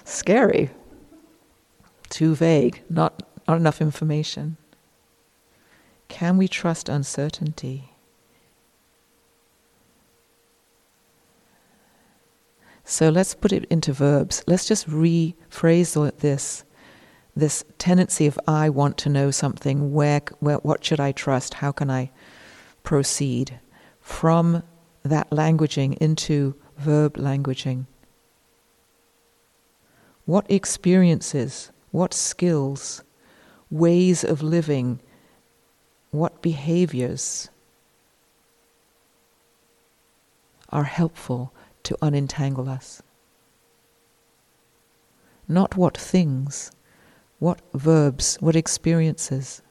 Scary. 0.05 0.69
Too 2.09 2.33
vague. 2.35 2.81
Not, 2.89 3.23
not 3.45 3.57
enough 3.57 3.81
information. 3.81 4.55
Can 6.07 6.37
we 6.37 6.47
trust 6.47 6.89
uncertainty? 6.89 7.91
So 12.83 13.09
let's 13.09 13.33
put 13.33 13.51
it 13.51 13.65
into 13.65 13.93
verbs. 13.93 14.43
Let's 14.45 14.67
just 14.67 14.87
rephrase 14.89 16.17
this 16.19 16.63
this 17.37 17.65
tendency 17.77 18.27
of 18.27 18.39
I 18.47 18.69
want 18.69 18.97
to 18.99 19.09
know 19.09 19.29
something. 19.29 19.91
Where, 19.91 20.21
where, 20.39 20.57
what 20.57 20.85
should 20.85 21.01
I 21.01 21.11
trust? 21.11 21.55
How 21.55 21.73
can 21.73 21.91
I 21.91 22.11
proceed 22.83 23.59
from 23.99 24.63
that 25.03 25.29
languaging 25.31 25.97
into 25.97 26.55
verb 26.77 27.15
languaging. 27.15 27.85
What 30.25 30.49
experiences, 30.49 31.71
what 31.91 32.13
skills, 32.13 33.03
ways 33.69 34.23
of 34.23 34.41
living, 34.41 34.99
what 36.15 36.41
behaviors 36.41 37.49
are 40.69 40.83
helpful 40.83 41.53
to 41.83 41.97
unentangle 42.01 42.67
us? 42.67 43.01
Not 45.47 45.77
what 45.77 45.97
things, 45.97 46.71
what 47.39 47.61
verbs, 47.73 48.37
what 48.39 48.55
experiences. 48.55 49.61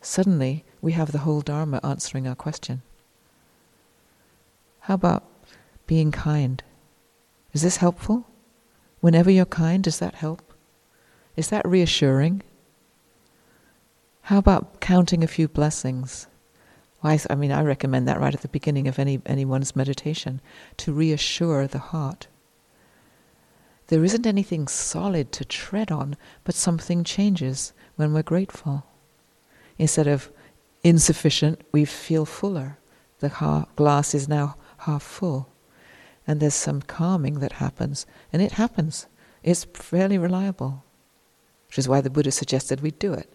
Suddenly, 0.00 0.64
we 0.80 0.92
have 0.92 1.12
the 1.12 1.18
whole 1.18 1.42
Dharma 1.42 1.80
answering 1.84 2.26
our 2.26 2.34
question. 2.34 2.82
How 4.80 4.94
about 4.94 5.24
being 5.86 6.10
kind? 6.10 6.62
Is 7.52 7.62
this 7.62 7.76
helpful? 7.76 8.26
Whenever 9.00 9.30
you're 9.30 9.44
kind, 9.44 9.84
does 9.84 9.98
that 9.98 10.14
help? 10.14 10.54
Is 11.36 11.50
that 11.50 11.66
reassuring? 11.66 12.42
How 14.22 14.38
about 14.38 14.80
counting 14.80 15.22
a 15.22 15.28
few 15.28 15.48
blessings? 15.48 16.26
I, 17.02 17.18
I 17.28 17.34
mean, 17.34 17.52
I 17.52 17.62
recommend 17.62 18.06
that 18.08 18.20
right 18.20 18.34
at 18.34 18.42
the 18.42 18.48
beginning 18.48 18.86
of 18.88 18.98
any 18.98 19.20
anyone's 19.26 19.74
meditation 19.74 20.40
to 20.78 20.92
reassure 20.92 21.66
the 21.66 21.78
heart. 21.78 22.28
There 23.88 24.04
isn't 24.04 24.26
anything 24.26 24.68
solid 24.68 25.32
to 25.32 25.44
tread 25.44 25.90
on, 25.90 26.16
but 26.44 26.54
something 26.54 27.04
changes 27.04 27.72
when 27.96 28.12
we're 28.12 28.22
grateful. 28.22 28.86
Instead 29.78 30.06
of 30.06 30.30
insufficient, 30.82 31.60
we 31.72 31.84
feel 31.84 32.24
fuller. 32.24 32.78
The 33.18 33.66
glass 33.76 34.14
is 34.14 34.28
now 34.28 34.56
half 34.78 35.02
full 35.02 35.52
and 36.26 36.40
there's 36.40 36.54
some 36.54 36.82
calming 36.82 37.40
that 37.40 37.52
happens, 37.52 38.06
and 38.32 38.40
it 38.40 38.52
happens. 38.52 39.06
It's 39.42 39.64
fairly 39.64 40.18
reliable, 40.18 40.84
which 41.66 41.78
is 41.78 41.88
why 41.88 42.00
the 42.00 42.10
Buddha 42.10 42.30
suggested 42.30 42.80
we 42.80 42.92
do 42.92 43.12
it. 43.12 43.32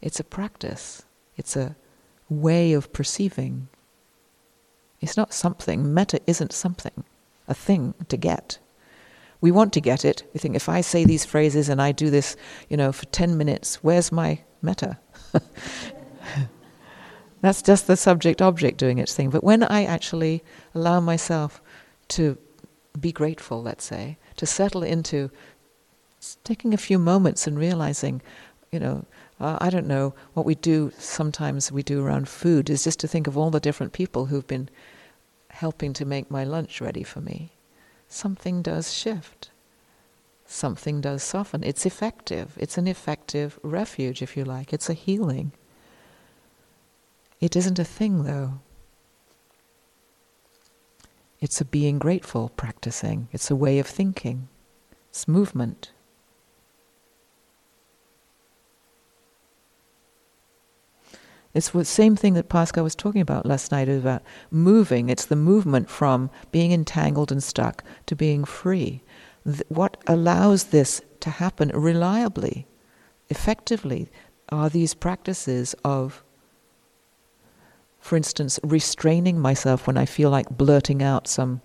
It's 0.00 0.20
a 0.20 0.24
practice, 0.24 1.04
it's 1.36 1.56
a 1.56 1.76
way 2.28 2.72
of 2.72 2.92
perceiving. 2.92 3.68
It's 5.00 5.16
not 5.16 5.32
something. 5.32 5.94
Metta 5.94 6.20
isn't 6.26 6.52
something, 6.52 7.04
a 7.46 7.54
thing 7.54 7.94
to 8.08 8.16
get. 8.16 8.58
We 9.40 9.52
want 9.52 9.72
to 9.74 9.80
get 9.80 10.04
it. 10.04 10.24
We 10.34 10.40
think 10.40 10.56
if 10.56 10.68
I 10.68 10.80
say 10.80 11.04
these 11.04 11.24
phrases 11.24 11.68
and 11.68 11.80
I 11.80 11.92
do 11.92 12.10
this, 12.10 12.36
you 12.68 12.76
know, 12.76 12.90
for 12.90 13.06
10 13.06 13.38
minutes, 13.38 13.76
where's 13.76 14.10
my 14.10 14.40
metta? 14.60 14.98
That's 17.40 17.62
just 17.62 17.86
the 17.86 17.96
subject 17.96 18.42
object 18.42 18.78
doing 18.78 18.98
its 18.98 19.14
thing. 19.14 19.30
But 19.30 19.44
when 19.44 19.62
I 19.62 19.84
actually 19.84 20.42
allow 20.74 20.98
myself 20.98 21.62
to 22.08 22.36
be 22.98 23.12
grateful, 23.12 23.62
let's 23.62 23.84
say, 23.84 24.18
to 24.36 24.46
settle 24.46 24.82
into 24.82 25.30
taking 26.42 26.74
a 26.74 26.78
few 26.78 26.98
moments 26.98 27.46
and 27.46 27.56
realizing, 27.56 28.20
you 28.72 28.80
know, 28.80 29.04
uh, 29.40 29.58
I 29.60 29.70
don't 29.70 29.86
know, 29.86 30.14
what 30.34 30.46
we 30.46 30.54
do 30.54 30.92
sometimes 30.98 31.70
we 31.70 31.82
do 31.82 32.04
around 32.04 32.28
food 32.28 32.68
is 32.70 32.84
just 32.84 33.00
to 33.00 33.08
think 33.08 33.26
of 33.26 33.36
all 33.36 33.50
the 33.50 33.60
different 33.60 33.92
people 33.92 34.26
who've 34.26 34.46
been 34.46 34.68
helping 35.50 35.92
to 35.94 36.04
make 36.04 36.30
my 36.30 36.44
lunch 36.44 36.80
ready 36.80 37.02
for 37.02 37.20
me. 37.20 37.52
Something 38.08 38.62
does 38.62 38.92
shift. 38.92 39.50
Something 40.46 41.00
does 41.00 41.22
soften. 41.22 41.62
It's 41.62 41.84
effective. 41.84 42.52
It's 42.56 42.78
an 42.78 42.88
effective 42.88 43.58
refuge, 43.62 44.22
if 44.22 44.36
you 44.36 44.44
like. 44.44 44.72
It's 44.72 44.88
a 44.88 44.94
healing. 44.94 45.52
It 47.40 47.54
isn't 47.54 47.78
a 47.78 47.84
thing, 47.84 48.24
though. 48.24 48.60
It's 51.40 51.60
a 51.60 51.64
being 51.64 52.00
grateful 52.00 52.48
practicing, 52.48 53.28
it's 53.32 53.50
a 53.50 53.54
way 53.54 53.78
of 53.78 53.86
thinking, 53.86 54.48
it's 55.08 55.28
movement. 55.28 55.92
It's 61.58 61.70
the 61.70 61.84
same 61.84 62.14
thing 62.14 62.34
that 62.34 62.48
Pascal 62.48 62.84
was 62.84 62.94
talking 62.94 63.20
about 63.20 63.44
last 63.44 63.72
night 63.72 63.88
about 63.88 64.22
moving. 64.52 65.08
It's 65.08 65.26
the 65.26 65.34
movement 65.34 65.90
from 65.90 66.30
being 66.52 66.70
entangled 66.70 67.32
and 67.32 67.42
stuck 67.42 67.82
to 68.06 68.14
being 68.14 68.44
free. 68.44 69.02
Th- 69.44 69.64
what 69.68 69.96
allows 70.06 70.66
this 70.66 71.02
to 71.18 71.30
happen 71.30 71.72
reliably, 71.74 72.68
effectively, 73.28 74.08
are 74.50 74.70
these 74.70 74.94
practices 74.94 75.74
of 75.84 76.22
for 77.98 78.16
instance, 78.16 78.60
restraining 78.62 79.40
myself 79.40 79.88
when 79.88 79.96
I 79.98 80.06
feel 80.06 80.30
like 80.30 80.48
blurting 80.56 81.02
out 81.02 81.26
some 81.26 81.60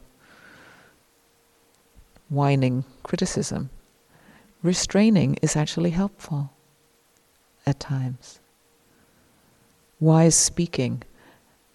whining 2.30 2.84
criticism. 3.04 3.70
Restraining 4.64 5.38
is 5.44 5.56
actually 5.56 5.92
helpful 5.92 6.52
at 7.68 7.80
times. 7.80 8.40
Wise 10.04 10.36
speaking. 10.36 11.02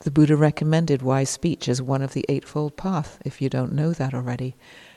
The 0.01 0.11
Buddha 0.11 0.37
recommended 0.37 1.01
wise 1.01 1.31
speech 1.31 1.67
as 1.67 1.81
one 1.81 2.03
of 2.03 2.13
the 2.13 2.27
Eightfold 2.29 2.77
Path, 2.77 3.19
if 3.25 3.41
you 3.41 3.49
don't 3.49 3.73
know 3.73 3.95
that 3.95 4.13
already 4.13 4.55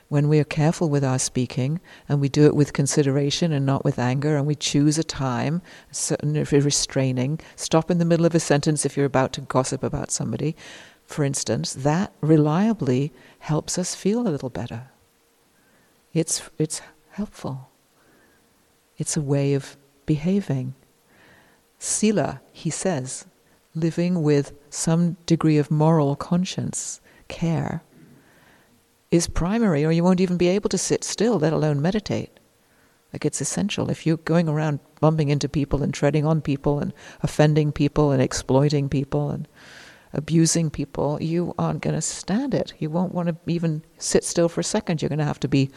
when 0.10 0.28
we 0.28 0.38
are 0.38 0.44
careful 0.44 0.90
with 0.90 1.06
our 1.06 1.18
speaking 1.18 1.80
and 2.10 2.20
we 2.20 2.28
do 2.28 2.46
it 2.46 2.58
with 2.58 2.74
consideration 2.74 3.54
and 3.54 3.66
not 3.66 3.86
with 3.86 3.98
anger 3.98 4.36
and 4.36 4.46
we 4.46 4.56
choose 4.56 4.98
a 4.98 5.04
time, 5.06 5.62
certain 5.92 6.34
restraining, 6.34 7.40
stop 7.56 7.90
in 7.90 8.00
the 8.00 8.04
middle 8.04 8.26
of 8.26 8.36
a 8.36 8.40
sentence 8.42 8.86
if 8.86 8.98
you're 8.98 9.06
about 9.06 9.32
to 9.32 9.40
gossip 9.40 9.82
about 9.82 10.12
somebody, 10.12 10.54
for 11.06 11.24
instance, 11.24 11.72
that 11.72 12.12
reliably 12.20 13.14
helps 13.40 13.78
us 13.78 13.96
feel 13.96 14.28
a 14.28 14.28
little 14.28 14.50
better. 14.50 14.90
It's, 16.12 16.50
it's 16.58 16.82
helpful. 17.12 17.70
It's 18.98 19.16
a 19.16 19.22
way 19.22 19.54
of 19.54 19.78
behaving. 20.06 20.76
Sila, 21.84 22.42
he 22.52 22.70
says, 22.70 23.26
living 23.74 24.22
with 24.22 24.54
some 24.70 25.18
degree 25.26 25.58
of 25.58 25.72
moral 25.72 26.16
conscience, 26.16 27.02
care, 27.28 27.82
is 29.10 29.26
primary, 29.26 29.84
or 29.84 29.92
you 29.92 30.04
won't 30.04 30.22
even 30.22 30.38
be 30.38 30.48
able 30.48 30.70
to 30.70 30.78
sit 30.78 31.04
still, 31.04 31.40
let 31.40 31.54
alone 31.54 31.82
meditate. 31.82 32.40
Like 33.12 33.26
it's 33.26 33.42
essential. 33.42 33.90
If 33.90 34.06
you're 34.06 34.18
going 34.18 34.48
around 34.48 34.80
bumping 35.00 35.30
into 35.30 35.50
people 35.50 35.82
and 35.82 35.92
treading 35.92 36.24
on 36.24 36.40
people 36.40 36.78
and 36.78 36.94
offending 37.24 37.72
people 37.72 38.12
and 38.12 38.22
exploiting 38.22 38.88
people 38.88 39.32
and 39.32 39.48
abusing 40.14 40.70
people, 40.70 41.18
you 41.20 41.56
aren't 41.58 41.82
going 41.82 41.96
to 41.96 42.02
stand 42.02 42.54
it. 42.54 42.76
You 42.78 42.92
won't 42.92 43.16
want 43.16 43.30
to 43.30 43.38
even 43.48 43.84
sit 43.98 44.24
still 44.24 44.50
for 44.50 44.62
a 44.62 44.64
second. 44.64 45.02
You're 45.02 45.10
going 45.10 45.18
to 45.18 45.26
have 45.26 45.40
to 45.40 45.48
be 45.48 45.72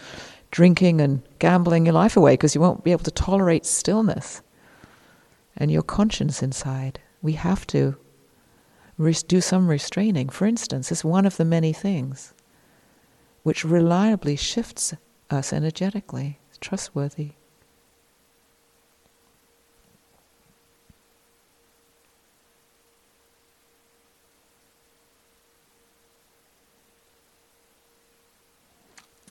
drinking 0.51 1.01
and 1.01 1.23
gambling 1.39 1.87
your 1.87 1.95
life 1.95 2.15
away 2.15 2.35
because 2.35 2.55
you 2.55 2.61
won't 2.61 2.85
be 2.85 2.93
able 2.93 3.05
to 3.05 3.11
tolerate 3.11 3.65
stillness 3.65 4.43
and 5.57 5.71
your 5.71 5.83
conscience 5.83 6.43
inside. 6.43 7.01
We 7.23 7.33
have 7.33 7.67
to 7.69 7.97
do 9.27 9.41
some 9.41 9.69
restraining. 9.69 10.29
For 10.29 10.47
instance, 10.47 10.93
it's 10.93 11.05
one 11.05 11.27
of 11.27 11.37
the 11.37 11.45
many 11.45 11.73
things 11.73 12.35
which 13.43 13.65
reliably 13.65 14.37
shifts 14.37 14.95
us 15.31 15.53
energetically. 15.53 16.39
Trustworthy. 16.61 17.33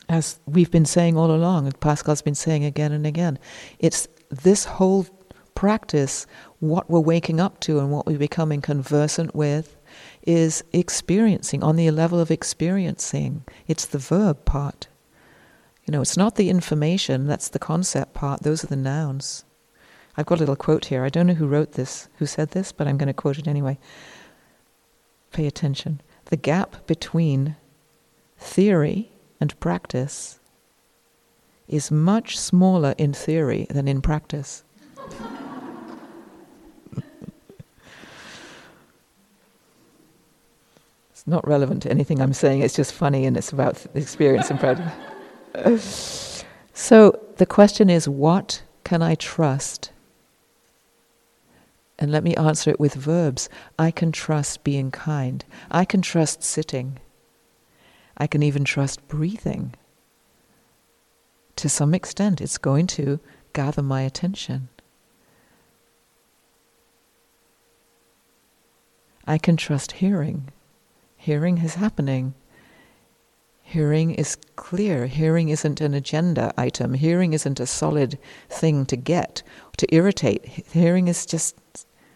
As 0.07 0.39
we've 0.45 0.69
been 0.69 0.85
saying 0.85 1.17
all 1.17 1.31
along, 1.31 1.65
and 1.65 1.79
Pascal's 1.79 2.21
been 2.21 2.35
saying 2.35 2.63
again 2.63 2.91
and 2.91 3.07
again, 3.07 3.39
it's 3.79 4.07
this 4.29 4.65
whole 4.65 5.07
practice, 5.63 6.27
what 6.59 6.89
we're 6.89 6.99
waking 6.99 7.39
up 7.39 7.57
to 7.61 7.79
and 7.79 7.89
what 7.89 8.05
we're 8.05 8.17
becoming 8.17 8.59
conversant 8.59 9.33
with, 9.33 9.77
is 10.23 10.61
experiencing, 10.73 11.63
on 11.63 11.77
the 11.77 11.89
level 11.89 12.19
of 12.19 12.29
experiencing. 12.29 13.45
It's 13.65 13.85
the 13.85 13.97
verb 13.97 14.43
part. 14.43 14.89
You 15.85 15.93
know, 15.93 16.01
it's 16.01 16.17
not 16.17 16.35
the 16.35 16.49
information, 16.49 17.27
that's 17.27 17.47
the 17.47 17.59
concept 17.59 18.13
part, 18.13 18.43
those 18.43 18.65
are 18.65 18.67
the 18.67 18.75
nouns. 18.75 19.45
I've 20.17 20.25
got 20.25 20.39
a 20.39 20.41
little 20.41 20.57
quote 20.57 20.83
here. 20.87 21.05
I 21.05 21.09
don't 21.09 21.27
know 21.27 21.33
who 21.33 21.47
wrote 21.47 21.71
this, 21.71 22.09
who 22.17 22.25
said 22.25 22.51
this, 22.51 22.73
but 22.73 22.85
I'm 22.85 22.97
going 22.97 23.07
to 23.07 23.13
quote 23.13 23.39
it 23.39 23.47
anyway. 23.47 23.79
Pay 25.31 25.47
attention. 25.47 26.01
The 26.25 26.35
gap 26.35 26.85
between 26.87 27.55
theory 28.37 29.13
and 29.39 29.57
practice 29.61 30.39
is 31.69 31.89
much 31.89 32.37
smaller 32.37 32.95
in 32.97 33.13
theory 33.13 33.65
than 33.69 33.87
in 33.87 34.01
practice. 34.01 34.65
Not 41.25 41.47
relevant 41.47 41.83
to 41.83 41.91
anything 41.91 42.21
I'm 42.21 42.33
saying, 42.33 42.61
it's 42.61 42.75
just 42.75 42.93
funny 42.93 43.25
and 43.25 43.37
it's 43.37 43.51
about 43.51 43.85
experience 43.93 44.49
and 44.49 44.59
practice. 44.59 46.43
so 46.73 47.19
the 47.37 47.45
question 47.45 47.89
is 47.89 48.09
what 48.09 48.63
can 48.83 49.01
I 49.01 49.15
trust? 49.15 49.91
And 51.97 52.11
let 52.11 52.23
me 52.23 52.35
answer 52.35 52.69
it 52.69 52.79
with 52.79 52.95
verbs. 52.95 53.47
I 53.79 53.91
can 53.91 54.11
trust 54.11 54.63
being 54.63 54.91
kind. 54.91 55.45
I 55.71 55.85
can 55.85 56.01
trust 56.01 56.43
sitting. 56.43 56.99
I 58.17 58.27
can 58.27 58.43
even 58.43 58.65
trust 58.65 59.07
breathing. 59.07 59.75
To 61.57 61.69
some 61.69 61.93
extent, 61.93 62.41
it's 62.41 62.57
going 62.57 62.87
to 62.87 63.19
gather 63.53 63.81
my 63.81 64.01
attention. 64.01 64.69
I 69.25 69.37
can 69.37 69.55
trust 69.55 69.93
hearing. 69.93 70.51
Hearing 71.23 71.59
is 71.59 71.75
happening. 71.75 72.33
Hearing 73.61 74.11
is 74.11 74.35
clear. 74.57 75.05
Hearing 75.07 75.47
isn't 75.47 75.79
an 75.79 75.93
agenda 75.93 76.53
item. 76.57 76.95
Hearing 76.95 77.31
isn't 77.31 77.61
a 77.61 77.65
solid 77.65 78.19
thing 78.49 78.85
to 78.87 78.97
get, 78.97 79.41
to 79.77 79.87
irritate. 79.95 80.45
Hearing 80.45 81.07
is 81.07 81.25
just 81.25 81.55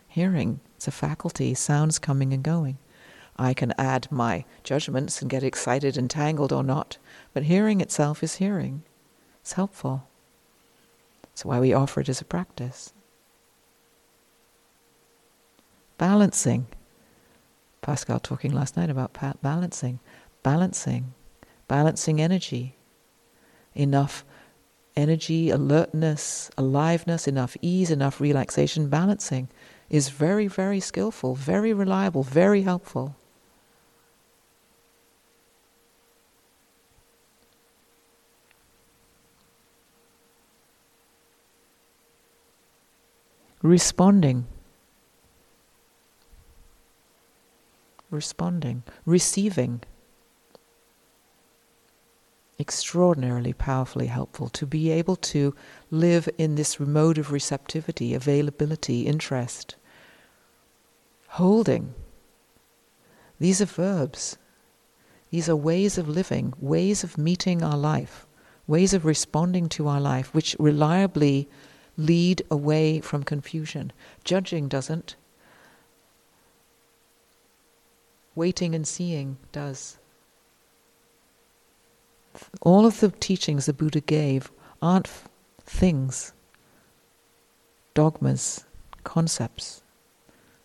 hearing. 0.10 0.60
It's 0.76 0.90
a 0.90 0.92
faculty, 0.92 1.54
sounds 1.54 2.00
coming 2.00 2.34
and 2.34 2.44
going. 2.44 2.80
I 3.38 3.54
can 3.54 3.74
add 3.78 4.12
my 4.12 4.44
judgments 4.66 5.22
and 5.22 5.32
get 5.32 5.42
excited 5.42 5.96
and 5.96 6.10
tangled 6.10 6.52
or 6.52 6.62
not, 6.62 6.98
but 7.34 7.44
hearing 7.44 7.80
itself 7.80 8.22
is 8.22 8.36
hearing. 8.36 8.84
It's 9.40 9.54
helpful. 9.54 10.06
That's 11.22 11.46
why 11.46 11.62
we 11.62 11.72
offer 11.72 12.02
it 12.02 12.10
as 12.10 12.20
a 12.20 12.26
practice. 12.26 12.92
Balancing. 15.98 16.68
Pascal 17.82 18.20
talking 18.20 18.52
last 18.52 18.76
night 18.76 18.90
about 18.90 19.18
balancing. 19.42 20.00
Balancing. 20.44 21.14
Balancing 21.68 22.20
energy. 22.22 22.76
Enough 23.76 24.26
energy, 24.98 25.52
alertness, 25.52 26.50
aliveness, 26.58 27.28
enough 27.28 27.56
ease, 27.62 27.92
enough 27.92 28.20
relaxation. 28.20 28.90
Balancing 28.90 29.48
is 29.90 30.10
very, 30.10 30.48
very 30.48 30.80
skillful, 30.80 31.36
very 31.36 31.72
reliable, 31.72 32.24
very 32.24 32.64
helpful. 32.64 33.16
Responding. 43.62 44.48
Responding. 48.10 48.84
Receiving. 49.06 49.82
Extraordinarily 52.60 53.54
powerfully 53.54 54.08
helpful 54.08 54.50
to 54.50 54.66
be 54.66 54.90
able 54.90 55.16
to 55.18 55.54
live 55.92 56.28
in 56.38 56.56
this 56.56 56.80
mode 56.80 57.18
of 57.18 57.32
receptivity, 57.32 58.14
availability, 58.14 59.06
interest. 59.06 59.76
Holding. 61.28 61.94
These 63.40 63.62
are 63.62 63.66
verbs. 63.66 64.38
These 65.30 65.50
are 65.50 65.56
ways 65.56 65.98
of 65.98 66.08
living, 66.08 66.54
ways 66.60 67.04
of 67.04 67.18
meeting 67.18 67.62
our 67.62 67.78
life, 67.78 68.26
ways 68.66 68.94
of 68.94 69.06
responding 69.06 69.70
to 69.70 69.88
our 69.88 70.00
life, 70.00 70.34
which 70.34 70.56
reliably 70.58 71.50
lead 71.98 72.42
away 72.50 73.02
from 73.02 73.24
confusion. 73.24 73.92
Judging 74.24 74.68
doesn't. 74.68 75.16
Waiting 78.38 78.76
and 78.76 78.88
seeing 78.88 79.38
does. 79.52 79.98
All 82.62 82.86
of 82.86 83.00
the 83.00 83.10
teachings 83.10 83.66
the 83.66 83.74
Buddha 83.74 84.00
gave 84.00 84.52
aren't 84.80 85.10
things, 85.66 86.34
dogmas, 87.96 88.64
concepts. 89.04 89.82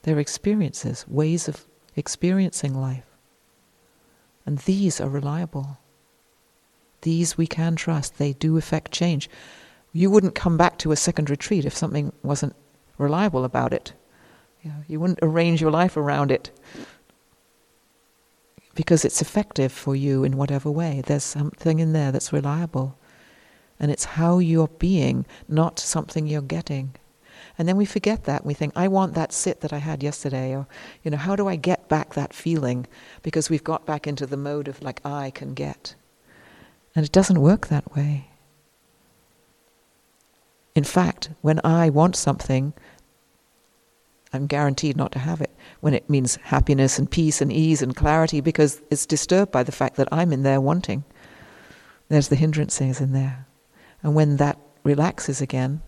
They're 0.02 0.18
experiences, 0.18 1.08
ways 1.08 1.48
of 1.48 1.64
experiencing 1.96 2.74
life. 2.74 3.06
And 4.44 4.58
these 4.58 5.00
are 5.00 5.08
reliable. 5.08 5.78
These 7.00 7.38
we 7.38 7.46
can 7.46 7.74
trust. 7.74 8.18
They 8.18 8.34
do 8.34 8.58
affect 8.58 8.92
change 8.92 9.30
you 9.92 10.10
wouldn't 10.10 10.34
come 10.34 10.56
back 10.56 10.78
to 10.78 10.92
a 10.92 10.96
second 10.96 11.28
retreat 11.28 11.64
if 11.64 11.76
something 11.76 12.12
wasn't 12.22 12.56
reliable 12.98 13.44
about 13.44 13.72
it. 13.72 13.92
You, 14.62 14.70
know, 14.70 14.76
you 14.88 15.00
wouldn't 15.00 15.18
arrange 15.22 15.60
your 15.60 15.70
life 15.70 15.96
around 15.96 16.30
it 16.30 16.50
because 18.74 19.04
it's 19.04 19.20
effective 19.20 19.72
for 19.72 19.94
you 19.94 20.24
in 20.24 20.36
whatever 20.36 20.70
way. 20.70 21.02
There's 21.04 21.24
something 21.24 21.78
in 21.78 21.92
there 21.92 22.12
that's 22.12 22.32
reliable. 22.32 22.96
And 23.78 23.90
it's 23.90 24.04
how 24.04 24.38
you're 24.38 24.68
being, 24.68 25.26
not 25.48 25.78
something 25.78 26.26
you're 26.26 26.40
getting. 26.42 26.94
And 27.58 27.68
then 27.68 27.76
we 27.76 27.84
forget 27.84 28.24
that. 28.24 28.46
We 28.46 28.54
think, 28.54 28.72
I 28.76 28.88
want 28.88 29.14
that 29.14 29.32
sit 29.32 29.60
that 29.60 29.72
I 29.72 29.78
had 29.78 30.02
yesterday. 30.02 30.54
Or, 30.54 30.66
you 31.02 31.10
know, 31.10 31.16
how 31.16 31.36
do 31.36 31.48
I 31.48 31.56
get 31.56 31.88
back 31.88 32.14
that 32.14 32.32
feeling? 32.32 32.86
Because 33.22 33.50
we've 33.50 33.64
got 33.64 33.84
back 33.84 34.06
into 34.06 34.26
the 34.26 34.36
mode 34.36 34.68
of 34.68 34.80
like, 34.82 35.04
I 35.04 35.30
can 35.30 35.52
get. 35.52 35.94
And 36.94 37.04
it 37.04 37.12
doesn't 37.12 37.40
work 37.40 37.66
that 37.68 37.94
way. 37.94 38.28
In 40.74 40.84
fact, 40.84 41.30
when 41.42 41.60
I 41.64 41.90
want 41.90 42.16
something, 42.16 42.72
I'm 44.32 44.46
guaranteed 44.46 44.96
not 44.96 45.12
to 45.12 45.18
have 45.18 45.40
it. 45.40 45.50
When 45.80 45.94
it 45.94 46.08
means 46.08 46.36
happiness 46.36 46.98
and 46.98 47.10
peace 47.10 47.40
and 47.40 47.52
ease 47.52 47.82
and 47.82 47.94
clarity, 47.94 48.40
because 48.40 48.80
it's 48.90 49.06
disturbed 49.06 49.52
by 49.52 49.62
the 49.62 49.72
fact 49.72 49.96
that 49.96 50.08
I'm 50.10 50.32
in 50.32 50.42
there 50.42 50.60
wanting. 50.60 51.04
There's 52.08 52.28
the 52.28 52.36
hindrances 52.36 53.00
in 53.00 53.12
there. 53.12 53.46
And 54.02 54.14
when 54.14 54.36
that 54.36 54.58
relaxes 54.84 55.40
again, 55.40 55.82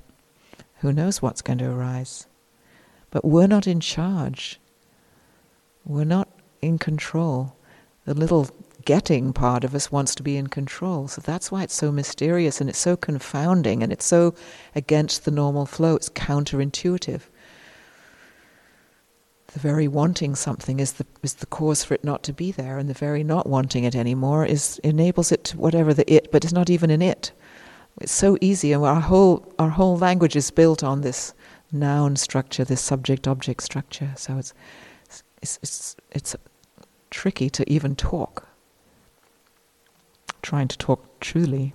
who 0.77 0.93
knows 0.93 1.23
what's 1.23 1.43
going 1.43 1.59
to 1.59 1.71
arise? 1.71 2.27
But 3.11 3.25
we're 3.25 3.47
not 3.47 3.67
in 3.67 3.81
charge. 3.81 4.61
We're 5.85 6.05
not 6.05 6.29
in 6.61 6.79
control. 6.79 7.57
The 8.05 8.15
little 8.15 8.49
getting 8.85 9.33
part 9.33 9.65
of 9.65 9.75
us 9.75 9.91
wants 9.91 10.15
to 10.17 10.23
be 10.23 10.37
in 10.37 10.49
control. 10.49 11.09
So 11.09 11.21
that's 11.23 11.51
why 11.51 11.63
it's 11.63 11.75
so 11.75 11.91
mysterious 11.91 12.61
and 12.61 12.69
it's 12.69 12.79
so 12.79 12.97
confounding 12.97 13.83
and 13.83 13.93
it's 13.93 14.05
so 14.05 14.35
against 14.75 15.25
the 15.25 15.31
normal 15.31 15.67
flow. 15.67 15.97
It's 15.97 16.11
counterintuitive. 16.11 17.23
The 19.55 19.61
very 19.61 19.89
wanting 19.89 20.35
something 20.35 20.81
is 20.81 20.95
the 20.95 21.07
is 21.23 21.35
the 21.35 21.47
cause 21.47 21.85
for 21.85 21.95
it 21.95 22.05
not 22.05 22.25
to 22.25 22.33
be 22.33 22.51
there, 22.51 22.77
and 22.77 22.89
the 22.89 22.95
very 23.07 23.25
not 23.25 23.47
wanting 23.47 23.85
it 23.85 23.95
anymore 23.95 24.45
is 24.45 24.81
enables 24.85 25.31
it 25.31 25.45
to 25.45 25.57
whatever 25.57 25.95
the 25.95 26.13
it, 26.13 26.31
but 26.33 26.45
it's 26.45 26.53
not 26.53 26.69
even 26.69 26.91
an 26.91 27.01
it. 27.01 27.31
It's 28.01 28.13
so 28.13 28.37
easy, 28.41 28.73
and 28.73 28.85
our 28.85 29.01
whole 29.01 29.55
our 29.59 29.71
whole 29.71 29.97
language 29.97 30.35
is 30.35 30.51
built 30.51 30.83
on 30.83 31.03
this 31.03 31.35
noun 31.71 32.17
structure, 32.17 32.65
this 32.65 32.81
subject-object 32.81 33.63
structure. 33.63 34.13
So 34.17 34.39
it's 34.39 34.53
it's 35.41 35.59
it's, 35.63 35.97
it's 36.11 36.37
tricky 37.11 37.49
to 37.51 37.73
even 37.73 37.95
talk 37.95 38.49
trying 40.43 40.69
to 40.69 40.79
talk 40.79 41.21
truly. 41.21 41.75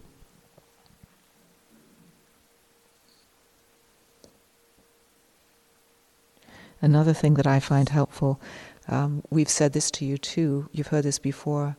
Another 6.82 7.14
thing 7.14 7.34
that 7.36 7.48
I 7.48 7.60
find 7.60 7.90
helpful, 7.90 8.40
um, 8.88 9.22
we've 9.30 9.50
said 9.50 9.74
this 9.74 9.92
to 9.92 10.06
you 10.06 10.18
too, 10.18 10.70
you've 10.72 10.88
heard 10.88 11.04
this 11.04 11.20
before 11.20 11.78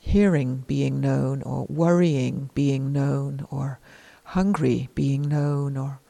hearing 0.00 0.64
being 0.66 1.00
known, 1.00 1.42
or 1.42 1.66
worrying 1.68 2.50
being 2.54 2.92
known, 2.92 3.46
or 3.50 3.80
hungry 4.24 4.88
being 4.94 5.22
known, 5.22 5.76
or 5.76 6.00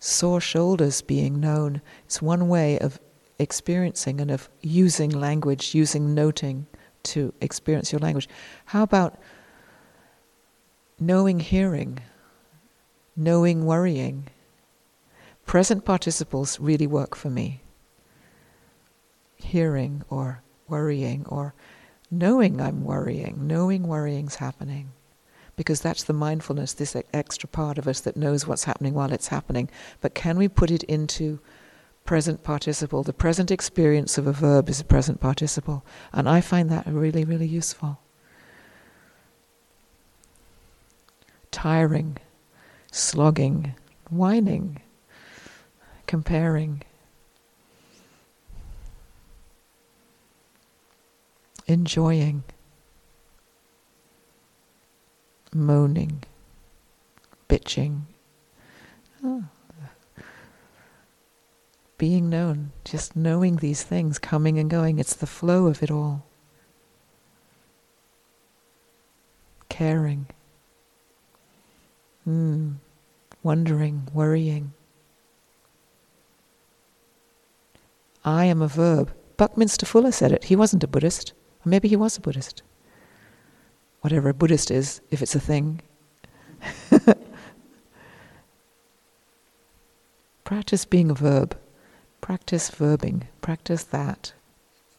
sore 0.00 0.40
shoulders 0.40 1.02
being 1.02 1.38
known. 1.38 1.80
It's 2.04 2.20
one 2.20 2.48
way 2.48 2.78
of 2.78 2.98
experiencing 3.38 4.20
and 4.20 4.30
of 4.30 4.48
using 4.60 5.10
language, 5.10 5.74
using 5.74 6.14
noting 6.14 6.66
to 7.04 7.32
experience 7.40 7.92
your 7.92 8.00
language. 8.00 8.28
How 8.66 8.82
about 8.82 9.18
knowing 10.98 11.38
hearing, 11.38 12.00
knowing 13.14 13.66
worrying? 13.66 14.28
Present 15.46 15.84
participles 15.84 16.58
really 16.58 16.86
work 16.86 17.14
for 17.14 17.30
me. 17.30 17.62
Hearing 19.36 20.02
or 20.08 20.42
worrying 20.68 21.26
or 21.28 21.54
knowing 22.10 22.60
I'm 22.60 22.84
worrying, 22.84 23.46
knowing 23.46 23.86
worrying's 23.86 24.36
happening. 24.36 24.92
Because 25.56 25.80
that's 25.80 26.04
the 26.04 26.12
mindfulness, 26.12 26.72
this 26.72 26.96
extra 27.12 27.48
part 27.48 27.78
of 27.78 27.86
us 27.86 28.00
that 28.00 28.16
knows 28.16 28.46
what's 28.46 28.64
happening 28.64 28.94
while 28.94 29.12
it's 29.12 29.28
happening. 29.28 29.70
But 30.00 30.14
can 30.14 30.36
we 30.36 30.48
put 30.48 30.70
it 30.70 30.82
into 30.84 31.40
present 32.04 32.42
participle. 32.42 33.02
The 33.02 33.12
present 33.12 33.50
experience 33.50 34.18
of 34.18 34.26
a 34.26 34.32
verb 34.32 34.68
is 34.68 34.80
a 34.80 34.84
present 34.84 35.20
participle. 35.20 35.84
And 36.12 36.28
I 36.28 36.40
find 36.40 36.70
that 36.70 36.86
really, 36.86 37.24
really 37.24 37.46
useful. 37.46 37.98
Tiring, 41.50 42.18
slogging, 42.92 43.74
whining, 44.10 44.80
comparing. 46.14 46.80
Enjoying, 51.66 52.44
moaning, 55.52 56.22
bitching. 57.48 58.02
Oh 59.24 59.44
being 61.96 62.28
known, 62.28 62.70
just 62.84 63.16
knowing 63.16 63.56
these 63.56 63.82
things 63.82 64.18
coming 64.18 64.58
and 64.58 64.68
going. 64.68 64.98
It's 64.98 65.14
the 65.14 65.26
flow 65.26 65.66
of 65.66 65.82
it 65.82 65.90
all. 65.90 66.24
caring, 69.68 70.26
mm, 72.28 72.74
wondering, 73.42 74.06
worrying. 74.12 74.72
I 78.24 78.46
am 78.46 78.62
a 78.62 78.68
verb. 78.68 79.12
Buckminster 79.36 79.84
Fuller 79.86 80.12
said 80.12 80.32
it. 80.32 80.44
He 80.44 80.56
wasn't 80.56 80.84
a 80.84 80.88
Buddhist. 80.88 81.32
Or 81.64 81.68
maybe 81.68 81.88
he 81.88 81.96
was 81.96 82.16
a 82.16 82.20
Buddhist. 82.20 82.62
Whatever 84.00 84.28
a 84.28 84.34
Buddhist 84.34 84.70
is, 84.70 85.00
if 85.10 85.20
it's 85.22 85.34
a 85.34 85.40
thing. 85.40 85.80
Practice 90.44 90.84
being 90.84 91.10
a 91.10 91.14
verb. 91.14 91.58
Practice 92.20 92.70
verbing. 92.70 93.24
Practice 93.40 93.84
that 93.84 94.32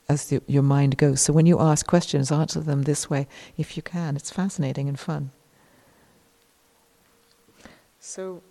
as 0.08 0.28
the, 0.28 0.42
your 0.48 0.64
mind 0.64 0.98
goes. 0.98 1.22
So 1.22 1.34
when 1.34 1.46
you 1.46 1.60
ask 1.60 1.86
questions, 1.86 2.32
answer 2.32 2.60
them 2.60 2.84
this 2.84 3.10
way 3.10 3.28
if 3.58 3.76
you 3.78 3.84
can. 3.84 4.16
It's 4.16 4.32
fascinating 4.32 4.88
and 4.88 5.00
fun. 5.00 5.32
So 8.00 8.44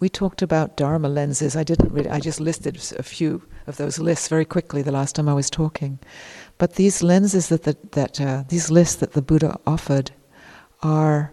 we 0.00 0.08
talked 0.08 0.42
about 0.42 0.76
Dharma 0.76 1.08
lenses. 1.08 1.56
I 1.56 1.64
didn't 1.64 1.92
really, 1.92 2.10
I 2.10 2.20
just 2.20 2.40
listed 2.40 2.76
a 2.98 3.02
few 3.02 3.42
of 3.66 3.76
those 3.76 3.98
lists 3.98 4.28
very 4.28 4.44
quickly 4.44 4.82
the 4.82 4.92
last 4.92 5.16
time 5.16 5.28
I 5.28 5.34
was 5.34 5.50
talking. 5.50 5.98
But 6.56 6.74
these 6.74 7.02
lenses 7.02 7.48
that, 7.48 7.64
the, 7.64 7.76
that 7.92 8.20
uh, 8.20 8.44
these 8.48 8.70
lists 8.70 8.96
that 8.96 9.12
the 9.12 9.22
Buddha 9.22 9.58
offered 9.66 10.12
are, 10.82 11.32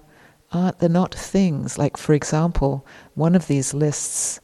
uh, 0.52 0.72
they're 0.80 0.90
not 0.90 1.14
things. 1.14 1.78
Like, 1.78 1.98
for 1.98 2.14
example, 2.14 2.86
one 3.14 3.36
of 3.36 3.48
these 3.48 3.74
lists 3.74 4.40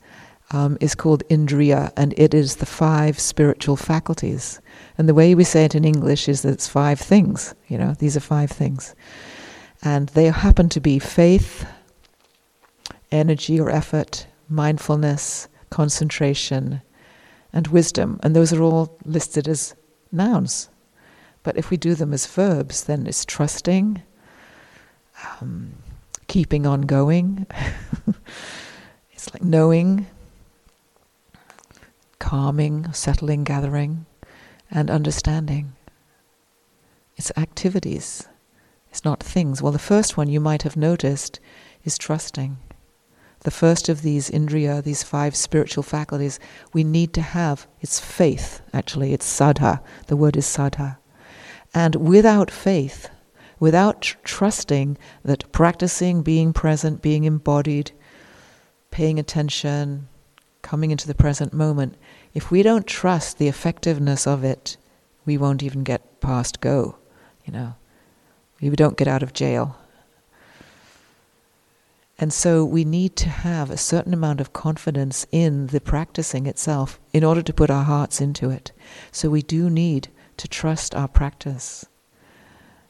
um, 0.51 0.78
is 0.82 0.95
called 0.95 1.24
Indriya, 1.30 1.91
and 1.95 2.13
it 2.17 2.34
is 2.34 2.57
the 2.57 2.65
five 2.65 3.19
spiritual 3.19 3.78
faculties. 3.78 4.59
And 4.97 5.07
the 5.07 5.13
way 5.13 5.34
we 5.34 5.43
say 5.43 5.65
it 5.65 5.76
in 5.76 5.86
English 5.86 6.28
is 6.28 6.41
that 6.41 6.53
it's 6.53 6.67
five 6.67 6.99
things. 6.99 7.55
You 7.67 7.78
know, 7.78 7.95
these 7.97 8.17
are 8.17 8.22
five 8.22 8.51
things. 8.51 8.93
And 9.82 10.09
they 10.09 10.26
happen 10.26 10.69
to 10.69 10.80
be 10.80 10.99
faith, 10.99 11.65
energy 13.12 13.59
or 13.59 13.70
effort, 13.70 14.28
mindfulness, 14.49 15.47
concentration, 15.70 16.82
and 17.53 17.68
wisdom. 17.68 18.20
And 18.24 18.36
those 18.36 18.53
are 18.53 18.62
all 18.62 18.97
listed 19.05 19.47
as 19.47 19.76
nouns. 20.12 20.70
But 21.43 21.57
if 21.57 21.70
we 21.70 21.78
do 21.78 21.95
them 21.95 22.14
as 22.14 22.26
verbs, 22.28 22.84
then 22.84 23.07
it's 23.07 23.26
trusting, 23.26 24.03
um, 25.39 25.74
keeping 26.28 26.66
on 26.66 26.82
going. 26.82 27.47
it's 29.12 29.34
like 29.34 29.43
knowing, 29.43 30.05
calming, 32.20 32.91
settling, 32.93 33.43
gathering, 33.43 34.05
and 34.70 34.91
understanding. 34.91 35.74
It's 37.18 37.32
activities, 37.36 38.28
it's 38.89 39.03
not 39.03 39.24
things. 39.24 39.62
Well, 39.62 39.72
the 39.72 39.80
first 39.80 40.18
one 40.18 40.30
you 40.30 40.39
might 40.39 40.64
have 40.64 40.78
noticed 40.78 41.39
is 41.84 41.97
trusting. 41.97 42.57
The 43.42 43.52
first 43.52 43.89
of 43.89 44.02
these 44.04 44.30
indriya, 44.30 44.84
these 44.84 45.04
five 45.04 45.36
spiritual 45.36 45.84
faculties, 45.84 46.39
we 46.74 46.84
need 46.84 47.14
to 47.14 47.22
have. 47.22 47.68
It's 47.80 48.00
faith, 48.00 48.62
actually. 48.72 49.14
It's 49.14 49.26
sadha. 49.26 49.82
The 50.08 50.16
word 50.16 50.38
is 50.38 50.46
sadha. 50.46 50.98
And 51.74 51.96
without 51.96 52.52
faith, 52.52 53.10
without 53.60 54.02
tr- 54.02 54.18
trusting 54.24 54.98
that 55.24 55.52
practicing, 55.52 56.22
being 56.22 56.54
present, 56.54 57.02
being 57.02 57.24
embodied, 57.24 57.92
paying 58.92 59.18
attention, 59.18 60.08
coming 60.62 60.92
into 60.92 61.08
the 61.08 61.16
present 61.16 61.52
moment, 61.54 61.96
if 62.34 62.52
we 62.52 62.62
don't 62.62 62.86
trust 62.86 63.39
the 63.39 63.48
effectiveness 63.48 64.28
of 64.28 64.44
it, 64.44 64.78
we 65.26 65.38
won't 65.38 65.64
even 65.64 65.84
get 65.84 66.20
past 66.22 66.62
go, 66.62 66.96
you 67.46 67.54
know. 67.54 67.74
We 68.62 68.70
don't 68.70 68.98
get 68.98 69.08
out 69.08 69.24
of 69.24 69.34
jail. 69.34 69.78
And 72.22 72.32
so 72.32 72.63
we 72.63 72.86
need 72.86 73.15
to 73.15 73.30
have 73.30 73.72
a 73.72 73.78
certain 73.78 74.13
amount 74.13 74.41
of 74.41 74.53
confidence 74.53 75.26
in 75.32 75.67
the 75.67 75.82
practicing 75.82 76.45
itself 76.45 76.99
in 77.11 77.24
order 77.24 77.41
to 77.41 77.51
put 77.51 77.72
our 77.72 77.84
hearts 77.84 78.22
into 78.22 78.51
it. 78.51 78.72
So 79.11 79.32
we 79.32 79.41
do 79.41 79.72
need 79.72 80.09
to 80.38 80.47
trust 80.47 80.93
our 80.93 81.07
practice. 81.07 81.84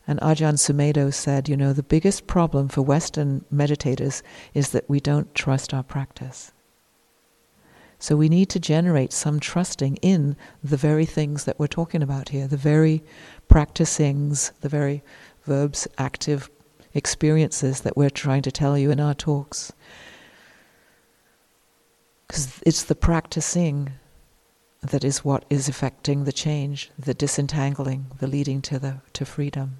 And 0.06 0.20
Ajahn 0.20 0.56
Sumedho 0.56 1.14
said, 1.14 1.48
you 1.48 1.56
know, 1.56 1.72
the 1.72 1.82
biggest 1.82 2.28
problem 2.28 2.68
for 2.68 2.82
Western 2.82 3.46
meditators 3.54 4.22
is 4.54 4.72
that 4.72 4.90
we 4.90 5.00
don't 5.00 5.34
trust 5.34 5.74
our 5.74 5.84
practice. 5.84 6.52
So 8.00 8.18
we 8.18 8.28
need 8.28 8.50
to 8.50 8.60
generate 8.60 9.14
some 9.14 9.40
trusting 9.40 9.96
in 9.98 10.36
the 10.62 10.76
very 10.76 11.06
things 11.06 11.46
that 11.46 11.58
we're 11.58 11.68
talking 11.68 12.04
about 12.04 12.30
here, 12.30 12.48
the 12.48 12.58
very 12.58 13.02
practicings, 13.48 14.52
the 14.60 14.68
very 14.68 15.04
verbs, 15.46 15.88
active 15.98 16.50
experiences 16.94 17.82
that 17.82 17.98
we're 17.98 18.10
trying 18.10 18.42
to 18.44 18.52
tell 18.52 18.78
you 18.78 18.92
in 18.92 19.00
our 19.00 19.14
talks. 19.14 19.72
Because 22.28 22.62
it's 22.66 22.84
the 22.84 22.96
practicing 22.96 23.94
that 24.82 25.04
is 25.04 25.24
what 25.24 25.46
is 25.50 25.70
affecting 25.70 26.24
the 26.24 26.32
change, 26.32 26.90
the 26.98 27.14
disentangling, 27.14 28.08
the 28.20 28.28
leading 28.28 28.62
to 28.64 28.80
the 28.80 29.02
to 29.14 29.26
freedom. 29.26 29.78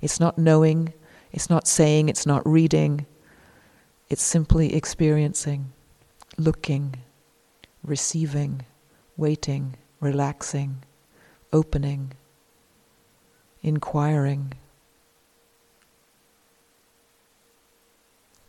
It's 0.00 0.18
not 0.18 0.38
knowing, 0.38 0.92
it's 1.32 1.48
not 1.48 1.68
saying, 1.68 2.08
it's 2.08 2.26
not 2.26 2.46
reading. 2.46 3.06
It's 4.10 4.22
simply 4.22 4.74
experiencing, 4.74 5.72
looking, 6.36 6.96
receiving, 7.82 8.62
waiting, 9.16 9.76
relaxing, 10.00 10.82
opening, 11.52 12.12
inquiring. 13.62 14.52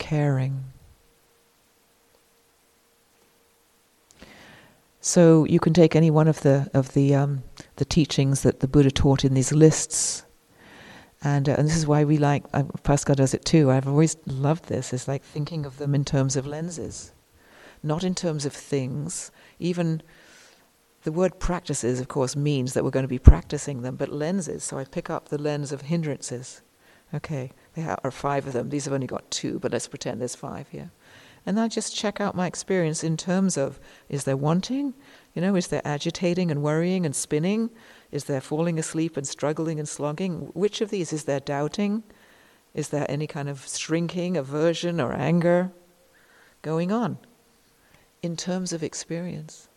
Caring. 0.05 0.63
So 5.01 5.45
you 5.45 5.59
can 5.59 5.73
take 5.73 5.95
any 5.95 6.11
one 6.11 6.27
of 6.27 6.41
the 6.41 6.69
of 6.73 6.93
the 6.93 7.15
um, 7.15 7.43
the 7.77 7.85
teachings 7.85 8.41
that 8.43 8.59
the 8.59 8.67
Buddha 8.67 8.91
taught 8.91 9.25
in 9.25 9.33
these 9.33 9.51
lists, 9.51 10.25
and 11.23 11.49
uh, 11.49 11.55
and 11.57 11.67
this 11.67 11.75
is 11.75 11.87
why 11.87 12.03
we 12.03 12.17
like 12.17 12.43
uh, 12.53 12.63
Pascal 12.83 13.15
does 13.15 13.33
it 13.33 13.45
too. 13.45 13.71
I've 13.71 13.87
always 13.87 14.17
loved 14.25 14.65
this. 14.65 14.93
It's 14.93 15.07
like 15.07 15.23
thinking 15.23 15.65
of 15.65 15.77
them 15.77 15.95
in 15.95 16.05
terms 16.05 16.35
of 16.35 16.45
lenses, 16.45 17.11
not 17.81 18.03
in 18.03 18.13
terms 18.13 18.45
of 18.45 18.53
things. 18.53 19.31
Even 19.59 20.03
the 21.03 21.11
word 21.11 21.39
practices, 21.39 21.99
of 21.99 22.07
course, 22.07 22.35
means 22.35 22.73
that 22.73 22.83
we're 22.83 22.97
going 22.97 23.09
to 23.09 23.17
be 23.19 23.31
practicing 23.33 23.81
them, 23.81 23.95
but 23.95 24.09
lenses. 24.09 24.63
So 24.63 24.77
I 24.77 24.85
pick 24.85 25.09
up 25.09 25.29
the 25.29 25.41
lens 25.41 25.71
of 25.71 25.81
hindrances. 25.81 26.61
Okay, 27.13 27.51
there 27.75 27.97
are 28.03 28.11
five 28.11 28.47
of 28.47 28.53
them. 28.53 28.69
These 28.69 28.85
have 28.85 28.93
only 28.93 29.07
got 29.07 29.29
two, 29.29 29.59
but 29.59 29.71
let's 29.71 29.87
pretend 29.87 30.21
there's 30.21 30.35
five 30.35 30.69
here. 30.69 30.91
And 31.45 31.59
I 31.59 31.67
just 31.67 31.95
check 31.95 32.19
out 32.19 32.35
my 32.35 32.47
experience 32.47 33.03
in 33.03 33.17
terms 33.17 33.55
of 33.55 33.79
is 34.09 34.23
there 34.23 34.37
wanting? 34.37 34.95
You 35.35 35.41
know, 35.41 35.55
is 35.55 35.67
there 35.67 35.81
agitating 35.85 36.49
and 36.49 36.63
worrying 36.63 37.05
and 37.05 37.15
spinning? 37.15 37.69
Is 38.11 38.23
there 38.23 38.41
falling 38.41 38.79
asleep 38.79 39.15
and 39.15 39.27
struggling 39.27 39.77
and 39.77 39.87
slogging? 39.87 40.49
Which 40.53 40.81
of 40.81 40.89
these 40.89 41.13
is 41.13 41.25
there 41.25 41.39
doubting? 41.39 42.03
Is 42.73 42.89
there 42.89 43.05
any 43.07 43.27
kind 43.27 43.47
of 43.47 43.67
shrinking, 43.67 44.37
aversion, 44.37 44.99
or 44.99 45.13
anger 45.13 45.71
going 46.61 46.91
on 46.91 47.19
in 48.23 48.35
terms 48.35 48.73
of 48.73 48.81
experience? 48.81 49.67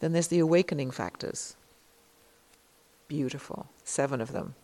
Then 0.00 0.12
there's 0.12 0.28
the 0.28 0.40
awakening 0.40 0.90
factors. 0.90 1.56
Beautiful. 3.08 3.66
Seven 3.82 4.20
of 4.20 4.32
them. 4.32 4.56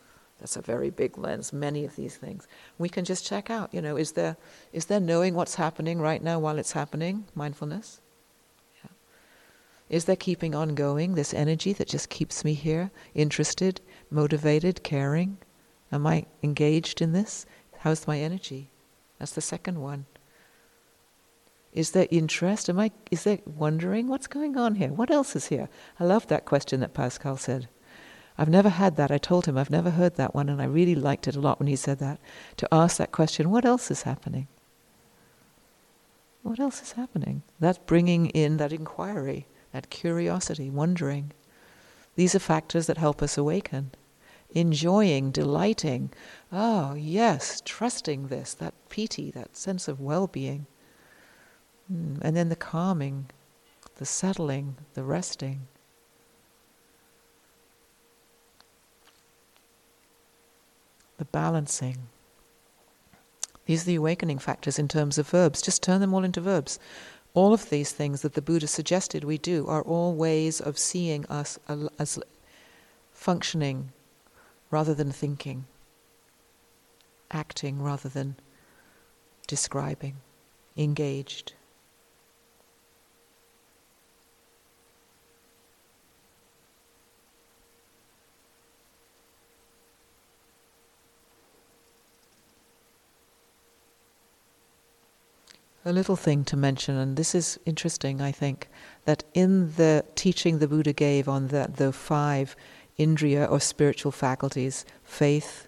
That's 0.42 0.56
a 0.56 0.60
very 0.60 0.90
big 0.90 1.16
lens, 1.16 1.52
many 1.52 1.84
of 1.84 1.94
these 1.94 2.16
things. 2.16 2.48
We 2.76 2.88
can 2.88 3.04
just 3.04 3.24
check 3.24 3.48
out, 3.48 3.72
you 3.72 3.80
know, 3.80 3.96
is 3.96 4.10
there, 4.10 4.36
is 4.72 4.86
there 4.86 4.98
knowing 4.98 5.34
what's 5.34 5.54
happening 5.54 6.00
right 6.00 6.20
now 6.20 6.40
while 6.40 6.58
it's 6.58 6.72
happening, 6.72 7.26
mindfulness? 7.36 8.00
Yeah. 8.82 8.90
Is 9.88 10.06
there 10.06 10.16
keeping 10.16 10.52
on 10.52 10.74
going, 10.74 11.14
this 11.14 11.32
energy 11.32 11.72
that 11.74 11.86
just 11.86 12.10
keeps 12.10 12.44
me 12.44 12.54
here, 12.54 12.90
interested, 13.14 13.80
motivated, 14.10 14.82
caring? 14.82 15.38
Am 15.92 16.08
I 16.08 16.26
engaged 16.42 17.00
in 17.00 17.12
this? 17.12 17.46
How's 17.78 18.08
my 18.08 18.18
energy? 18.18 18.68
That's 19.20 19.34
the 19.34 19.40
second 19.40 19.80
one. 19.80 20.06
Is 21.72 21.92
there 21.92 22.08
interest? 22.10 22.68
Am 22.68 22.80
I, 22.80 22.90
is 23.12 23.22
there 23.22 23.38
wondering 23.46 24.08
what's 24.08 24.26
going 24.26 24.56
on 24.56 24.74
here? 24.74 24.88
What 24.88 25.12
else 25.12 25.36
is 25.36 25.46
here? 25.46 25.68
I 26.00 26.04
love 26.04 26.26
that 26.26 26.46
question 26.46 26.80
that 26.80 26.94
Pascal 26.94 27.36
said. 27.36 27.68
I've 28.38 28.48
never 28.48 28.70
had 28.70 28.96
that. 28.96 29.10
I 29.10 29.18
told 29.18 29.46
him 29.46 29.58
I've 29.58 29.70
never 29.70 29.90
heard 29.90 30.16
that 30.16 30.34
one, 30.34 30.48
and 30.48 30.60
I 30.60 30.64
really 30.64 30.94
liked 30.94 31.28
it 31.28 31.36
a 31.36 31.40
lot 31.40 31.58
when 31.58 31.66
he 31.68 31.76
said 31.76 31.98
that. 31.98 32.18
To 32.56 32.68
ask 32.72 32.96
that 32.96 33.12
question, 33.12 33.50
what 33.50 33.64
else 33.64 33.90
is 33.90 34.02
happening? 34.02 34.48
What 36.42 36.58
else 36.58 36.82
is 36.82 36.92
happening? 36.92 37.42
That's 37.60 37.78
bringing 37.78 38.26
in 38.26 38.56
that 38.56 38.72
inquiry, 38.72 39.46
that 39.72 39.90
curiosity, 39.90 40.70
wondering. 40.70 41.32
These 42.16 42.34
are 42.34 42.40
factors 42.40 42.86
that 42.86 42.98
help 42.98 43.22
us 43.22 43.38
awaken. 43.38 43.92
Enjoying, 44.50 45.30
delighting. 45.30 46.10
Oh, 46.50 46.94
yes, 46.94 47.62
trusting 47.64 48.28
this, 48.28 48.54
that 48.54 48.74
piti, 48.88 49.30
that 49.30 49.56
sense 49.56 49.88
of 49.88 50.00
well 50.00 50.26
being. 50.26 50.66
Mm. 51.90 52.18
And 52.20 52.36
then 52.36 52.48
the 52.48 52.56
calming, 52.56 53.30
the 53.96 54.04
settling, 54.04 54.76
the 54.94 55.04
resting. 55.04 55.68
The 61.22 61.26
balancing. 61.26 62.08
These 63.66 63.82
are 63.82 63.86
the 63.86 63.94
awakening 63.94 64.40
factors 64.40 64.76
in 64.76 64.88
terms 64.88 65.18
of 65.18 65.28
verbs. 65.28 65.62
Just 65.62 65.80
turn 65.80 66.00
them 66.00 66.12
all 66.12 66.24
into 66.24 66.40
verbs. 66.40 66.80
All 67.32 67.54
of 67.54 67.70
these 67.70 67.92
things 67.92 68.22
that 68.22 68.34
the 68.34 68.42
Buddha 68.42 68.66
suggested 68.66 69.22
we 69.22 69.38
do 69.38 69.68
are 69.68 69.82
all 69.82 70.14
ways 70.16 70.60
of 70.60 70.80
seeing 70.80 71.24
us 71.26 71.60
as 71.96 72.18
functioning 73.12 73.92
rather 74.72 74.94
than 74.94 75.12
thinking, 75.12 75.66
acting 77.30 77.80
rather 77.80 78.08
than 78.08 78.34
describing, 79.46 80.16
engaged. 80.76 81.52
A 95.84 95.92
little 95.92 96.14
thing 96.14 96.44
to 96.44 96.56
mention, 96.56 96.96
and 96.96 97.16
this 97.16 97.34
is 97.34 97.58
interesting, 97.66 98.20
I 98.20 98.30
think, 98.30 98.68
that 99.04 99.24
in 99.34 99.74
the 99.74 100.04
teaching 100.14 100.58
the 100.58 100.68
Buddha 100.68 100.92
gave 100.92 101.28
on 101.28 101.48
the, 101.48 101.68
the 101.74 101.92
five 101.92 102.54
indriya 103.00 103.50
or 103.50 103.58
spiritual 103.58 104.12
faculties, 104.12 104.84
faith, 105.02 105.66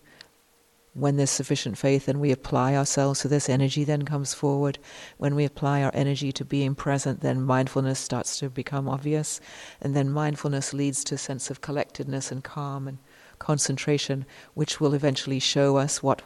when 0.92 1.16
there's 1.16 1.30
sufficient 1.30 1.76
faith 1.76 2.06
and 2.06 2.20
we 2.20 2.30
apply 2.30 2.76
ourselves 2.76 3.20
to 3.20 3.28
this, 3.28 3.48
energy 3.48 3.82
then 3.82 4.02
comes 4.02 4.34
forward. 4.34 4.78
When 5.18 5.34
we 5.34 5.44
apply 5.44 5.82
our 5.82 5.90
energy 5.92 6.30
to 6.30 6.44
being 6.44 6.76
present, 6.76 7.20
then 7.20 7.42
mindfulness 7.42 7.98
starts 7.98 8.38
to 8.38 8.48
become 8.48 8.88
obvious. 8.88 9.40
And 9.80 9.96
then 9.96 10.10
mindfulness 10.10 10.72
leads 10.72 11.02
to 11.04 11.16
a 11.16 11.18
sense 11.18 11.50
of 11.50 11.60
collectedness 11.60 12.30
and 12.30 12.44
calm 12.44 12.86
and 12.86 12.98
concentration, 13.40 14.26
which 14.54 14.80
will 14.80 14.94
eventually 14.94 15.40
show 15.40 15.76
us 15.76 16.04
what 16.04 16.22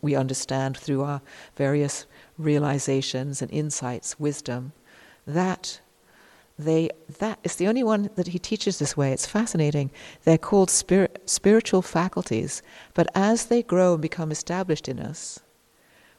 we 0.00 0.14
understand 0.14 0.78
through 0.78 1.02
our 1.02 1.20
various 1.56 2.06
realizations 2.38 3.42
and 3.42 3.50
insights, 3.50 4.18
wisdom. 4.18 4.72
That 5.26 5.80
they 6.58 6.90
that 7.18 7.38
is 7.44 7.56
the 7.56 7.68
only 7.68 7.84
one 7.84 8.10
that 8.16 8.28
he 8.28 8.38
teaches 8.38 8.78
this 8.78 8.96
way. 8.96 9.12
It's 9.12 9.26
fascinating. 9.26 9.90
They're 10.24 10.38
called 10.38 10.70
spirit, 10.70 11.22
spiritual 11.26 11.82
faculties, 11.82 12.62
but 12.94 13.08
as 13.14 13.46
they 13.46 13.62
grow 13.62 13.92
and 13.94 14.02
become 14.02 14.32
established 14.32 14.88
in 14.88 14.98
us, 14.98 15.40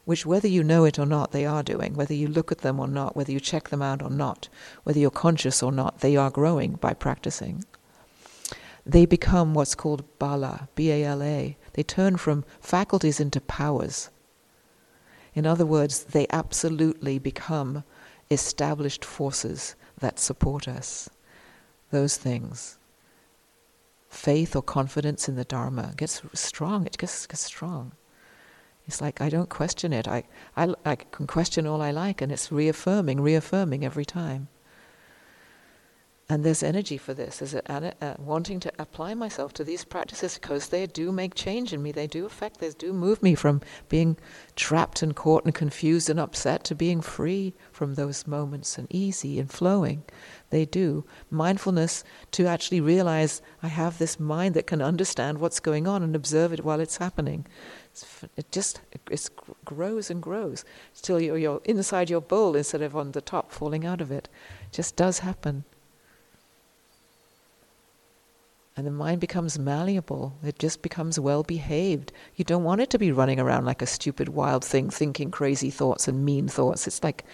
which 0.04 0.24
whether 0.24 0.48
you 0.48 0.64
know 0.64 0.84
it 0.84 0.98
or 0.98 1.06
not, 1.06 1.32
they 1.32 1.44
are 1.44 1.62
doing, 1.62 1.94
whether 1.94 2.14
you 2.14 2.26
look 2.26 2.50
at 2.50 2.58
them 2.58 2.80
or 2.80 2.88
not, 2.88 3.14
whether 3.14 3.32
you 3.32 3.40
check 3.40 3.68
them 3.68 3.82
out 3.82 4.02
or 4.02 4.10
not, 4.10 4.48
whether 4.84 4.98
you're 4.98 5.10
conscious 5.10 5.62
or 5.62 5.72
not, 5.72 6.00
they 6.00 6.16
are 6.16 6.30
growing 6.30 6.72
by 6.72 6.94
practicing. 6.94 7.64
They 8.86 9.04
become 9.04 9.52
what's 9.52 9.74
called 9.74 10.04
bala, 10.18 10.68
B 10.74 10.90
A 10.90 11.04
L 11.04 11.22
A. 11.22 11.56
They 11.74 11.82
turn 11.82 12.16
from 12.16 12.44
faculties 12.60 13.20
into 13.20 13.40
powers. 13.42 14.08
In 15.40 15.46
other 15.46 15.64
words, 15.64 16.04
they 16.04 16.26
absolutely 16.28 17.18
become 17.18 17.82
established 18.30 19.06
forces 19.06 19.74
that 19.98 20.18
support 20.18 20.68
us. 20.68 21.08
Those 21.90 22.18
things. 22.18 22.76
Faith 24.10 24.54
or 24.54 24.60
confidence 24.60 25.30
in 25.30 25.36
the 25.36 25.46
Dharma 25.46 25.94
gets 25.96 26.20
strong, 26.34 26.84
it 26.84 26.98
gets, 26.98 27.26
gets 27.26 27.40
strong. 27.40 27.92
It's 28.86 29.00
like 29.00 29.22
I 29.22 29.30
don't 29.30 29.48
question 29.48 29.94
it. 29.94 30.06
I, 30.06 30.24
I, 30.58 30.74
I 30.84 30.96
can 30.96 31.26
question 31.26 31.66
all 31.66 31.80
I 31.80 31.90
like, 31.90 32.20
and 32.20 32.30
it's 32.30 32.52
reaffirming, 32.52 33.22
reaffirming 33.22 33.82
every 33.82 34.04
time. 34.04 34.48
And 36.30 36.44
there's 36.44 36.62
energy 36.62 36.96
for 36.96 37.12
this. 37.12 37.38
There's 37.38 37.54
a, 37.54 37.92
a, 38.00 38.14
wanting 38.20 38.60
to 38.60 38.72
apply 38.78 39.14
myself 39.14 39.52
to 39.54 39.64
these 39.64 39.84
practices 39.84 40.38
because 40.38 40.68
they 40.68 40.86
do 40.86 41.10
make 41.10 41.34
change 41.34 41.72
in 41.72 41.82
me. 41.82 41.90
They 41.90 42.06
do 42.06 42.24
affect, 42.24 42.60
they 42.60 42.70
do 42.70 42.92
move 42.92 43.20
me 43.20 43.34
from 43.34 43.62
being 43.88 44.16
trapped 44.54 45.02
and 45.02 45.16
caught 45.16 45.44
and 45.44 45.52
confused 45.52 46.08
and 46.08 46.20
upset 46.20 46.62
to 46.64 46.76
being 46.76 47.00
free 47.00 47.54
from 47.72 47.94
those 47.94 48.28
moments 48.28 48.78
and 48.78 48.86
easy 48.90 49.40
and 49.40 49.50
flowing. 49.50 50.04
They 50.50 50.64
do. 50.64 51.04
Mindfulness 51.30 52.04
to 52.30 52.46
actually 52.46 52.80
realize 52.80 53.42
I 53.60 53.66
have 53.66 53.98
this 53.98 54.20
mind 54.20 54.54
that 54.54 54.68
can 54.68 54.80
understand 54.80 55.38
what's 55.38 55.58
going 55.58 55.88
on 55.88 56.00
and 56.04 56.14
observe 56.14 56.52
it 56.52 56.64
while 56.64 56.78
it's 56.78 56.98
happening. 56.98 57.44
it 58.36 58.52
just 58.52 58.82
it 58.92 59.28
grows 59.64 60.10
and 60.10 60.22
grows 60.22 60.64
till 61.02 61.18
you're, 61.18 61.38
you're 61.38 61.60
inside 61.64 62.08
your 62.08 62.20
bowl 62.20 62.54
instead 62.54 62.82
of 62.82 62.94
on 62.94 63.10
the 63.10 63.20
top, 63.20 63.50
falling 63.50 63.84
out 63.84 64.00
of 64.00 64.12
it. 64.12 64.28
It 64.66 64.72
just 64.72 64.94
does 64.94 65.18
happen. 65.18 65.64
And 68.80 68.86
the 68.86 68.92
mind 68.92 69.20
becomes 69.20 69.58
malleable. 69.58 70.38
It 70.42 70.58
just 70.58 70.80
becomes 70.80 71.20
well 71.20 71.42
behaved. 71.42 72.14
You 72.34 72.46
don't 72.46 72.64
want 72.64 72.80
it 72.80 72.88
to 72.88 72.98
be 72.98 73.12
running 73.12 73.38
around 73.38 73.66
like 73.66 73.82
a 73.82 73.86
stupid 73.86 74.30
wild 74.30 74.64
thing, 74.64 74.88
thinking 74.88 75.30
crazy 75.30 75.68
thoughts 75.68 76.08
and 76.08 76.24
mean 76.24 76.48
thoughts. 76.48 76.86
It's 76.86 77.04
like 77.04 77.26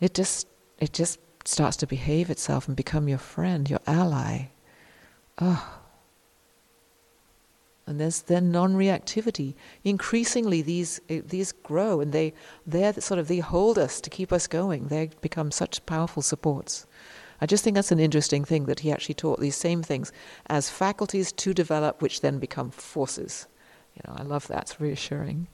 it 0.00 0.14
just 0.14 0.48
it 0.78 0.94
just 0.94 1.18
starts 1.44 1.76
to 1.76 1.86
behave 1.86 2.30
itself 2.30 2.68
and 2.68 2.74
become 2.74 3.06
your 3.06 3.18
friend, 3.18 3.68
your 3.68 3.80
ally. 3.86 4.48
Oh. 5.38 5.78
And 7.86 8.00
there's 8.00 8.22
then 8.22 8.50
non-reactivity. 8.50 9.54
Increasingly, 9.84 10.62
these 10.62 11.02
these 11.06 11.52
grow, 11.52 12.00
and 12.00 12.12
they 12.12 12.32
they're 12.66 12.94
sort 12.94 13.20
of 13.20 13.28
they 13.28 13.40
hold 13.40 13.76
us 13.76 14.00
to 14.00 14.08
keep 14.08 14.32
us 14.32 14.46
going. 14.46 14.86
They 14.86 15.10
become 15.20 15.50
such 15.50 15.84
powerful 15.84 16.22
supports. 16.22 16.86
I 17.42 17.46
just 17.46 17.64
think 17.64 17.74
that's 17.74 17.90
an 17.90 17.98
interesting 17.98 18.44
thing 18.44 18.66
that 18.66 18.78
he 18.80 18.92
actually 18.92 19.16
taught 19.16 19.40
these 19.40 19.56
same 19.56 19.82
things 19.82 20.12
as 20.46 20.70
faculties 20.70 21.32
to 21.32 21.52
develop, 21.52 22.00
which 22.00 22.20
then 22.20 22.38
become 22.38 22.70
forces. 22.70 23.48
You 23.96 24.02
know, 24.06 24.14
I 24.16 24.22
love 24.22 24.46
that. 24.46 24.62
It's 24.62 24.80
reassuring. 24.80 25.48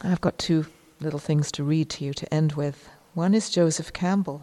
I've 0.00 0.20
got 0.20 0.38
two 0.38 0.66
little 1.00 1.18
things 1.18 1.50
to 1.52 1.64
read 1.64 1.90
to 1.90 2.04
you 2.04 2.14
to 2.14 2.32
end 2.32 2.52
with. 2.52 2.88
One 3.14 3.34
is 3.34 3.50
Joseph 3.50 3.92
Campbell. 3.92 4.42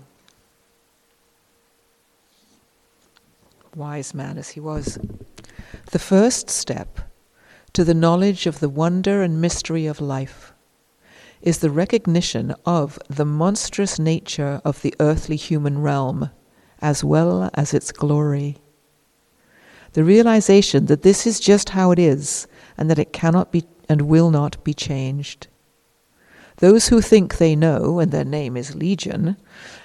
Wise 3.74 4.14
man 4.14 4.38
as 4.38 4.50
he 4.50 4.60
was. 4.60 5.00
The 5.92 6.00
first 6.00 6.50
step 6.50 7.00
to 7.72 7.86
the 7.86 7.94
knowledge 7.94 8.48
of 8.48 8.60
the 8.60 8.68
wonder 8.68 9.22
and 9.22 9.40
mystery 9.40 9.86
of 9.86 10.02
life 10.02 10.51
is 11.42 11.60
the 11.60 11.70
recognition 11.70 12.54
of 12.66 13.00
the 13.10 13.26
monstrous 13.26 13.98
nature 13.98 14.62
of 14.64 14.82
the 14.82 14.94
earthly 15.00 15.36
human 15.36 15.82
realm, 15.82 16.30
as 16.80 17.04
well 17.04 17.50
as 17.54 17.74
its 17.74 17.92
glory. 17.92 18.58
The 19.94 20.04
realization 20.04 20.86
that 20.86 21.02
this 21.02 21.28
is 21.28 21.40
just 21.40 21.70
how 21.70 21.92
it 21.92 22.00
is, 22.00 22.48
and 22.78 22.90
that 22.90 23.00
it 23.00 23.14
cannot 23.14 23.52
be 23.52 23.66
and 23.90 24.04
will 24.04 24.32
not 24.32 24.64
be 24.64 24.74
changed. 24.74 25.48
Those 26.58 26.90
who 26.90 27.02
think 27.02 27.38
they 27.38 27.56
know, 27.56 28.00
and 28.00 28.12
their 28.12 28.26
name 28.26 28.56
is 28.56 28.76
Legion, 28.76 29.36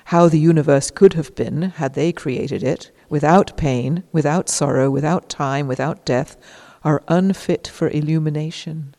how 0.06 0.28
the 0.28 0.38
universe 0.38 0.90
could 0.90 1.14
have 1.14 1.34
been 1.34 1.62
had 1.62 1.94
they 1.94 2.12
created 2.12 2.62
it, 2.62 2.90
without 3.08 3.56
pain, 3.56 4.04
without 4.12 4.48
sorrow, 4.48 4.90
without 4.90 5.28
time, 5.28 5.68
without 5.68 6.04
death, 6.04 6.36
are 6.84 7.02
unfit 7.08 7.66
for 7.66 7.88
illumination. 7.88 8.95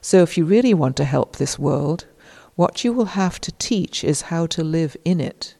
So, 0.00 0.22
if 0.22 0.38
you 0.38 0.44
really 0.44 0.74
want 0.74 0.96
to 0.96 1.04
help 1.04 1.36
this 1.36 1.58
world, 1.58 2.06
what 2.54 2.84
you 2.84 2.92
will 2.92 3.06
have 3.06 3.40
to 3.42 3.52
teach 3.52 4.02
is 4.02 4.22
how 4.22 4.46
to 4.46 4.64
live 4.64 4.96
in 5.04 5.20
it. 5.20 5.54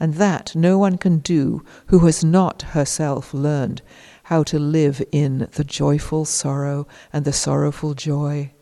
And 0.00 0.14
that 0.14 0.54
no 0.54 0.78
one 0.78 0.98
can 0.98 1.18
do 1.18 1.64
who 1.86 2.00
has 2.00 2.24
not 2.24 2.62
herself 2.62 3.34
learned 3.34 3.82
how 4.24 4.42
to 4.44 4.58
live 4.58 5.02
in 5.10 5.48
the 5.52 5.64
joyful 5.64 6.24
sorrow 6.24 6.86
and 7.12 7.24
the 7.24 7.32
sorrowful 7.32 7.94
joy 7.94 8.52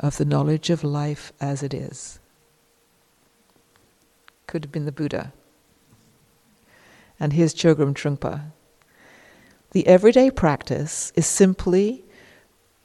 of 0.00 0.16
the 0.16 0.24
knowledge 0.24 0.70
of 0.70 0.82
life 0.82 1.32
as 1.40 1.62
it 1.62 1.74
is. 1.74 2.18
Could 4.46 4.64
have 4.64 4.72
been 4.72 4.86
the 4.86 4.92
Buddha. 4.92 5.32
And 7.20 7.32
here's 7.32 7.54
Chogyam 7.54 7.94
Trungpa. 7.94 8.52
The 9.72 9.86
everyday 9.86 10.30
practice 10.30 11.12
is 11.14 11.26
simply 11.26 12.04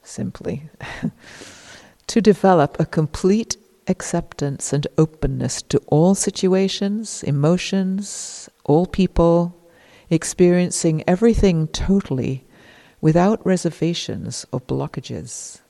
simply, 0.08 0.68
to 2.06 2.20
develop 2.20 2.78
a 2.80 2.86
complete 2.86 3.56
acceptance 3.86 4.72
and 4.72 4.86
openness 4.96 5.62
to 5.62 5.78
all 5.86 6.14
situations, 6.14 7.22
emotions, 7.22 8.48
all 8.64 8.86
people, 8.86 9.54
experiencing 10.10 11.04
everything 11.06 11.68
totally 11.68 12.44
without 13.00 13.44
reservations 13.46 14.46
or 14.52 14.60
blockages, 14.60 15.60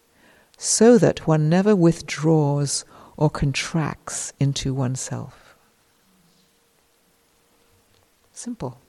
so 0.56 0.98
that 0.98 1.26
one 1.26 1.48
never 1.48 1.74
withdraws 1.76 2.84
or 3.16 3.28
contracts 3.28 4.32
into 4.40 4.72
oneself. 4.72 5.56
Simple. 8.32 8.80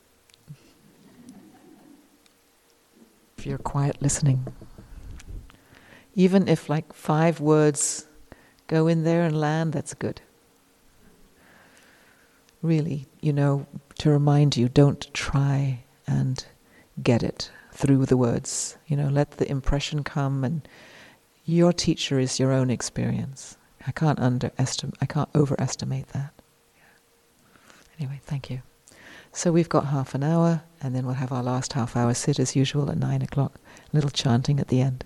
If 3.38 3.46
you're 3.46 3.58
quiet 3.58 4.02
listening 4.02 4.46
even 6.20 6.50
if 6.50 6.68
like 6.68 6.92
five 6.92 7.40
words 7.40 8.06
go 8.68 8.88
in 8.88 9.06
there 9.06 9.24
and 9.24 9.40
land, 9.40 9.72
that's 9.72 9.94
good. 9.94 10.20
Really, 12.62 13.08
you 13.22 13.32
know, 13.32 13.66
to 14.00 14.10
remind 14.10 14.58
you, 14.58 14.68
don't 14.68 15.14
try 15.14 15.86
and 16.06 16.46
get 17.02 17.24
it 17.24 17.50
through 17.72 18.06
the 18.06 18.18
words. 18.18 18.78
You 18.86 18.98
know, 18.98 19.08
let 19.08 19.32
the 19.32 19.50
impression 19.50 20.04
come, 20.04 20.44
and 20.44 20.68
your 21.46 21.72
teacher 21.72 22.20
is 22.20 22.38
your 22.38 22.52
own 22.52 22.70
experience. 22.70 23.56
I 23.88 23.92
can't 23.92 24.20
underestimate. 24.20 24.98
I 25.00 25.06
can't 25.06 25.30
overestimate 25.34 26.10
that. 26.10 26.34
Anyway, 27.98 28.20
thank 28.26 28.50
you. 28.50 28.62
So 29.32 29.54
we've 29.54 29.70
got 29.70 29.86
half 29.86 30.14
an 30.14 30.24
hour, 30.24 30.64
and 30.82 30.94
then 30.94 31.06
we'll 31.06 31.16
have 31.16 31.32
our 31.32 31.44
last 31.44 31.72
half 31.72 31.96
hour 31.96 32.14
sit 32.14 32.40
as 32.40 32.58
usual 32.58 32.92
at 32.92 32.98
nine 32.98 33.22
o'clock. 33.22 33.58
Little 33.94 34.10
chanting 34.10 34.60
at 34.60 34.68
the 34.68 34.82
end. 34.82 35.06